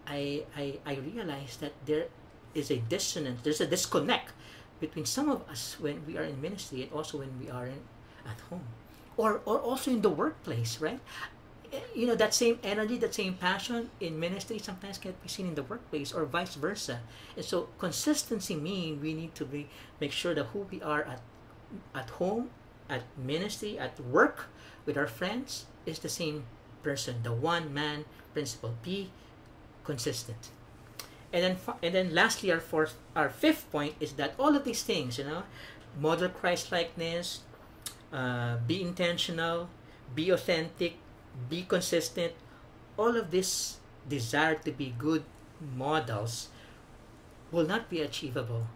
I, 0.06 0.44
I, 0.56 0.78
I 0.86 0.94
realize 0.96 1.56
that 1.58 1.72
there 1.84 2.06
is 2.54 2.70
a 2.70 2.76
dissonance, 2.76 3.40
there's 3.42 3.60
a 3.60 3.66
disconnect 3.66 4.32
between 4.86 5.06
some 5.06 5.28
of 5.30 5.48
us 5.48 5.76
when 5.80 6.04
we 6.06 6.18
are 6.18 6.26
in 6.32 6.36
ministry 6.40 6.82
and 6.82 6.92
also 6.92 7.18
when 7.18 7.32
we 7.40 7.48
are 7.48 7.66
in, 7.66 7.80
at 8.26 8.38
home. 8.50 8.66
Or, 9.16 9.40
or 9.44 9.58
also 9.58 9.90
in 9.90 10.02
the 10.02 10.10
workplace, 10.10 10.80
right? 10.80 11.00
Eh, 11.72 11.80
you 11.94 12.06
know 12.06 12.14
that 12.14 12.34
same 12.34 12.58
energy 12.62 12.96
that 12.98 13.14
same 13.14 13.34
passion 13.34 13.90
in 13.98 14.20
ministry 14.20 14.58
sometimes 14.58 14.98
can 14.98 15.14
be 15.22 15.28
seen 15.28 15.46
in 15.46 15.54
the 15.54 15.62
workplace 15.62 16.12
or 16.12 16.24
vice 16.24 16.54
versa 16.54 17.00
and 17.36 17.44
so 17.44 17.68
consistency 17.78 18.54
means 18.54 19.02
we 19.02 19.12
need 19.14 19.34
to 19.34 19.44
be 19.44 19.66
make 20.00 20.12
sure 20.12 20.34
that 20.34 20.46
who 20.52 20.60
we 20.70 20.80
are 20.82 21.02
at 21.02 21.20
at 21.94 22.10
home 22.20 22.50
at 22.88 23.02
ministry 23.16 23.78
at 23.78 23.98
work 24.00 24.46
with 24.86 24.96
our 24.96 25.08
friends 25.08 25.66
is 25.86 25.98
the 25.98 26.08
same 26.08 26.44
person 26.82 27.22
the 27.22 27.32
one 27.32 27.72
man 27.74 28.04
principle 28.34 28.74
be 28.82 29.10
consistent 29.82 30.50
and 31.34 31.42
then 31.42 31.56
and 31.82 31.94
then 31.94 32.14
lastly 32.14 32.50
our 32.54 32.60
fourth 32.60 32.94
our 33.16 33.28
fifth 33.28 33.66
point 33.74 33.94
is 33.98 34.14
that 34.14 34.32
all 34.38 34.54
of 34.54 34.62
these 34.64 34.82
things 34.82 35.18
you 35.18 35.24
know 35.24 35.42
model 35.98 36.28
christ 36.28 36.70
likeness 36.70 37.40
uh, 38.12 38.56
be 38.66 38.80
intentional 38.80 39.68
be 40.14 40.30
authentic 40.30 40.94
be 41.48 41.62
consistent, 41.62 42.32
all 42.96 43.16
of 43.16 43.30
this 43.30 43.78
desire 44.08 44.54
to 44.54 44.70
be 44.70 44.94
good 44.96 45.24
models 45.60 46.48
will 47.50 47.66
not 47.66 47.90
be 47.90 48.00
achievable 48.00 48.66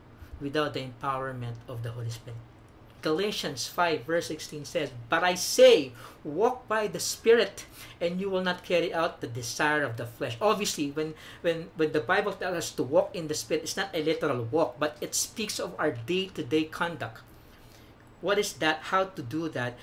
without 0.41 0.75
the 0.75 0.81
empowerment 0.83 1.57
of 1.69 1.83
the 1.83 1.91
Holy 1.91 2.11
Spirit. 2.11 2.39
Galatians 3.03 3.67
5 3.67 4.05
verse 4.05 4.27
16 4.29 4.65
says, 4.65 4.91
But 5.09 5.23
I 5.25 5.35
say, 5.35 5.93
walk 6.25 6.67
by 6.69 6.87
the 6.87 7.01
Spirit, 7.01 7.67
and 8.01 8.21
you 8.21 8.31
will 8.31 8.43
not 8.43 8.65
carry 8.65 8.93
out 8.93 9.21
the 9.21 9.27
desire 9.27 9.83
of 9.83 9.97
the 9.97 10.07
flesh. 10.07 10.37
Obviously, 10.41 10.91
when, 10.91 11.15
when, 11.43 11.71
when 11.77 11.93
the 11.93 12.01
Bible 12.01 12.33
tells 12.33 12.57
us 12.57 12.71
to 12.73 12.83
walk 12.83 13.15
in 13.15 13.29
the 13.29 13.35
Spirit, 13.35 13.63
it's 13.65 13.77
not 13.77 13.95
a 13.95 14.03
literal 14.03 14.45
walk, 14.45 14.77
but 14.79 14.97
it 15.01 15.15
speaks 15.15 15.59
of 15.59 15.75
our 15.79 15.93
day-to-day 15.93 16.65
conduct. 16.65 17.23
What 18.21 18.39
is 18.39 18.55
that? 18.55 18.91
How 18.91 19.05
to 19.05 19.23
do 19.23 19.49
that? 19.51 19.79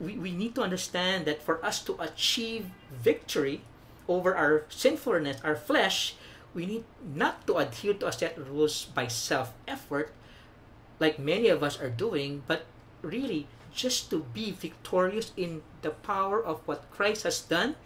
we, 0.00 0.16
we 0.16 0.32
need 0.32 0.54
to 0.56 0.62
understand 0.62 1.26
that 1.26 1.42
for 1.44 1.64
us 1.64 1.84
to 1.84 1.94
achieve 2.00 2.72
victory 2.90 3.60
over 4.08 4.34
our 4.34 4.64
sinfulness, 4.70 5.38
our 5.44 5.54
flesh, 5.54 6.16
we 6.54 6.66
need 6.66 6.84
not 7.04 7.46
to 7.46 7.58
adhere 7.58 7.94
to 7.94 8.08
a 8.08 8.12
set 8.12 8.36
of 8.36 8.50
rules 8.50 8.86
by 8.86 9.06
self 9.06 9.52
effort, 9.68 10.10
like 11.00 11.18
many 11.18 11.48
of 11.48 11.62
us 11.62 11.80
are 11.80 11.90
doing, 11.90 12.44
but 12.46 12.66
really 13.02 13.48
just 13.72 14.10
to 14.10 14.26
be 14.34 14.52
victorious 14.52 15.32
in 15.36 15.62
the 15.82 15.90
power 15.90 16.42
of 16.42 16.60
what 16.66 16.90
Christ 16.90 17.24
has 17.24 17.40
done 17.40 17.76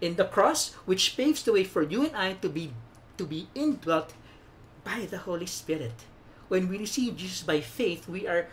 in 0.00 0.16
the 0.16 0.24
cross, 0.24 0.72
which 0.84 1.16
paves 1.16 1.42
the 1.42 1.52
way 1.52 1.64
for 1.64 1.82
you 1.82 2.04
and 2.04 2.16
I 2.16 2.34
to 2.34 2.48
be 2.48 2.72
to 3.16 3.24
be 3.24 3.48
indwelt 3.54 4.12
by 4.84 5.06
the 5.08 5.18
Holy 5.18 5.46
Spirit. 5.46 6.04
When 6.48 6.68
we 6.68 6.78
receive 6.78 7.16
Jesus 7.16 7.42
by 7.42 7.60
faith, 7.60 8.08
we 8.08 8.28
are 8.28 8.46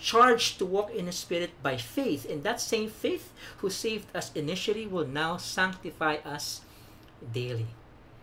charged 0.00 0.58
to 0.58 0.66
walk 0.66 0.90
in 0.90 1.06
the 1.06 1.12
Spirit 1.12 1.50
by 1.62 1.76
faith. 1.76 2.28
And 2.28 2.42
that 2.42 2.60
same 2.60 2.88
faith 2.88 3.32
who 3.58 3.68
saved 3.70 4.08
us 4.16 4.32
initially 4.34 4.86
will 4.86 5.06
now 5.06 5.36
sanctify 5.36 6.16
us 6.24 6.62
daily. 7.20 7.68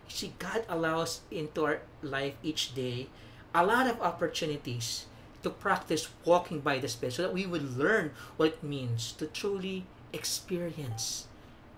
See, 0.08 0.34
God 0.38 0.66
allows 0.68 1.20
into 1.30 1.64
our 1.64 1.80
life 2.02 2.34
each 2.42 2.74
day 2.74 3.08
a 3.54 3.64
lot 3.64 3.86
of 3.86 4.02
opportunities 4.02 5.06
to 5.44 5.50
practice 5.50 6.08
walking 6.24 6.60
by 6.60 6.78
the 6.78 6.88
Spirit 6.88 7.14
so 7.14 7.22
that 7.22 7.32
we 7.32 7.46
would 7.46 7.78
learn 7.78 8.10
what 8.36 8.48
it 8.48 8.62
means 8.62 9.12
to 9.12 9.26
truly 9.26 9.86
experience 10.12 11.26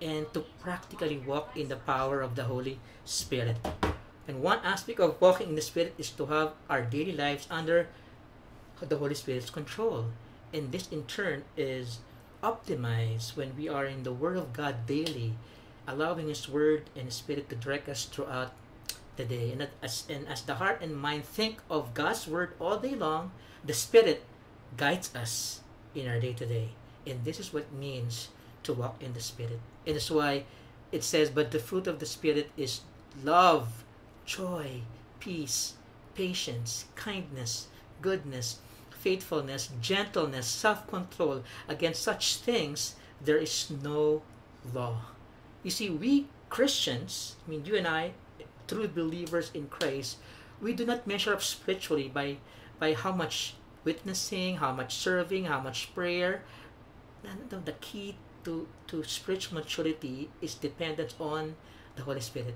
and 0.00 0.32
to 0.32 0.40
practically 0.60 1.18
walk 1.18 1.56
in 1.56 1.68
the 1.68 1.76
power 1.76 2.20
of 2.20 2.36
the 2.36 2.44
Holy 2.44 2.78
Spirit. 3.04 3.56
And 4.28 4.42
one 4.42 4.58
aspect 4.64 5.00
of 5.00 5.20
walking 5.20 5.50
in 5.50 5.54
the 5.54 5.62
Spirit 5.62 5.94
is 5.98 6.10
to 6.10 6.26
have 6.26 6.52
our 6.68 6.82
daily 6.82 7.12
lives 7.12 7.46
under 7.50 7.88
the 8.80 8.98
Holy 8.98 9.14
Spirit's 9.14 9.50
control. 9.50 10.06
And 10.52 10.72
this 10.72 10.88
in 10.90 11.04
turn 11.04 11.44
is 11.56 12.00
optimized 12.42 13.36
when 13.36 13.56
we 13.56 13.68
are 13.68 13.86
in 13.86 14.02
the 14.02 14.12
Word 14.12 14.36
of 14.36 14.52
God 14.52 14.86
daily, 14.86 15.34
allowing 15.86 16.28
His 16.28 16.48
Word 16.48 16.90
and 16.96 17.12
Spirit 17.12 17.48
to 17.50 17.56
direct 17.56 17.88
us 17.88 18.04
throughout 18.04 18.52
the 19.16 19.24
day. 19.24 19.52
And 19.52 19.68
as, 19.82 20.04
and 20.10 20.28
as 20.28 20.42
the 20.42 20.56
heart 20.56 20.82
and 20.82 20.94
mind 20.94 21.24
think 21.24 21.62
of 21.70 21.94
God's 21.94 22.26
Word 22.26 22.52
all 22.60 22.78
day 22.78 22.94
long, 22.94 23.32
the 23.66 23.74
Spirit 23.74 24.24
guides 24.76 25.14
us 25.14 25.60
in 25.94 26.08
our 26.08 26.20
day 26.20 26.32
to 26.34 26.46
day. 26.46 26.70
And 27.06 27.24
this 27.24 27.40
is 27.40 27.52
what 27.52 27.64
it 27.64 27.72
means 27.72 28.28
to 28.64 28.72
walk 28.72 29.02
in 29.02 29.12
the 29.12 29.20
Spirit. 29.20 29.60
And 29.86 29.96
that's 29.96 30.10
why 30.10 30.44
it 30.92 31.04
says, 31.04 31.30
But 31.30 31.50
the 31.50 31.58
fruit 31.58 31.86
of 31.86 31.98
the 31.98 32.06
Spirit 32.06 32.50
is 32.56 32.80
love, 33.22 33.84
joy, 34.24 34.82
peace, 35.20 35.74
patience, 36.14 36.86
kindness, 36.94 37.68
goodness, 38.00 38.58
faithfulness, 38.90 39.70
gentleness, 39.80 40.46
self 40.46 40.86
control. 40.88 41.42
Against 41.68 42.02
such 42.02 42.36
things, 42.36 42.96
there 43.22 43.38
is 43.38 43.70
no 43.82 44.22
law. 44.74 44.96
You 45.62 45.70
see, 45.70 45.90
we 45.90 46.26
Christians, 46.48 47.36
I 47.46 47.50
mean, 47.50 47.64
you 47.64 47.76
and 47.76 47.86
I, 47.86 48.12
true 48.68 48.88
believers 48.88 49.50
in 49.52 49.66
Christ, 49.68 50.18
we 50.60 50.72
do 50.72 50.86
not 50.86 51.06
measure 51.06 51.32
up 51.32 51.42
spiritually 51.42 52.08
by, 52.12 52.38
by 52.78 52.94
how 52.94 53.12
much 53.12 53.54
witnessing, 53.84 54.56
how 54.56 54.72
much 54.72 54.94
serving, 54.94 55.44
how 55.44 55.60
much 55.60 55.94
prayer. 55.94 56.42
The 57.50 57.74
key 57.80 58.16
to, 58.44 58.68
to 58.86 59.02
spiritual 59.04 59.58
maturity 59.58 60.30
is 60.40 60.54
dependent 60.54 61.14
on 61.18 61.56
the 61.96 62.02
Holy 62.02 62.20
Spirit. 62.20 62.54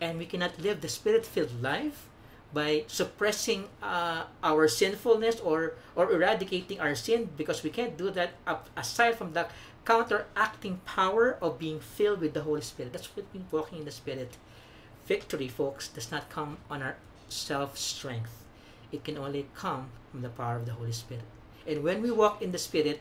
And 0.00 0.18
we 0.18 0.26
cannot 0.26 0.58
live 0.58 0.80
the 0.80 0.88
spirit 0.88 1.26
filled 1.26 1.62
life 1.62 2.08
by 2.52 2.84
suppressing 2.86 3.68
uh, 3.82 4.24
our 4.42 4.68
sinfulness 4.68 5.40
or 5.40 5.74
or 5.96 6.12
eradicating 6.12 6.78
our 6.80 6.94
sin 6.94 7.30
because 7.36 7.62
we 7.62 7.70
can't 7.70 7.96
do 7.96 8.10
that 8.10 8.34
aside 8.76 9.16
from 9.16 9.32
the 9.32 9.46
counteracting 9.84 10.80
power 10.84 11.38
of 11.40 11.58
being 11.58 11.80
filled 11.80 12.20
with 12.20 12.34
the 12.34 12.42
Holy 12.42 12.60
Spirit. 12.60 12.92
That's 12.92 13.08
what 13.16 13.32
being 13.32 13.46
walking 13.50 13.78
in 13.78 13.84
the 13.84 13.90
Spirit. 13.90 14.36
Victory, 15.06 15.48
folks, 15.48 15.88
does 15.88 16.10
not 16.10 16.28
come 16.28 16.58
on 16.70 16.82
our 16.82 16.96
self 17.28 17.78
strength. 17.78 18.41
It 18.92 19.04
can 19.04 19.16
only 19.16 19.48
come 19.56 19.88
from 20.10 20.22
the 20.22 20.28
power 20.28 20.56
of 20.56 20.66
the 20.66 20.76
Holy 20.76 20.92
Spirit. 20.92 21.24
And 21.66 21.82
when 21.82 22.02
we 22.02 22.12
walk 22.12 22.42
in 22.42 22.52
the 22.52 22.60
Spirit, 22.60 23.00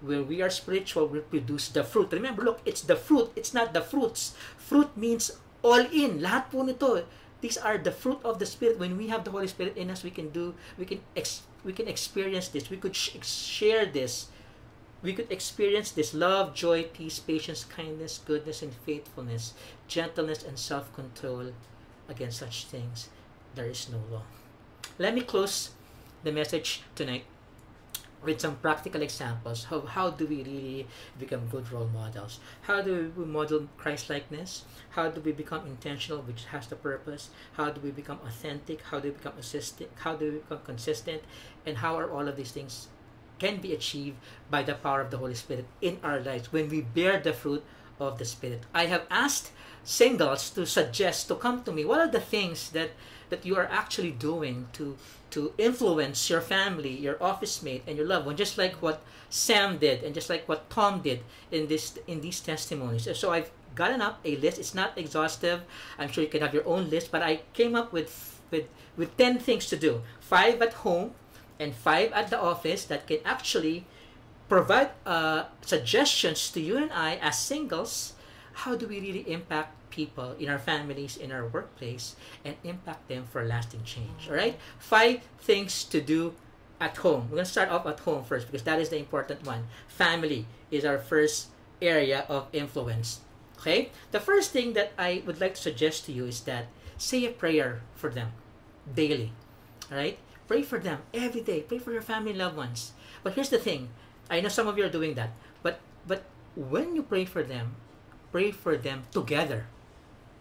when 0.00 0.26
we 0.26 0.42
are 0.42 0.50
spiritual, 0.50 1.06
we 1.06 1.20
produce 1.20 1.68
the 1.68 1.84
fruit. 1.84 2.10
Remember, 2.10 2.42
look, 2.42 2.60
it's 2.64 2.82
the 2.82 2.96
fruit. 2.96 3.30
It's 3.36 3.54
not 3.54 3.72
the 3.72 3.82
fruits. 3.82 4.34
Fruit 4.56 4.96
means 4.96 5.30
all 5.62 5.84
in. 5.92 6.18
Lahat 6.18 6.50
po 6.50 6.66
nito 6.66 7.04
these 7.42 7.58
are 7.58 7.76
the 7.76 7.90
fruit 7.90 8.22
of 8.24 8.38
the 8.38 8.46
spirit 8.46 8.78
when 8.78 8.96
we 8.96 9.08
have 9.08 9.24
the 9.26 9.30
holy 9.30 9.50
spirit 9.50 9.76
in 9.76 9.90
us 9.90 10.02
we 10.02 10.10
can 10.10 10.30
do 10.30 10.54
we 10.78 10.86
can 10.86 11.02
ex, 11.14 11.42
we 11.64 11.74
can 11.74 11.88
experience 11.88 12.48
this 12.48 12.70
we 12.70 12.78
could 12.78 12.96
sh- 12.96 13.18
share 13.20 13.84
this 13.84 14.30
we 15.02 15.12
could 15.12 15.30
experience 15.30 15.90
this 15.90 16.14
love 16.14 16.54
joy 16.54 16.84
peace 16.94 17.18
patience 17.18 17.64
kindness 17.66 18.22
goodness 18.24 18.62
and 18.62 18.72
faithfulness 18.86 19.52
gentleness 19.88 20.42
and 20.46 20.56
self-control 20.56 21.50
against 22.08 22.38
such 22.38 22.64
things 22.66 23.10
there 23.54 23.66
is 23.66 23.90
no 23.90 23.98
law 24.10 24.22
let 24.98 25.14
me 25.14 25.22
close 25.22 25.70
the 26.22 26.32
message 26.32 26.82
tonight 26.94 27.24
with 28.22 28.40
some 28.40 28.56
practical 28.56 29.02
examples 29.02 29.66
of 29.70 29.88
how 29.88 30.10
do 30.10 30.26
we 30.26 30.44
really 30.44 30.86
become 31.18 31.48
good 31.48 31.70
role 31.72 31.88
models. 31.92 32.38
How 32.62 32.80
do 32.82 33.12
we 33.16 33.24
model 33.24 33.68
christ-likeness? 33.78 34.64
How 34.90 35.08
do 35.08 35.20
we 35.20 35.32
become 35.32 35.66
intentional 35.66 36.22
which 36.22 36.44
has 36.44 36.68
the 36.68 36.76
purpose? 36.76 37.30
How 37.54 37.70
do 37.70 37.80
we 37.80 37.90
become 37.90 38.20
authentic? 38.24 38.82
How 38.82 39.00
do 39.00 39.08
we 39.08 39.14
become 39.14 39.38
assistant? 39.38 39.90
How 39.96 40.14
do 40.14 40.24
we 40.26 40.38
become 40.38 40.60
consistent? 40.64 41.22
And 41.66 41.78
how 41.78 41.98
are 41.98 42.10
all 42.10 42.28
of 42.28 42.36
these 42.36 42.52
things 42.52 42.88
can 43.40 43.60
be 43.60 43.72
achieved 43.72 44.18
by 44.50 44.62
the 44.62 44.74
power 44.74 45.00
of 45.00 45.10
the 45.10 45.18
holy 45.18 45.34
spirit 45.34 45.64
in 45.80 45.98
our 46.04 46.20
lives 46.20 46.52
when 46.52 46.68
we 46.68 46.82
bear 46.82 47.18
the 47.18 47.32
fruit 47.32 47.64
of 48.08 48.18
the 48.18 48.24
Spirit. 48.24 48.62
I 48.74 48.86
have 48.86 49.06
asked 49.10 49.52
singles 49.84 50.50
to 50.50 50.66
suggest 50.66 51.28
to 51.28 51.34
come 51.34 51.62
to 51.64 51.72
me 51.72 51.84
what 51.84 52.00
are 52.00 52.08
the 52.08 52.20
things 52.20 52.70
that 52.70 52.90
that 53.30 53.46
you 53.46 53.56
are 53.56 53.66
actually 53.66 54.12
doing 54.12 54.68
to 54.74 54.96
to 55.30 55.54
influence 55.56 56.28
your 56.28 56.42
family, 56.42 56.92
your 56.92 57.16
office 57.22 57.62
mate, 57.62 57.82
and 57.86 57.96
your 57.96 58.06
loved 58.06 58.26
one, 58.26 58.36
just 58.36 58.58
like 58.58 58.74
what 58.82 59.02
Sam 59.30 59.78
did 59.78 60.04
and 60.04 60.14
just 60.14 60.28
like 60.28 60.46
what 60.46 60.68
Tom 60.68 61.00
did 61.00 61.20
in 61.50 61.66
this 61.68 61.98
in 62.06 62.20
these 62.20 62.40
testimonies. 62.40 63.08
So 63.18 63.32
I've 63.32 63.50
gotten 63.74 64.02
up 64.02 64.20
a 64.24 64.36
list. 64.36 64.58
It's 64.58 64.74
not 64.74 64.92
exhaustive. 64.98 65.62
I'm 65.98 66.10
sure 66.12 66.22
you 66.22 66.30
can 66.30 66.42
have 66.42 66.52
your 66.52 66.66
own 66.66 66.90
list, 66.90 67.10
but 67.10 67.22
I 67.22 67.40
came 67.54 67.74
up 67.74 67.92
with 67.92 68.40
with 68.50 68.68
with 68.96 69.16
10 69.16 69.38
things 69.38 69.66
to 69.72 69.76
do. 69.76 70.02
5 70.20 70.60
at 70.60 70.74
home 70.84 71.12
and 71.58 71.74
5 71.74 72.12
at 72.12 72.28
the 72.28 72.38
office 72.38 72.84
that 72.84 73.06
can 73.06 73.18
actually 73.24 73.86
provide 74.48 74.90
uh, 75.06 75.44
suggestions 75.62 76.50
to 76.50 76.60
you 76.60 76.76
and 76.76 76.92
I 76.92 77.16
as 77.16 77.38
singles. 77.38 78.14
How 78.52 78.76
do 78.76 78.86
we 78.86 79.00
really 79.00 79.30
impact 79.30 79.90
people 79.90 80.36
in 80.38 80.48
our 80.48 80.58
families, 80.58 81.16
in 81.16 81.32
our 81.32 81.46
workplace, 81.46 82.16
and 82.44 82.56
impact 82.64 83.08
them 83.08 83.24
for 83.24 83.44
lasting 83.44 83.84
change? 83.84 84.28
All 84.28 84.34
right? 84.34 84.58
Five 84.78 85.22
things 85.40 85.84
to 85.84 86.00
do 86.00 86.34
at 86.80 86.96
home. 86.96 87.28
We're 87.30 87.36
going 87.36 87.44
to 87.44 87.50
start 87.50 87.70
off 87.70 87.86
at 87.86 88.00
home 88.00 88.24
first 88.24 88.46
because 88.46 88.64
that 88.64 88.80
is 88.80 88.88
the 88.88 88.98
important 88.98 89.46
one. 89.46 89.68
Family 89.88 90.46
is 90.70 90.84
our 90.84 90.98
first 90.98 91.48
area 91.80 92.26
of 92.28 92.48
influence. 92.52 93.20
Okay? 93.58 93.90
The 94.10 94.20
first 94.20 94.50
thing 94.50 94.72
that 94.74 94.92
I 94.98 95.22
would 95.24 95.40
like 95.40 95.54
to 95.54 95.62
suggest 95.62 96.06
to 96.06 96.12
you 96.12 96.26
is 96.26 96.40
that 96.42 96.66
say 96.98 97.24
a 97.24 97.30
prayer 97.30 97.80
for 97.94 98.10
them 98.10 98.32
daily. 98.94 99.32
All 99.90 99.98
right? 99.98 100.18
Pray 100.48 100.62
for 100.62 100.78
them 100.78 101.00
every 101.14 101.40
day. 101.40 101.60
Pray 101.60 101.78
for 101.78 101.92
your 101.92 102.02
family 102.02 102.34
loved 102.34 102.56
ones. 102.56 102.92
But 103.22 103.34
here's 103.34 103.50
the 103.50 103.58
thing. 103.58 103.88
I 104.30 104.40
know 104.40 104.48
some 104.48 104.68
of 104.68 104.78
you 104.78 104.84
are 104.84 104.92
doing 104.92 105.14
that. 105.14 105.30
But 105.62 105.80
but 106.06 106.24
when 106.56 106.94
you 106.94 107.02
pray 107.02 107.24
for 107.24 107.42
them, 107.42 107.76
pray 108.30 108.50
for 108.50 108.76
them 108.76 109.04
together. 109.10 109.66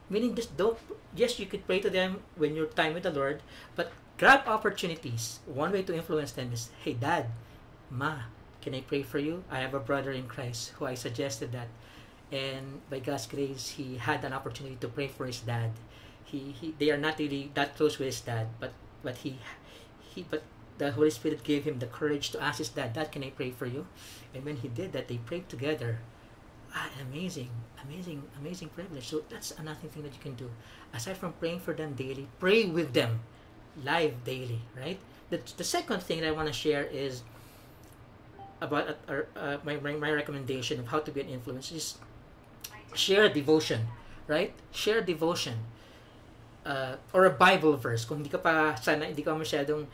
Meaning 0.10 0.36
just 0.36 0.58
don't 0.58 0.78
yes 1.16 1.40
you 1.40 1.46
could 1.46 1.66
pray 1.66 1.80
to 1.80 1.90
them 1.90 2.22
when 2.36 2.56
you're 2.56 2.68
time 2.68 2.94
with 2.94 3.04
the 3.04 3.12
Lord, 3.12 3.42
but 3.76 3.92
grab 4.18 4.48
opportunities. 4.48 5.40
One 5.46 5.72
way 5.72 5.84
to 5.84 5.96
influence 5.96 6.32
them 6.32 6.52
is, 6.54 6.70
hey 6.84 6.94
dad, 6.94 7.32
ma, 7.90 8.30
can 8.62 8.76
I 8.76 8.82
pray 8.82 9.02
for 9.04 9.20
you? 9.20 9.44
I 9.50 9.60
have 9.60 9.74
a 9.74 9.80
brother 9.80 10.12
in 10.12 10.28
Christ 10.28 10.78
who 10.78 10.86
I 10.86 10.94
suggested 10.94 11.52
that. 11.52 11.68
And 12.32 12.80
by 12.90 13.00
God's 13.00 13.28
grace, 13.28 13.76
he 13.76 13.98
had 13.98 14.24
an 14.24 14.32
opportunity 14.32 14.78
to 14.80 14.88
pray 14.88 15.08
for 15.08 15.26
his 15.26 15.42
dad. 15.42 15.72
He, 16.24 16.56
he 16.56 16.76
they 16.80 16.92
are 16.92 16.98
not 16.98 17.20
really 17.20 17.52
that 17.56 17.76
close 17.76 18.00
with 18.00 18.08
his 18.08 18.22
dad, 18.22 18.48
but 18.60 18.72
but 19.04 19.18
he 19.18 19.40
he 20.00 20.24
but 20.24 20.44
the 20.82 20.92
Holy 20.98 21.12
Spirit 21.14 21.44
gave 21.44 21.64
him 21.64 21.78
the 21.78 21.86
courage 21.86 22.32
to 22.32 22.42
ask 22.42 22.58
his 22.58 22.70
dad, 22.70 22.94
Dad, 22.94 23.12
can 23.12 23.24
I 23.24 23.30
pray 23.30 23.52
for 23.52 23.68
you? 23.68 23.86
And 24.34 24.44
when 24.44 24.58
he 24.58 24.68
did 24.68 24.94
that, 24.94 25.08
they 25.08 25.18
prayed 25.22 25.48
together. 25.48 26.00
Ah, 26.74 26.90
amazing, 27.06 27.54
amazing, 27.86 28.24
amazing 28.42 28.70
privilege. 28.70 29.06
So 29.06 29.22
that's 29.30 29.54
another 29.62 29.86
thing 29.94 30.02
that 30.02 30.14
you 30.18 30.24
can 30.24 30.34
do. 30.34 30.50
Aside 30.92 31.18
from 31.18 31.34
praying 31.34 31.60
for 31.60 31.78
them 31.78 31.94
daily, 31.94 32.26
pray 32.40 32.66
with 32.66 32.94
them 32.94 33.22
live 33.86 34.26
daily, 34.26 34.62
right? 34.74 34.98
The, 35.30 35.40
the 35.56 35.64
second 35.64 36.02
thing 36.02 36.22
that 36.22 36.28
I 36.28 36.32
want 36.32 36.48
to 36.48 36.54
share 36.54 36.90
is 36.90 37.22
about 38.60 38.98
uh, 39.08 39.22
uh, 39.38 39.58
my, 39.64 39.78
my, 39.78 39.94
my 39.94 40.12
recommendation 40.12 40.80
of 40.80 40.88
how 40.88 41.00
to 41.00 41.12
be 41.12 41.22
an 41.22 41.28
influencer 41.30 41.76
is 41.76 41.98
share 42.96 43.26
a 43.26 43.30
devotion, 43.30 43.86
right? 44.26 44.54
Share 44.72 44.98
a 44.98 45.06
devotion. 45.06 45.62
Uh, 46.66 46.96
or 47.12 47.26
a 47.26 47.34
Bible 47.34 47.74
verse. 47.76 48.06
Kung 48.06 48.22
hindi 48.22 48.30
ka 48.30 48.38
pa, 48.38 48.78
sana 48.78 49.10
hindi 49.10 49.26
ka 49.26 49.34
masyadong 49.34 49.90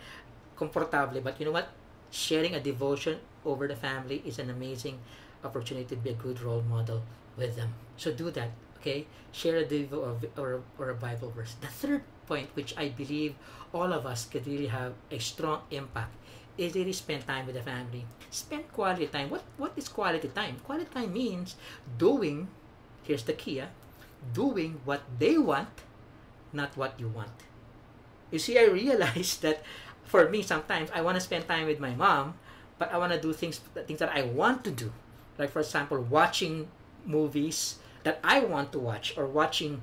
komportable. 0.60 1.24
But 1.24 1.40
you 1.40 1.46
know 1.46 1.52
what? 1.52 1.70
Sharing 2.12 2.56
a 2.56 2.60
devotion 2.60 3.20
over 3.46 3.68
the 3.68 3.76
family 3.76 4.22
is 4.26 4.40
an 4.40 4.50
amazing 4.50 5.00
opportunity 5.44 5.96
to 5.96 5.96
be 5.96 6.10
a 6.12 6.14
good 6.14 6.42
role 6.42 6.62
model 6.62 7.04
with 7.38 7.56
them. 7.56 7.74
So 7.98 8.12
do 8.12 8.32
that, 8.32 8.52
okay? 8.80 9.06
Share 9.32 9.58
a 9.58 9.66
devo 9.66 10.18
or, 10.38 10.62
or 10.78 10.90
a 10.90 10.96
Bible 10.96 11.32
verse. 11.36 11.56
The 11.62 11.68
third 11.68 12.02
point, 12.28 12.50
which 12.54 12.74
I 12.78 12.90
believe 12.90 13.36
all 13.74 13.94
of 13.94 14.06
us 14.06 14.26
could 14.26 14.48
really 14.48 14.68
have 14.68 14.94
a 15.12 15.20
strong 15.20 15.62
impact, 15.72 16.14
is 16.58 16.74
really 16.74 16.94
spend 16.94 17.26
time 17.28 17.46
with 17.46 17.56
the 17.56 17.62
family. 17.62 18.06
Spend 18.32 18.72
quality 18.74 19.08
time. 19.08 19.30
What 19.30 19.44
what 19.58 19.74
is 19.78 19.88
quality 19.88 20.28
time? 20.30 20.58
Quality 20.66 20.90
time 20.90 21.14
means 21.14 21.56
doing, 21.98 22.48
here's 23.04 23.24
the 23.24 23.34
key, 23.34 23.62
ah, 23.62 23.70
doing 24.34 24.82
what 24.84 25.02
they 25.20 25.38
want, 25.38 25.86
not 26.52 26.76
what 26.76 27.00
you 27.00 27.08
want. 27.08 27.46
You 28.32 28.40
see, 28.40 28.60
I 28.60 28.66
realized 28.66 29.42
that 29.46 29.64
for 30.08 30.30
me 30.30 30.42
sometimes 30.42 30.90
I 30.94 31.02
want 31.02 31.16
to 31.16 31.22
spend 31.22 31.48
time 31.48 31.68
with 31.68 31.80
my 31.80 31.94
mom, 31.94 32.36
but 32.80 32.92
I 32.92 32.98
want 32.98 33.14
to 33.14 33.22
do 33.22 33.34
things 33.34 33.60
things 33.86 34.00
that 34.00 34.10
I 34.10 34.24
want 34.24 34.64
to 34.64 34.72
do. 34.72 34.92
Like 35.38 35.52
for 35.52 35.60
example, 35.60 36.02
watching 36.02 36.68
movies 37.06 37.78
that 38.04 38.20
I 38.24 38.40
want 38.40 38.72
to 38.72 38.80
watch 38.80 39.14
or 39.18 39.26
watching 39.26 39.82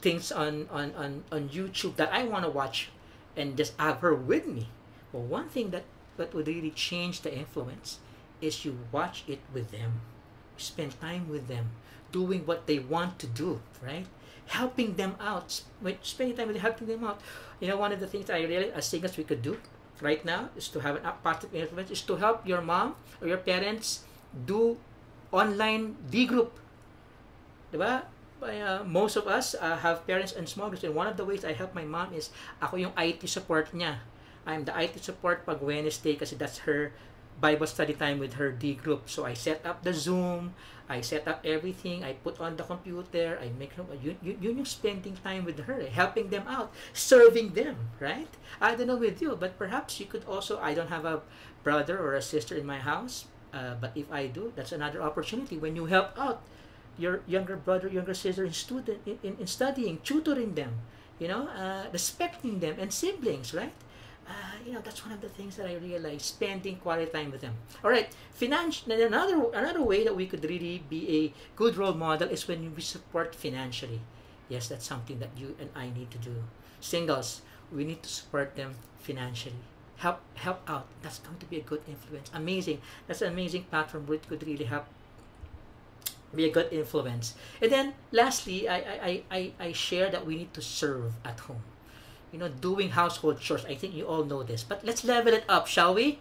things 0.00 0.32
on, 0.32 0.68
on, 0.70 0.94
on, 0.94 1.24
on 1.30 1.48
YouTube 1.48 1.96
that 1.96 2.12
I 2.12 2.24
want 2.24 2.44
to 2.44 2.50
watch 2.50 2.90
and 3.36 3.56
just 3.56 3.72
have 3.78 3.98
her 4.00 4.14
with 4.14 4.46
me. 4.46 4.68
Well, 5.12 5.22
one 5.22 5.48
thing 5.48 5.70
that, 5.70 5.84
that 6.16 6.34
would 6.34 6.48
really 6.48 6.70
change 6.70 7.20
the 7.20 7.34
influence 7.34 7.98
is 8.40 8.64
you 8.64 8.78
watch 8.92 9.24
it 9.28 9.40
with 9.52 9.70
them. 9.70 10.00
Spend 10.56 11.00
time 11.00 11.28
with 11.28 11.48
them, 11.48 11.70
doing 12.12 12.46
what 12.46 12.66
they 12.66 12.78
want 12.78 13.18
to 13.20 13.26
do, 13.26 13.60
right? 13.82 14.06
Helping 14.50 14.98
them 14.98 15.14
out, 15.22 15.62
spending 16.02 16.34
time 16.34 16.50
with 16.50 16.58
helping 16.58 16.90
them 16.90 17.06
out. 17.06 17.22
You 17.62 17.70
know, 17.70 17.78
one 17.78 17.94
of 17.94 18.02
the 18.02 18.10
things 18.10 18.28
I 18.28 18.42
really, 18.42 18.74
as 18.74 18.84
singles, 18.86 19.14
we 19.16 19.22
could 19.22 19.42
do 19.42 19.56
right 20.02 20.24
now 20.24 20.50
is 20.56 20.66
to 20.74 20.80
have 20.80 20.98
a 20.98 21.14
positive 21.22 21.54
influence, 21.54 21.90
is 21.90 22.02
to 22.02 22.16
help 22.16 22.42
your 22.42 22.60
mom 22.60 22.96
or 23.20 23.28
your 23.28 23.38
parents 23.38 24.02
do 24.34 24.76
online 25.30 25.94
D 26.10 26.26
group. 26.26 26.58
Diba? 27.72 28.02
Uh, 28.40 28.82
most 28.88 29.16
of 29.16 29.28
us 29.28 29.54
uh, 29.60 29.76
have 29.76 30.06
parents 30.06 30.32
and 30.32 30.48
small 30.48 30.72
groups 30.72 30.82
and 30.82 30.94
one 30.94 31.06
of 31.06 31.16
the 31.20 31.24
ways 31.24 31.44
I 31.44 31.52
help 31.52 31.74
my 31.76 31.84
mom 31.84 32.16
is 32.16 32.32
ako 32.64 32.80
yung 32.80 32.96
IT 32.96 33.28
support 33.28 33.68
niya. 33.76 34.00
I'm 34.48 34.64
the 34.64 34.72
IT 34.72 35.04
support 35.04 35.44
pag 35.44 35.60
Wednesday 35.60 36.16
kasi 36.16 36.40
that's 36.40 36.64
her 36.64 36.96
Bible 37.40 37.66
study 37.66 37.94
time 37.94 38.18
with 38.18 38.34
her 38.34 38.52
D 38.52 38.74
group. 38.74 39.08
So 39.08 39.24
I 39.24 39.34
set 39.34 39.64
up 39.64 39.82
the 39.82 39.92
Zoom, 39.92 40.54
I 40.88 41.00
set 41.00 41.26
up 41.26 41.40
everything, 41.44 42.04
I 42.04 42.14
put 42.14 42.40
on 42.40 42.56
the 42.56 42.64
computer, 42.64 43.38
I 43.40 43.48
make 43.58 43.76
them, 43.76 43.86
yun 44.02 44.42
yung 44.42 44.64
spending 44.64 45.16
time 45.22 45.44
with 45.44 45.58
her, 45.64 45.82
helping 45.86 46.28
them 46.28 46.44
out, 46.48 46.72
serving 46.92 47.54
them, 47.54 47.76
right? 48.00 48.28
I 48.60 48.74
don't 48.74 48.88
know 48.88 48.96
with 48.96 49.22
you, 49.22 49.36
but 49.38 49.56
perhaps 49.56 50.00
you 50.00 50.06
could 50.06 50.24
also, 50.26 50.58
I 50.58 50.74
don't 50.74 50.90
have 50.90 51.04
a 51.04 51.22
brother 51.62 51.98
or 51.98 52.14
a 52.14 52.22
sister 52.22 52.56
in 52.56 52.66
my 52.66 52.78
house, 52.78 53.26
uh, 53.54 53.74
but 53.80 53.92
if 53.94 54.10
I 54.10 54.26
do, 54.26 54.52
that's 54.56 54.72
another 54.72 55.00
opportunity. 55.00 55.56
When 55.56 55.76
you 55.76 55.86
help 55.86 56.18
out 56.18 56.42
your 56.98 57.22
younger 57.26 57.56
brother, 57.56 57.88
younger 57.88 58.14
sister 58.14 58.44
in 58.44 58.52
student 58.52 58.98
in, 59.06 59.18
in, 59.22 59.36
in 59.40 59.46
studying, 59.46 59.98
tutoring 60.02 60.54
them, 60.54 60.74
you 61.18 61.28
know, 61.28 61.48
uh, 61.48 61.86
respecting 61.92 62.58
them 62.58 62.76
and 62.78 62.92
siblings, 62.92 63.54
right? 63.54 63.72
Uh, 64.30 64.32
you 64.64 64.72
know, 64.72 64.80
that's 64.80 65.04
one 65.04 65.12
of 65.12 65.20
the 65.20 65.28
things 65.28 65.56
that 65.56 65.66
I 65.66 65.74
realized, 65.74 66.22
spending 66.22 66.76
quality 66.76 67.10
time 67.10 67.32
with 67.32 67.40
them. 67.40 67.54
All 67.82 67.90
right, 67.90 68.08
financial, 68.32 68.92
another, 68.92 69.50
another 69.52 69.82
way 69.82 70.04
that 70.04 70.14
we 70.14 70.26
could 70.26 70.44
really 70.44 70.84
be 70.88 71.02
a 71.26 71.34
good 71.56 71.76
role 71.76 71.94
model 71.94 72.28
is 72.28 72.46
when 72.46 72.72
we 72.74 72.80
support 72.80 73.34
financially. 73.34 74.00
Yes, 74.48 74.68
that's 74.68 74.86
something 74.86 75.18
that 75.18 75.30
you 75.36 75.56
and 75.58 75.70
I 75.74 75.90
need 75.90 76.12
to 76.12 76.18
do. 76.18 76.44
Singles, 76.80 77.42
we 77.72 77.84
need 77.84 78.04
to 78.04 78.08
support 78.08 78.54
them 78.54 78.76
financially 79.00 79.56
help 80.00 80.20
help 80.34 80.60
out 80.66 80.86
that's 81.02 81.18
going 81.18 81.36
to 81.38 81.46
be 81.46 81.58
a 81.58 81.62
good 81.62 81.82
influence 81.86 82.30
amazing 82.32 82.80
that's 83.06 83.20
an 83.20 83.32
amazing 83.32 83.64
platform 83.64 84.06
where 84.06 84.16
it 84.16 84.26
could 84.28 84.42
really 84.46 84.64
help 84.64 84.86
be 86.34 86.44
a 86.46 86.50
good 86.50 86.72
influence 86.72 87.34
and 87.60 87.70
then 87.70 87.92
lastly 88.10 88.68
I, 88.68 88.76
I 88.78 89.22
i 89.30 89.52
i 89.60 89.72
share 89.72 90.10
that 90.10 90.24
we 90.24 90.36
need 90.36 90.54
to 90.54 90.62
serve 90.62 91.12
at 91.24 91.40
home 91.40 91.62
you 92.32 92.38
know 92.38 92.48
doing 92.48 92.90
household 92.94 93.40
chores. 93.40 93.64
I 93.66 93.74
think 93.74 93.94
you 93.94 94.06
all 94.06 94.24
know 94.24 94.42
this. 94.42 94.62
But 94.62 94.84
let's 94.84 95.04
level 95.04 95.34
it 95.34 95.44
up 95.48 95.66
shall 95.66 95.94
we? 95.94 96.18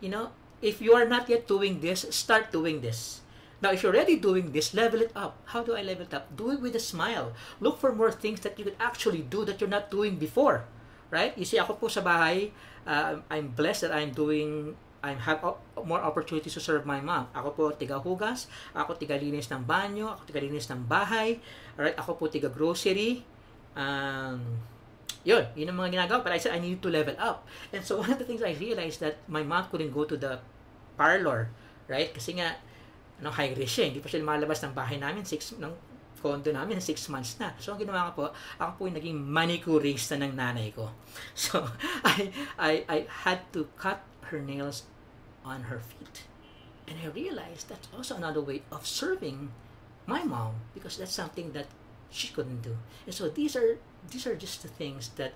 You 0.00 0.10
know 0.10 0.32
if 0.62 0.80
you 0.80 0.94
are 0.94 1.06
not 1.06 1.28
yet 1.28 1.48
doing 1.48 1.80
this 1.80 2.06
start 2.10 2.52
doing 2.52 2.80
this. 2.80 3.20
Now 3.60 3.72
if 3.72 3.82
you're 3.82 3.92
already 3.92 4.16
doing 4.16 4.52
this 4.52 4.72
level 4.72 5.00
it 5.00 5.12
up. 5.14 5.36
How 5.52 5.62
do 5.62 5.76
i 5.76 5.82
level 5.82 6.08
it 6.08 6.14
up? 6.14 6.32
Do 6.32 6.50
it 6.50 6.60
with 6.60 6.74
a 6.74 6.80
smile. 6.80 7.36
Look 7.60 7.78
for 7.78 7.92
more 7.92 8.10
things 8.10 8.40
that 8.40 8.56
you 8.56 8.64
could 8.64 8.80
actually 8.80 9.20
do 9.20 9.44
that 9.44 9.60
you're 9.60 9.68
not 9.68 9.90
doing 9.90 10.16
before 10.16 10.64
right? 11.10 11.34
You 11.34 11.44
see 11.44 11.58
ako 11.58 11.76
po 11.76 11.86
sa 11.90 12.00
bahay 12.00 12.54
uh, 12.86 13.20
I'm 13.28 13.52
blessed 13.52 13.90
that 13.90 13.94
I'm 13.94 14.14
doing 14.14 14.78
I 15.00 15.16
have 15.16 15.40
more 15.80 16.00
opportunities 16.00 16.52
to 16.54 16.62
serve 16.62 16.84
my 16.84 17.00
mom. 17.00 17.32
Ako 17.32 17.56
po 17.56 17.64
tiga 17.72 17.96
hugas, 17.96 18.52
ako 18.76 19.00
tiga 19.00 19.16
linis 19.16 19.48
ng 19.48 19.64
banyo, 19.64 20.12
ako 20.12 20.28
tiga 20.28 20.44
linis 20.44 20.68
ng 20.68 20.84
bahay, 20.84 21.40
alright, 21.80 21.96
ako 21.96 22.20
po 22.20 22.28
tiga 22.28 22.52
grocery. 22.52 23.24
Um, 23.72 24.60
yun, 25.24 25.44
yun 25.56 25.70
ang 25.70 25.78
mga 25.78 26.00
ginagawa. 26.00 26.24
But 26.24 26.32
I 26.32 26.38
said, 26.38 26.56
I 26.56 26.60
need 26.60 26.80
to 26.82 26.90
level 26.90 27.16
up. 27.18 27.46
And 27.72 27.84
so, 27.84 27.98
one 28.02 28.12
of 28.12 28.18
the 28.18 28.26
things 28.26 28.42
I 28.42 28.56
realized 28.56 29.00
that 29.00 29.20
my 29.28 29.42
mom 29.42 29.68
couldn't 29.70 29.92
go 29.92 30.04
to 30.04 30.16
the 30.16 30.40
parlor, 30.96 31.48
right? 31.88 32.12
Kasi 32.12 32.40
nga, 32.40 32.56
ano, 33.20 33.30
high 33.30 33.52
risk 33.52 33.80
siya. 33.80 33.92
Hindi 33.92 34.00
pa 34.00 34.08
siya 34.08 34.24
lumalabas 34.24 34.64
ng 34.64 34.72
bahay 34.72 34.96
namin. 34.96 35.24
Six, 35.24 35.56
ng 35.56 35.72
condo 36.20 36.52
namin, 36.52 36.76
6 36.84 37.08
months 37.08 37.40
na. 37.40 37.56
So, 37.56 37.72
ang 37.72 37.80
ginawa 37.80 38.12
ko 38.12 38.12
po, 38.12 38.24
ako 38.60 38.70
po 38.76 38.80
yung 38.92 38.96
naging 39.00 39.16
manicurista 39.16 40.20
ng 40.20 40.36
nanay 40.36 40.68
ko. 40.76 40.92
So, 41.32 41.64
I, 42.04 42.28
I, 42.60 42.72
I 42.84 42.98
had 43.24 43.48
to 43.56 43.64
cut 43.80 44.04
her 44.28 44.36
nails 44.36 44.84
on 45.44 45.72
her 45.72 45.80
feet. 45.80 46.28
And 46.84 46.98
I 47.00 47.08
realized 47.08 47.68
that's 47.68 47.88
also 47.94 48.16
another 48.16 48.42
way 48.42 48.62
of 48.68 48.84
serving 48.84 49.48
my 50.06 50.24
mom 50.24 50.66
because 50.74 50.98
that's 50.98 51.14
something 51.14 51.52
that 51.52 51.66
she 52.10 52.28
couldn't 52.34 52.62
do. 52.62 52.76
And 53.06 53.14
so 53.14 53.28
these 53.28 53.54
are 53.54 53.78
these 54.10 54.26
are 54.26 54.34
just 54.34 54.62
the 54.62 54.68
things 54.68 55.10
that 55.16 55.34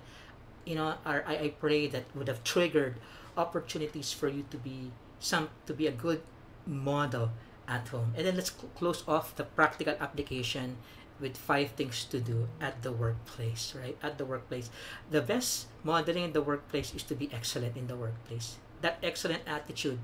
you 0.65 0.75
know 0.75 0.95
are 1.05 1.23
I, 1.27 1.37
I 1.37 1.47
pray 1.59 1.87
that 1.87 2.03
would 2.15 2.27
have 2.27 2.43
triggered 2.43 2.95
opportunities 3.37 4.11
for 4.13 4.27
you 4.27 4.45
to 4.49 4.57
be 4.57 4.91
some 5.19 5.49
to 5.65 5.73
be 5.73 5.87
a 5.87 5.91
good 5.91 6.21
model 6.65 7.31
at 7.67 7.87
home. 7.89 8.13
And 8.15 8.25
then 8.25 8.35
let's 8.35 8.51
cl- 8.51 8.71
close 8.75 9.03
off 9.07 9.35
the 9.35 9.43
practical 9.43 9.95
application 9.99 10.77
with 11.19 11.37
five 11.37 11.71
things 11.71 12.03
to 12.05 12.19
do 12.19 12.47
at 12.59 12.83
the 12.83 12.91
workplace, 12.91 13.73
right? 13.77 13.97
At 14.03 14.17
the 14.17 14.25
workplace. 14.25 14.69
The 15.09 15.21
best 15.21 15.67
modeling 15.83 16.25
in 16.25 16.33
the 16.33 16.41
workplace 16.41 16.93
is 16.93 17.03
to 17.03 17.15
be 17.15 17.29
excellent 17.31 17.77
in 17.77 17.87
the 17.87 17.95
workplace. 17.95 18.57
That 18.81 18.97
excellent 19.01 19.43
attitude, 19.47 19.99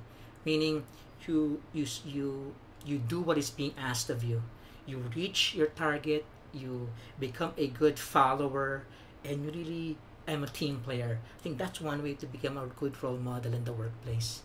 meaning 0.46 0.86
you 1.28 1.62
you 1.74 1.86
you 2.06 2.56
you 2.86 2.98
do 2.98 3.20
what 3.22 3.38
is 3.38 3.50
being 3.50 3.74
asked 3.78 4.10
of 4.10 4.24
you. 4.24 4.42
You 4.86 5.04
reach 5.16 5.54
your 5.54 5.68
target, 5.68 6.26
you 6.54 6.90
become 7.20 7.54
a 7.58 7.68
good 7.68 8.00
follower, 8.00 8.84
and 9.24 9.46
you 9.46 9.52
really 9.52 9.98
am 10.28 10.44
a 10.44 10.48
team 10.48 10.80
player. 10.80 11.20
I 11.40 11.42
think 11.42 11.58
that's 11.58 11.82
one 11.82 12.04
way 12.04 12.14
to 12.16 12.26
become 12.26 12.58
a 12.58 12.68
good 12.68 13.02
role 13.04 13.18
model 13.18 13.54
in 13.54 13.64
the 13.64 13.74
workplace. 13.74 14.42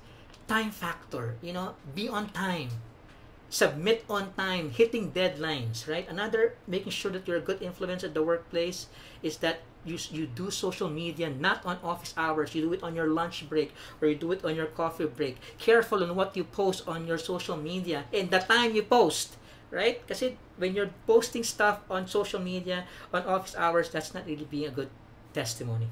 Time 0.48 0.70
factor, 0.70 1.36
you 1.42 1.52
know, 1.52 1.74
be 1.94 2.08
on 2.08 2.30
time 2.30 2.70
submit 3.48 4.04
on 4.10 4.32
time, 4.34 4.70
hitting 4.70 5.12
deadlines, 5.12 5.88
right? 5.88 6.08
Another 6.08 6.54
making 6.66 6.90
sure 6.90 7.10
that 7.12 7.26
you're 7.28 7.38
a 7.38 7.40
good 7.40 7.62
influence 7.62 8.02
at 8.02 8.14
the 8.14 8.22
workplace 8.22 8.86
is 9.22 9.38
that 9.38 9.60
you, 9.84 9.98
you 10.10 10.26
do 10.26 10.50
social 10.50 10.90
media 10.90 11.30
not 11.30 11.64
on 11.64 11.78
office 11.82 12.12
hours, 12.16 12.54
you 12.54 12.62
do 12.62 12.72
it 12.72 12.82
on 12.82 12.94
your 12.94 13.06
lunch 13.06 13.48
break 13.48 13.72
or 14.00 14.08
you 14.08 14.16
do 14.16 14.32
it 14.32 14.44
on 14.44 14.56
your 14.56 14.66
coffee 14.66 15.06
break. 15.06 15.38
Careful 15.58 16.02
on 16.02 16.16
what 16.16 16.36
you 16.36 16.42
post 16.44 16.88
on 16.88 17.06
your 17.06 17.18
social 17.18 17.56
media 17.56 18.04
and 18.12 18.30
the 18.30 18.40
time 18.40 18.74
you 18.74 18.82
post, 18.82 19.36
right? 19.70 20.04
Because 20.06 20.22
when 20.56 20.74
you're 20.74 20.90
posting 21.06 21.44
stuff 21.44 21.80
on 21.90 22.06
social 22.06 22.40
media 22.40 22.86
on 23.12 23.22
office 23.24 23.56
hours, 23.56 23.90
that's 23.90 24.14
not 24.14 24.26
really 24.26 24.44
being 24.44 24.66
a 24.66 24.70
good 24.70 24.90
testimony. 25.32 25.88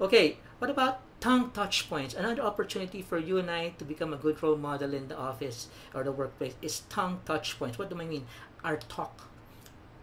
Okay, 0.00 0.38
what 0.58 0.70
about 0.70 1.00
tongue 1.20 1.50
touch 1.50 1.88
points? 1.88 2.14
Another 2.14 2.42
opportunity 2.42 3.02
for 3.02 3.18
you 3.18 3.38
and 3.38 3.50
I 3.50 3.70
to 3.78 3.84
become 3.84 4.12
a 4.12 4.16
good 4.16 4.42
role 4.42 4.56
model 4.56 4.94
in 4.94 5.08
the 5.08 5.16
office 5.16 5.68
or 5.94 6.04
the 6.04 6.12
workplace 6.12 6.54
is 6.62 6.80
tongue 6.88 7.20
touch 7.24 7.58
points. 7.58 7.78
What 7.78 7.90
do 7.90 8.00
I 8.00 8.04
mean? 8.04 8.26
Our 8.64 8.76
talk. 8.76 9.28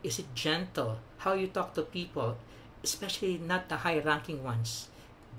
Is 0.03 0.19
it 0.19 0.35
gentle? 0.35 0.99
How 1.17 1.33
you 1.33 1.47
talk 1.47 1.73
to 1.75 1.81
people, 1.83 2.37
especially 2.83 3.37
not 3.37 3.69
the 3.69 3.77
high 3.77 3.99
ranking 3.99 4.43
ones, 4.43 4.89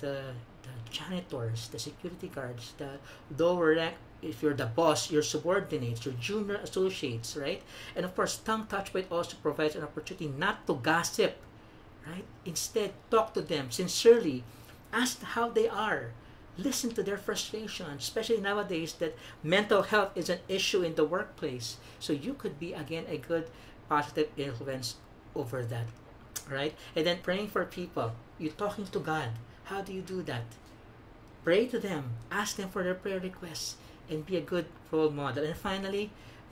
the 0.00 0.34
the 0.64 0.90
janitors, 0.90 1.68
the 1.68 1.78
security 1.78 2.28
guards, 2.28 2.72
the 2.78 2.98
lower 3.36 3.74
rank 3.74 3.96
if 4.24 4.42
you're 4.42 4.54
the 4.54 4.66
boss, 4.66 5.10
your 5.10 5.22
subordinates, 5.22 6.04
your 6.04 6.14
junior 6.14 6.56
associates, 6.56 7.36
right? 7.36 7.62
And 7.94 8.04
of 8.04 8.14
course, 8.16 8.38
tongue 8.38 8.66
touch 8.66 8.92
point 8.92 9.06
also 9.10 9.36
provides 9.42 9.76
an 9.76 9.82
opportunity 9.82 10.28
not 10.28 10.66
to 10.66 10.74
gossip, 10.74 11.36
right? 12.06 12.24
Instead, 12.44 12.92
talk 13.10 13.34
to 13.34 13.42
them 13.42 13.70
sincerely. 13.70 14.44
Ask 14.92 15.22
how 15.22 15.48
they 15.50 15.68
are. 15.68 16.12
Listen 16.56 16.90
to 16.94 17.02
their 17.02 17.18
frustration 17.18 17.86
especially 17.98 18.40
nowadays 18.40 18.92
that 18.94 19.18
mental 19.42 19.82
health 19.82 20.12
is 20.14 20.30
an 20.30 20.38
issue 20.48 20.82
in 20.82 20.94
the 20.94 21.04
workplace. 21.04 21.78
So 21.98 22.12
you 22.12 22.34
could 22.34 22.60
be 22.60 22.72
again 22.72 23.06
a 23.08 23.18
good 23.18 23.50
positive 23.88 24.28
influence 24.36 24.96
over 25.34 25.64
that 25.64 25.86
right? 26.50 26.74
And 26.94 27.06
then 27.06 27.18
praying 27.22 27.48
for 27.48 27.64
people. 27.64 28.12
You're 28.38 28.52
talking 28.52 28.86
to 28.86 28.98
god. 28.98 29.30
How 29.64 29.80
do 29.80 29.92
you 29.92 30.02
do 30.02 30.22
that? 30.22 30.44
Pray 31.42 31.66
to 31.66 31.78
them. 31.78 32.10
Ask 32.30 32.56
them 32.56 32.68
for 32.68 32.82
their 32.82 32.94
prayer 32.94 33.20
requests 33.20 33.76
and 34.08 34.26
be 34.26 34.36
a 34.36 34.40
good 34.40 34.66
role 34.90 35.10
model 35.10 35.44
and 35.44 35.56
finally 35.56 36.10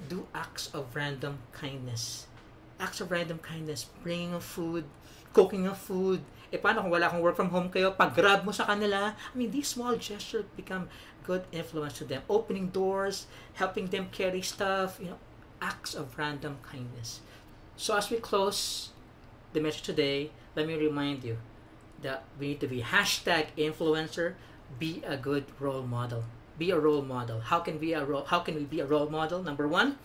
do 0.09 0.27
acts 0.35 0.69
of 0.75 0.95
random 0.95 1.39
kindness 1.53 2.27
acts 2.81 3.01
of 3.01 3.11
random 3.11 3.39
kindness 3.39 3.87
bringing 4.03 4.35
of 4.35 4.43
food 4.43 4.85
cooking 5.33 5.67
of 5.67 5.79
food 5.79 6.21
Eh, 6.53 6.61
paano 6.61 6.85
kung 6.85 6.93
wala 6.93 7.09
kang 7.09 7.25
work 7.25 7.33
from 7.33 7.49
home 7.49 7.73
kayo? 7.73 7.97
Pag-grab 7.97 8.45
mo 8.45 8.53
sa 8.53 8.69
kanila. 8.69 9.17
I 9.17 9.33
mean, 9.33 9.49
these 9.49 9.73
small 9.73 9.97
gestures 9.97 10.45
become 10.53 10.93
good 11.25 11.49
influence 11.49 11.97
to 11.97 12.05
them. 12.05 12.21
Opening 12.29 12.69
doors, 12.69 13.25
helping 13.57 13.89
them 13.89 14.13
carry 14.13 14.45
stuff, 14.45 15.01
you 15.01 15.17
know, 15.17 15.21
acts 15.65 15.97
of 15.97 16.13
random 16.21 16.61
kindness. 16.61 17.25
So 17.81 17.97
as 17.97 18.13
we 18.13 18.21
close 18.21 18.93
the 19.57 19.65
message 19.65 19.81
today, 19.81 20.29
let 20.53 20.69
me 20.69 20.77
remind 20.77 21.25
you 21.25 21.41
that 22.05 22.29
we 22.37 22.53
need 22.53 22.61
to 22.61 22.69
be 22.69 22.85
hashtag 22.85 23.57
influencer, 23.57 24.37
be 24.77 25.01
a 25.09 25.17
good 25.17 25.49
role 25.57 25.89
model. 25.89 26.29
Be 26.63 26.71
a 26.71 26.79
role 26.79 27.03
model. 27.03 27.41
How 27.41 27.59
can 27.59 27.81
we 27.81 27.93
a 27.93 28.05
role, 28.05 28.25
how 28.25 28.41
can 28.47 28.55
we 28.55 28.65
be 28.75 28.79
a 28.79 28.87
role 28.87 29.11
model? 29.11 29.43
Number 29.43 29.67
one, 29.67 29.99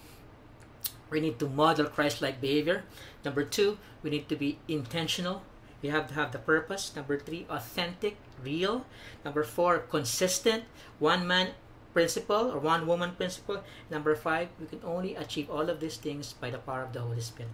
we 1.11 1.19
need 1.19 1.37
to 1.37 1.47
model 1.47 1.85
Christ-like 1.85 2.41
behavior. 2.41 2.83
Number 3.23 3.43
two, 3.43 3.77
we 4.01 4.09
need 4.09 4.27
to 4.29 4.35
be 4.35 4.57
intentional 4.67 5.43
you 5.81 5.91
have 5.91 6.07
to 6.07 6.13
have 6.15 6.31
the 6.31 6.39
purpose. 6.39 6.95
Number 6.95 7.19
three, 7.19 7.45
authentic, 7.49 8.17
real. 8.43 8.85
Number 9.23 9.43
four, 9.43 9.79
consistent, 9.79 10.63
one 10.99 11.27
man 11.27 11.51
principle 11.93 12.51
or 12.51 12.59
one 12.59 12.87
woman 12.87 13.11
principle. 13.11 13.63
Number 13.89 14.15
five, 14.15 14.49
we 14.59 14.65
can 14.65 14.81
only 14.83 15.15
achieve 15.15 15.49
all 15.49 15.69
of 15.69 15.79
these 15.79 15.97
things 15.97 16.33
by 16.33 16.49
the 16.49 16.57
power 16.57 16.83
of 16.83 16.93
the 16.93 17.01
Holy 17.01 17.21
Spirit. 17.21 17.51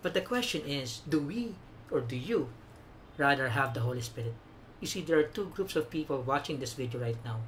But 0.00 0.14
the 0.14 0.20
question 0.20 0.62
is, 0.66 1.02
do 1.08 1.20
we 1.20 1.54
or 1.90 2.00
do 2.00 2.16
you 2.16 2.48
rather 3.18 3.50
have 3.50 3.74
the 3.74 3.80
Holy 3.80 4.00
Spirit? 4.00 4.34
You 4.80 4.88
see, 4.88 5.02
there 5.02 5.18
are 5.18 5.22
two 5.22 5.52
groups 5.54 5.76
of 5.76 5.90
people 5.90 6.22
watching 6.22 6.58
this 6.58 6.72
video 6.72 7.00
right 7.00 7.22
now. 7.24 7.40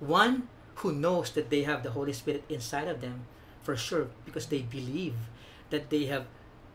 One 0.00 0.48
who 0.76 0.92
knows 0.92 1.30
that 1.32 1.50
they 1.50 1.62
have 1.62 1.82
the 1.82 1.90
Holy 1.90 2.12
Spirit 2.12 2.44
inside 2.48 2.88
of 2.88 3.00
them 3.00 3.26
for 3.62 3.76
sure 3.76 4.08
because 4.24 4.46
they 4.46 4.62
believe 4.62 5.14
that 5.70 5.90
they 5.90 6.06
have 6.06 6.26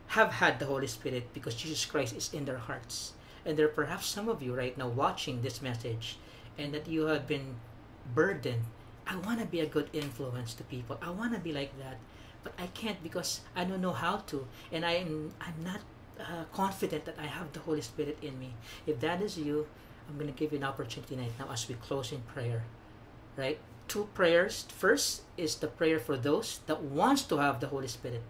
have 0.07 0.33
had 0.43 0.59
the 0.59 0.65
Holy 0.65 0.87
Spirit 0.87 1.33
because 1.33 1.55
Jesus 1.55 1.85
Christ 1.85 2.13
is 2.13 2.33
in 2.33 2.43
their 2.43 2.57
hearts. 2.57 3.13
And 3.45 3.57
there 3.57 3.65
are 3.65 3.77
perhaps 3.79 4.07
some 4.07 4.27
of 4.27 4.43
you 4.43 4.53
right 4.53 4.77
now 4.77 4.89
watching 4.89 5.41
this 5.41 5.61
message 5.61 6.17
and 6.57 6.73
that 6.73 6.85
you 6.87 7.05
have 7.05 7.27
been 7.27 7.55
burdened. 8.13 8.63
I 9.07 9.15
want 9.15 9.39
to 9.39 9.45
be 9.45 9.61
a 9.61 9.65
good 9.65 9.89
influence 9.93 10.53
to 10.55 10.63
people. 10.63 10.99
I 11.01 11.11
want 11.11 11.33
to 11.33 11.39
be 11.39 11.53
like 11.53 11.77
that. 11.79 11.97
But 12.43 12.53
I 12.59 12.67
can't 12.67 13.01
because 13.01 13.39
I 13.55 13.63
don't 13.63 13.81
know 13.81 13.93
how 13.93 14.17
to. 14.27 14.45
And 14.71 14.85
I'm, 14.85 15.31
I'm 15.39 15.63
not 15.63 15.79
uh, 16.19 16.43
confident 16.51 17.05
that 17.05 17.15
I 17.17 17.27
have 17.27 17.53
the 17.53 17.61
Holy 17.61 17.81
Spirit 17.81 18.17
in 18.21 18.37
me. 18.37 18.53
If 18.85 18.99
that 18.99 19.21
is 19.21 19.37
you, 19.37 19.65
I'm 20.09 20.15
going 20.15 20.27
to 20.31 20.37
give 20.37 20.51
you 20.51 20.57
an 20.57 20.65
opportunity 20.65 21.15
right 21.15 21.31
now 21.39 21.47
as 21.53 21.69
we 21.69 21.75
close 21.75 22.11
in 22.11 22.19
prayer. 22.21 22.63
Right? 23.37 23.59
Two 23.87 24.09
prayers. 24.13 24.65
First 24.77 25.23
is 25.37 25.55
the 25.55 25.67
prayer 25.67 25.99
for 25.99 26.17
those 26.17 26.59
that 26.67 26.81
wants 26.81 27.23
to 27.23 27.37
have 27.37 27.59
the 27.59 27.67
Holy 27.67 27.87
Spirit 27.87 28.23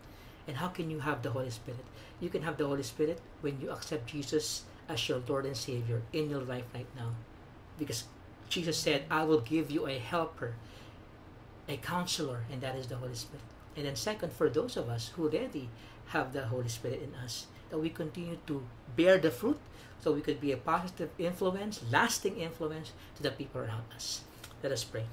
and 0.47 0.57
how 0.57 0.67
can 0.67 0.89
you 0.89 0.99
have 0.99 1.21
the 1.21 1.31
Holy 1.31 1.49
Spirit? 1.49 1.85
You 2.19 2.29
can 2.29 2.41
have 2.43 2.57
the 2.57 2.67
Holy 2.67 2.83
Spirit 2.83 3.19
when 3.41 3.59
you 3.61 3.71
accept 3.71 4.07
Jesus 4.07 4.63
as 4.89 5.07
your 5.07 5.21
Lord 5.27 5.45
and 5.45 5.55
Savior 5.55 6.01
in 6.13 6.29
your 6.29 6.41
life 6.41 6.65
right 6.73 6.87
now. 6.95 7.11
Because 7.79 8.03
Jesus 8.49 8.77
said, 8.77 9.03
I 9.09 9.23
will 9.23 9.41
give 9.41 9.71
you 9.71 9.87
a 9.87 9.97
helper, 9.97 10.55
a 11.67 11.77
counselor, 11.77 12.43
and 12.51 12.61
that 12.61 12.75
is 12.75 12.87
the 12.87 12.97
Holy 12.97 13.15
Spirit. 13.15 13.45
And 13.77 13.85
then, 13.85 13.95
second, 13.95 14.33
for 14.33 14.49
those 14.49 14.75
of 14.75 14.89
us 14.89 15.11
who 15.15 15.23
already 15.23 15.69
have 16.07 16.33
the 16.33 16.45
Holy 16.47 16.67
Spirit 16.67 17.01
in 17.01 17.15
us, 17.15 17.47
that 17.69 17.79
we 17.79 17.89
continue 17.89 18.37
to 18.47 18.63
bear 18.97 19.17
the 19.17 19.31
fruit 19.31 19.59
so 20.01 20.11
we 20.11 20.21
could 20.21 20.41
be 20.41 20.51
a 20.51 20.57
positive 20.57 21.09
influence, 21.17 21.81
lasting 21.89 22.37
influence 22.37 22.91
to 23.15 23.23
the 23.23 23.31
people 23.31 23.61
around 23.61 23.85
us. 23.95 24.21
Let 24.63 24.71
us 24.71 24.83
pray. 24.83 25.05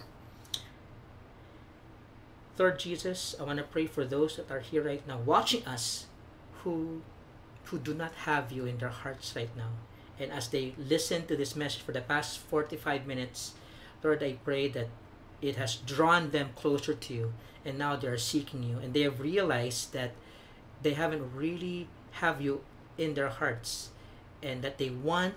Lord 2.59 2.79
Jesus, 2.79 3.37
I 3.39 3.45
want 3.45 3.59
to 3.59 3.65
pray 3.65 3.87
for 3.87 4.05
those 4.05 4.37
that 4.37 4.51
are 4.51 4.61
here 4.61 4.83
right 4.83 5.07
now 5.07 5.19
watching 5.19 5.65
us 5.65 6.07
who 6.65 7.03
who 7.65 7.79
do 7.79 7.93
not 7.93 8.13
have 8.25 8.51
you 8.51 8.65
in 8.65 8.79
their 8.79 8.89
hearts 8.89 9.37
right 9.37 9.55
now. 9.57 9.71
And 10.19 10.33
as 10.33 10.49
they 10.49 10.75
listen 10.79 11.27
to 11.27 11.37
this 11.37 11.55
message 11.55 11.83
for 11.83 11.93
the 11.93 12.01
past 12.01 12.39
45 12.39 13.07
minutes, 13.07 13.53
Lord, 14.03 14.23
I 14.23 14.33
pray 14.43 14.69
that 14.69 14.89
it 15.43 15.57
has 15.57 15.77
drawn 15.77 16.31
them 16.31 16.51
closer 16.57 16.95
to 16.95 17.15
you 17.15 17.35
and 17.65 17.79
now 17.79 17.95
they 17.95 18.09
are 18.09 18.19
seeking 18.19 18.63
you 18.63 18.79
and 18.79 18.95
they 18.95 19.03
have 19.03 19.21
realized 19.21 19.93
that 19.93 20.13
they 20.83 20.95
haven't 20.95 21.35
really 21.35 21.89
have 22.13 22.41
you 22.41 22.63
in 22.97 23.15
their 23.15 23.29
hearts 23.29 23.91
and 24.43 24.63
that 24.63 24.79
they 24.79 24.91
want 24.91 25.35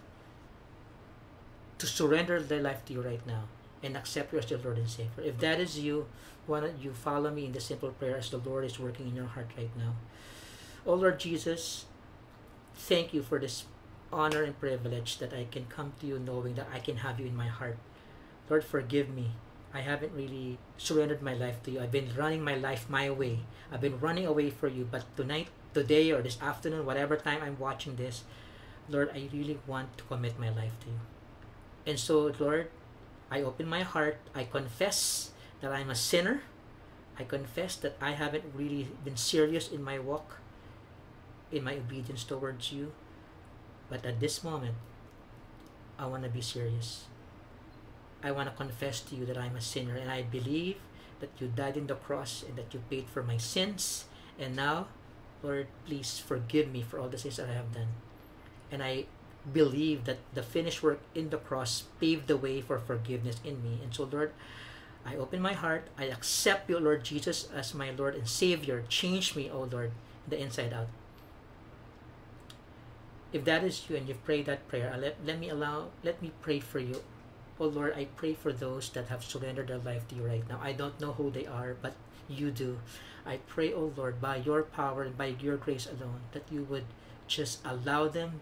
to 1.78 1.86
surrender 1.86 2.42
their 2.42 2.62
life 2.62 2.86
to 2.86 2.94
you 2.94 3.02
right 3.02 3.26
now 3.28 3.44
and 3.84 3.98
accept 3.98 4.34
you 4.34 4.40
as 4.40 4.46
their 4.46 4.58
Lord 4.58 4.78
and 4.78 4.90
Savior. 4.90 5.24
If 5.24 5.40
that 5.40 5.60
is 5.60 5.80
you, 5.80 6.08
why 6.48 6.60
don't 6.60 6.82
you 6.82 6.94
follow 6.94 7.32
me 7.32 7.46
in 7.46 7.52
the 7.52 7.60
simple 7.62 7.90
prayer 7.92 8.18
as 8.18 8.30
the 8.30 8.38
Lord 8.38 8.66
is 8.66 8.80
working 8.80 9.08
in 9.08 9.16
your 9.16 9.26
heart 9.26 9.50
right 9.58 9.76
now? 9.78 9.96
Oh 10.86 10.96
Lord 10.96 11.20
Jesus, 11.20 11.86
thank 12.76 13.14
you 13.14 13.22
for 13.22 13.40
this 13.40 13.66
honor 14.12 14.44
and 14.44 14.60
privilege 14.60 15.18
that 15.20 15.34
I 15.34 15.46
can 15.46 15.66
come 15.66 15.94
to 16.00 16.08
you 16.08 16.20
knowing 16.20 16.56
that 16.56 16.68
I 16.74 16.80
can 16.80 16.98
have 16.98 17.20
you 17.20 17.28
in 17.28 17.36
my 17.36 17.48
heart. 17.48 17.78
Lord, 18.50 18.64
forgive 18.64 19.10
me. 19.10 19.32
I 19.74 19.82
haven't 19.82 20.12
really 20.14 20.58
surrendered 20.78 21.22
my 21.22 21.34
life 21.34 21.64
to 21.64 21.72
you. 21.72 21.80
I've 21.80 21.92
been 21.92 22.12
running 22.18 22.44
my 22.44 22.56
life 22.56 22.90
my 22.90 23.10
way. 23.10 23.40
I've 23.72 23.80
been 23.80 24.00
running 24.00 24.26
away 24.26 24.50
for 24.50 24.68
you. 24.68 24.88
But 24.90 25.06
tonight, 25.16 25.48
today, 25.74 26.12
or 26.12 26.22
this 26.22 26.38
afternoon, 26.42 26.86
whatever 26.86 27.16
time 27.16 27.42
I'm 27.42 27.58
watching 27.58 27.96
this, 27.96 28.24
Lord, 28.90 29.12
I 29.16 29.30
really 29.32 29.60
want 29.66 29.98
to 29.98 30.04
commit 30.04 30.38
my 30.38 30.50
life 30.50 30.78
to 30.82 30.88
you. 30.88 31.00
And 31.86 31.98
so, 31.98 32.34
Lord, 32.38 32.70
I 33.32 33.42
open 33.42 33.66
my 33.66 33.82
heart. 33.82 34.20
I 34.36 34.44
confess 34.44 35.32
that 35.62 35.72
I'm 35.72 35.90
a 35.90 35.96
sinner, 35.96 36.44
I 37.18 37.24
confess 37.24 37.76
that 37.78 37.96
I 38.02 38.12
haven't 38.12 38.46
really 38.54 38.90
been 39.06 39.16
serious 39.16 39.70
in 39.70 39.84
my 39.84 40.00
walk, 40.00 40.40
in 41.52 41.64
my 41.64 41.76
obedience 41.76 42.24
towards 42.24 42.72
you. 42.72 42.92
But 43.90 44.06
at 44.06 44.20
this 44.20 44.44
moment, 44.44 44.76
I 46.00 46.08
want 46.08 46.24
to 46.24 46.30
be 46.30 46.42
serious. 46.42 47.06
I 48.24 48.32
want 48.32 48.50
to 48.50 48.56
confess 48.56 49.02
to 49.02 49.16
you 49.16 49.26
that 49.26 49.38
I'm 49.38 49.56
a 49.56 49.62
sinner 49.62 49.96
and 49.96 50.10
I 50.10 50.24
believe 50.24 50.78
that 51.20 51.30
you 51.38 51.48
died 51.48 51.78
in 51.78 51.88
the 51.88 51.96
cross 51.96 52.44
and 52.48 52.58
that 52.58 52.74
you 52.74 52.82
paid 52.90 53.08
for 53.10 53.22
my 53.22 53.38
sins. 53.38 54.06
And 54.40 54.56
now, 54.56 54.88
Lord, 55.44 55.68
please 55.86 56.18
forgive 56.18 56.72
me 56.72 56.82
for 56.82 56.98
all 56.98 57.10
the 57.10 57.18
sins 57.18 57.38
that 57.38 57.50
I 57.50 57.54
have 57.54 57.74
done. 57.74 57.94
And 58.72 58.82
I 58.82 59.06
believe 59.54 60.06
that 60.06 60.20
the 60.34 60.44
finished 60.44 60.84
work 60.84 61.00
in 61.16 61.30
the 61.30 61.38
cross 61.38 61.84
paved 62.00 62.28
the 62.28 62.38
way 62.38 62.62
for 62.62 62.78
forgiveness 62.80 63.40
in 63.44 63.64
me. 63.64 63.80
And 63.82 63.94
so, 63.94 64.04
Lord, 64.04 64.32
I 65.06 65.16
open 65.16 65.42
my 65.42 65.54
heart. 65.54 65.88
I 65.98 66.06
accept 66.06 66.70
you, 66.70 66.80
Lord 66.80 67.04
Jesus, 67.04 67.50
as 67.54 67.74
my 67.74 67.92
Lord 67.92 68.16
and 68.16 68.28
Savior. 68.28 68.84
Change 68.88 69.36
me, 69.36 69.50
O 69.50 69.64
Lord, 69.64 69.92
the 70.28 70.40
inside 70.40 70.74
out. 70.74 70.88
If 73.34 73.46
that 73.46 73.64
is 73.64 73.90
you 73.90 73.96
and 73.96 74.08
you've 74.08 74.24
prayed 74.26 74.46
that 74.46 74.68
prayer, 74.68 74.92
uh, 74.94 74.98
let, 74.98 75.18
let 75.26 75.40
me 75.40 75.50
allow, 75.50 75.88
let 76.04 76.22
me 76.22 76.32
pray 76.42 76.60
for 76.60 76.80
you. 76.80 77.02
Oh 77.60 77.68
Lord, 77.68 77.94
I 77.96 78.06
pray 78.16 78.34
for 78.34 78.52
those 78.52 78.90
that 78.90 79.08
have 79.08 79.24
surrendered 79.24 79.70
their 79.70 79.78
life 79.78 80.08
to 80.10 80.16
you 80.16 80.24
right 80.24 80.48
now. 80.50 80.60
I 80.62 80.74
don't 80.74 81.00
know 81.00 81.14
who 81.14 81.32
they 81.32 81.46
are, 81.46 81.76
but 81.82 81.94
you 82.28 82.52
do. 82.52 82.80
I 83.26 83.38
pray, 83.48 83.74
oh 83.74 83.94
Lord, 83.96 84.20
by 84.20 84.38
your 84.38 84.64
power 84.64 85.04
and 85.04 85.18
by 85.18 85.36
your 85.40 85.58
grace 85.58 85.86
alone, 85.86 86.22
that 86.34 86.44
you 86.52 86.64
would 86.64 86.86
just 87.28 87.60
allow 87.64 88.08
them 88.08 88.42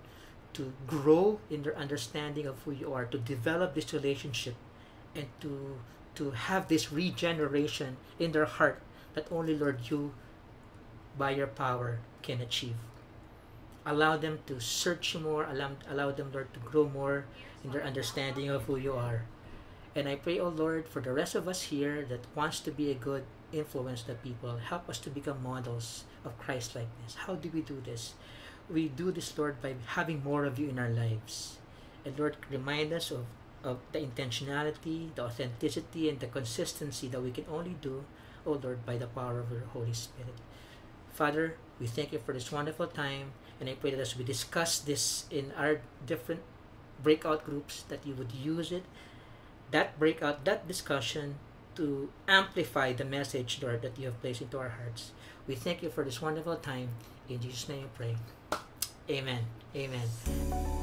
to 0.53 0.73
grow 0.87 1.39
in 1.49 1.63
their 1.63 1.77
understanding 1.77 2.45
of 2.45 2.59
who 2.63 2.71
you 2.71 2.93
are, 2.93 3.05
to 3.05 3.17
develop 3.17 3.75
this 3.75 3.93
relationship, 3.93 4.55
and 5.15 5.27
to 5.41 5.77
to 6.15 6.31
have 6.31 6.67
this 6.67 6.91
regeneration 6.91 7.95
in 8.19 8.33
their 8.33 8.45
heart 8.45 8.81
that 9.13 9.31
only 9.31 9.55
Lord 9.55 9.89
you 9.89 10.11
by 11.17 11.31
your 11.31 11.47
power 11.47 11.99
can 12.21 12.41
achieve. 12.41 12.75
Allow 13.85 14.17
them 14.17 14.39
to 14.47 14.59
search 14.59 15.15
more, 15.15 15.45
allow, 15.45 15.71
allow 15.89 16.11
them, 16.11 16.31
Lord, 16.33 16.53
to 16.53 16.59
grow 16.59 16.89
more 16.89 17.25
in 17.63 17.71
their 17.71 17.83
understanding 17.83 18.49
of 18.49 18.63
who 18.63 18.75
you 18.75 18.93
are. 18.93 19.23
And 19.95 20.07
I 20.07 20.15
pray, 20.15 20.39
oh 20.39 20.49
Lord, 20.49 20.87
for 20.87 21.01
the 21.01 21.13
rest 21.13 21.35
of 21.35 21.47
us 21.47 21.63
here 21.63 22.05
that 22.09 22.27
wants 22.35 22.59
to 22.61 22.71
be 22.71 22.91
a 22.91 22.95
good 22.95 23.23
influence 23.51 24.03
to 24.03 24.13
people, 24.13 24.57
help 24.57 24.89
us 24.89 24.99
to 24.99 25.09
become 25.09 25.41
models 25.41 26.03
of 26.23 26.37
Christ 26.37 26.75
likeness. 26.75 27.15
How 27.15 27.35
do 27.35 27.49
we 27.49 27.61
do 27.61 27.81
this? 27.83 28.13
We 28.71 28.87
do 28.87 29.11
this, 29.11 29.35
Lord, 29.37 29.61
by 29.61 29.75
having 29.87 30.23
more 30.23 30.45
of 30.45 30.59
you 30.59 30.69
in 30.69 30.77
our 30.77 30.89
lives. 30.89 31.57
And 32.05 32.17
Lord, 32.17 32.37
remind 32.49 32.93
us 32.93 33.11
of 33.11 33.25
of 33.63 33.79
the 33.91 33.99
intentionality, 33.99 35.13
the 35.15 35.23
authenticity, 35.23 36.09
and 36.09 36.19
the 36.19 36.27
consistency 36.27 37.07
that 37.09 37.21
we 37.21 37.31
can 37.31 37.45
only 37.51 37.75
do, 37.81 38.03
O 38.45 38.53
Lord, 38.53 38.85
by 38.85 38.97
the 38.97 39.07
power 39.07 39.39
of 39.39 39.51
your 39.51 39.67
Holy 39.73 39.93
Spirit. 39.93 40.35
Father, 41.11 41.55
we 41.79 41.87
thank 41.87 42.13
you 42.13 42.19
for 42.19 42.33
this 42.33 42.51
wonderful 42.51 42.87
time, 42.87 43.31
and 43.59 43.69
I 43.69 43.73
pray 43.73 43.91
that 43.91 43.99
as 43.99 44.15
we 44.15 44.23
discuss 44.23 44.79
this 44.79 45.25
in 45.29 45.51
our 45.57 45.81
different 46.05 46.41
breakout 47.03 47.45
groups, 47.45 47.83
that 47.89 48.05
you 48.05 48.13
would 48.15 48.31
use 48.31 48.71
it, 48.71 48.83
that 49.71 49.99
breakout, 49.99 50.45
that 50.45 50.67
discussion, 50.67 51.35
to 51.75 52.09
amplify 52.27 52.91
the 52.93 53.05
message, 53.05 53.59
Lord, 53.61 53.81
that 53.83 53.97
you 53.97 54.05
have 54.05 54.19
placed 54.21 54.41
into 54.41 54.59
our 54.59 54.69
hearts. 54.69 55.11
We 55.47 55.55
thank 55.55 55.81
you 55.81 55.89
for 55.89 56.03
this 56.03 56.21
wonderful 56.21 56.57
time. 56.57 56.89
In 57.29 57.39
Jesus' 57.39 57.69
name 57.69 57.83
we 57.83 57.89
pray. 57.95 58.15
Amen. 59.09 59.39
Amen. 59.75 60.07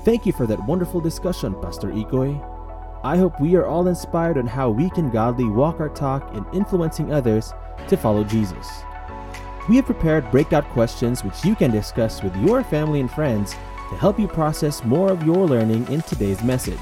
Thank 0.04 0.26
you 0.26 0.32
for 0.32 0.46
that 0.46 0.64
wonderful 0.66 1.00
discussion, 1.00 1.54
Pastor 1.62 1.88
Ikoy. 1.88 2.40
I 3.04 3.16
hope 3.16 3.40
we 3.40 3.54
are 3.54 3.66
all 3.66 3.86
inspired 3.86 4.36
on 4.36 4.46
how 4.46 4.70
we 4.70 4.90
can 4.90 5.10
godly 5.10 5.44
walk 5.44 5.78
our 5.78 5.88
talk 5.88 6.34
in 6.34 6.44
influencing 6.52 7.12
others 7.12 7.52
to 7.88 7.96
follow 7.96 8.24
Jesus. 8.24 8.66
We 9.68 9.76
have 9.76 9.86
prepared 9.86 10.30
breakout 10.30 10.68
questions 10.70 11.22
which 11.22 11.44
you 11.44 11.54
can 11.54 11.70
discuss 11.70 12.22
with 12.22 12.34
your 12.36 12.64
family 12.64 13.00
and 13.00 13.10
friends 13.10 13.52
to 13.52 13.96
help 13.96 14.18
you 14.18 14.26
process 14.26 14.84
more 14.84 15.10
of 15.12 15.24
your 15.24 15.46
learning 15.46 15.86
in 15.88 16.02
today's 16.02 16.42
message. 16.42 16.78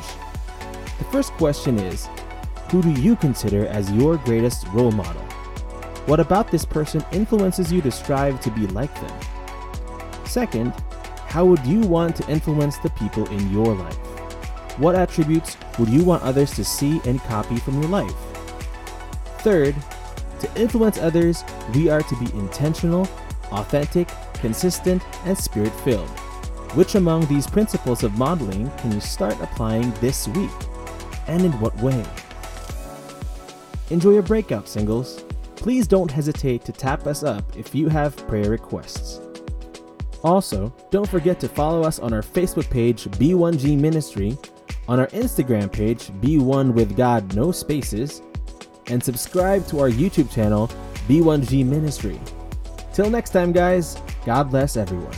The 0.99 1.05
first 1.05 1.33
question 1.33 1.79
is 1.79 2.09
Who 2.71 2.83
do 2.83 2.91
you 2.91 3.17
consider 3.17 3.67
as 3.67 3.93
your 3.93 4.17
greatest 4.19 4.67
role 4.69 4.93
model? 4.93 5.23
What 6.07 6.21
about 6.21 6.51
this 6.51 6.65
person 6.65 7.05
influences 7.13 7.73
you 7.73 7.81
to 7.83 7.91
strive 7.91 8.41
to 8.41 8.51
be 8.51 8.67
like 8.69 8.95
them? 8.95 9.21
Second, 10.27 10.73
how 11.35 11.45
would 11.45 11.67
you 11.67 11.81
want 11.81 12.15
to 12.15 12.31
influence 12.31 12.79
the 12.79 12.91
people 12.91 13.27
in 13.27 13.51
your 13.51 13.75
life? 13.75 13.97
What 14.79 14.95
attributes 14.95 15.57
would 15.81 15.89
you 15.89 16.05
want 16.05 16.23
others 16.23 16.53
to 16.53 16.65
see 16.65 17.01
and 17.07 17.21
copy 17.23 17.57
from 17.57 17.83
your 17.83 17.91
life? 17.91 18.15
Third, 19.41 19.75
to 20.39 20.49
influence 20.55 20.97
others, 20.99 21.43
we 21.75 21.91
are 21.91 22.03
to 22.03 22.17
be 22.21 22.27
intentional, 22.39 23.09
authentic, 23.51 24.09
consistent, 24.35 25.03
and 25.25 25.37
spirit 25.37 25.73
filled. 25.81 26.09
Which 26.77 26.95
among 26.95 27.27
these 27.27 27.49
principles 27.49 28.05
of 28.05 28.17
modeling 28.17 28.71
can 28.79 28.93
you 28.93 29.01
start 29.01 29.35
applying 29.41 29.91
this 29.95 30.29
week? 30.29 30.53
And 31.27 31.43
in 31.43 31.51
what 31.59 31.77
way? 31.79 32.05
Enjoy 33.91 34.13
your 34.13 34.23
breakout, 34.23 34.69
singles. 34.69 35.25
Please 35.57 35.89
don't 35.89 36.13
hesitate 36.13 36.65
to 36.65 36.71
tap 36.71 37.09
us 37.09 37.25
up 37.25 37.57
if 37.57 37.75
you 37.75 37.89
have 37.89 38.17
prayer 38.29 38.51
requests. 38.51 39.24
Also, 40.25 40.75
don't 40.91 41.09
forget 41.09 41.39
to 41.41 41.49
follow 41.49 41.83
us 41.83 41.99
on 41.99 42.15
our 42.15 42.23
Facebook 42.23 42.69
page, 42.71 43.05
B1G 43.05 43.79
Ministry, 43.79 44.37
on 44.89 44.99
our 44.99 45.09
Instagram 45.09 45.71
page, 45.71 46.09
B1 46.23 46.73
with 46.73 46.97
God 46.97 47.35
No 47.37 47.53
Spaces, 47.53 48.23
and 48.87 49.03
subscribe 49.03 49.67
to 49.69 49.81
our 49.81 49.91
YouTube 49.91 50.33
channel, 50.33 50.69
B1G 51.09 51.65
Ministry. 51.67 52.19
Till 52.95 53.11
next 53.11 53.31
time, 53.31 53.53
guys, 53.53 54.01
God 54.25 54.45
bless 54.45 54.79
everyone. 54.79 55.15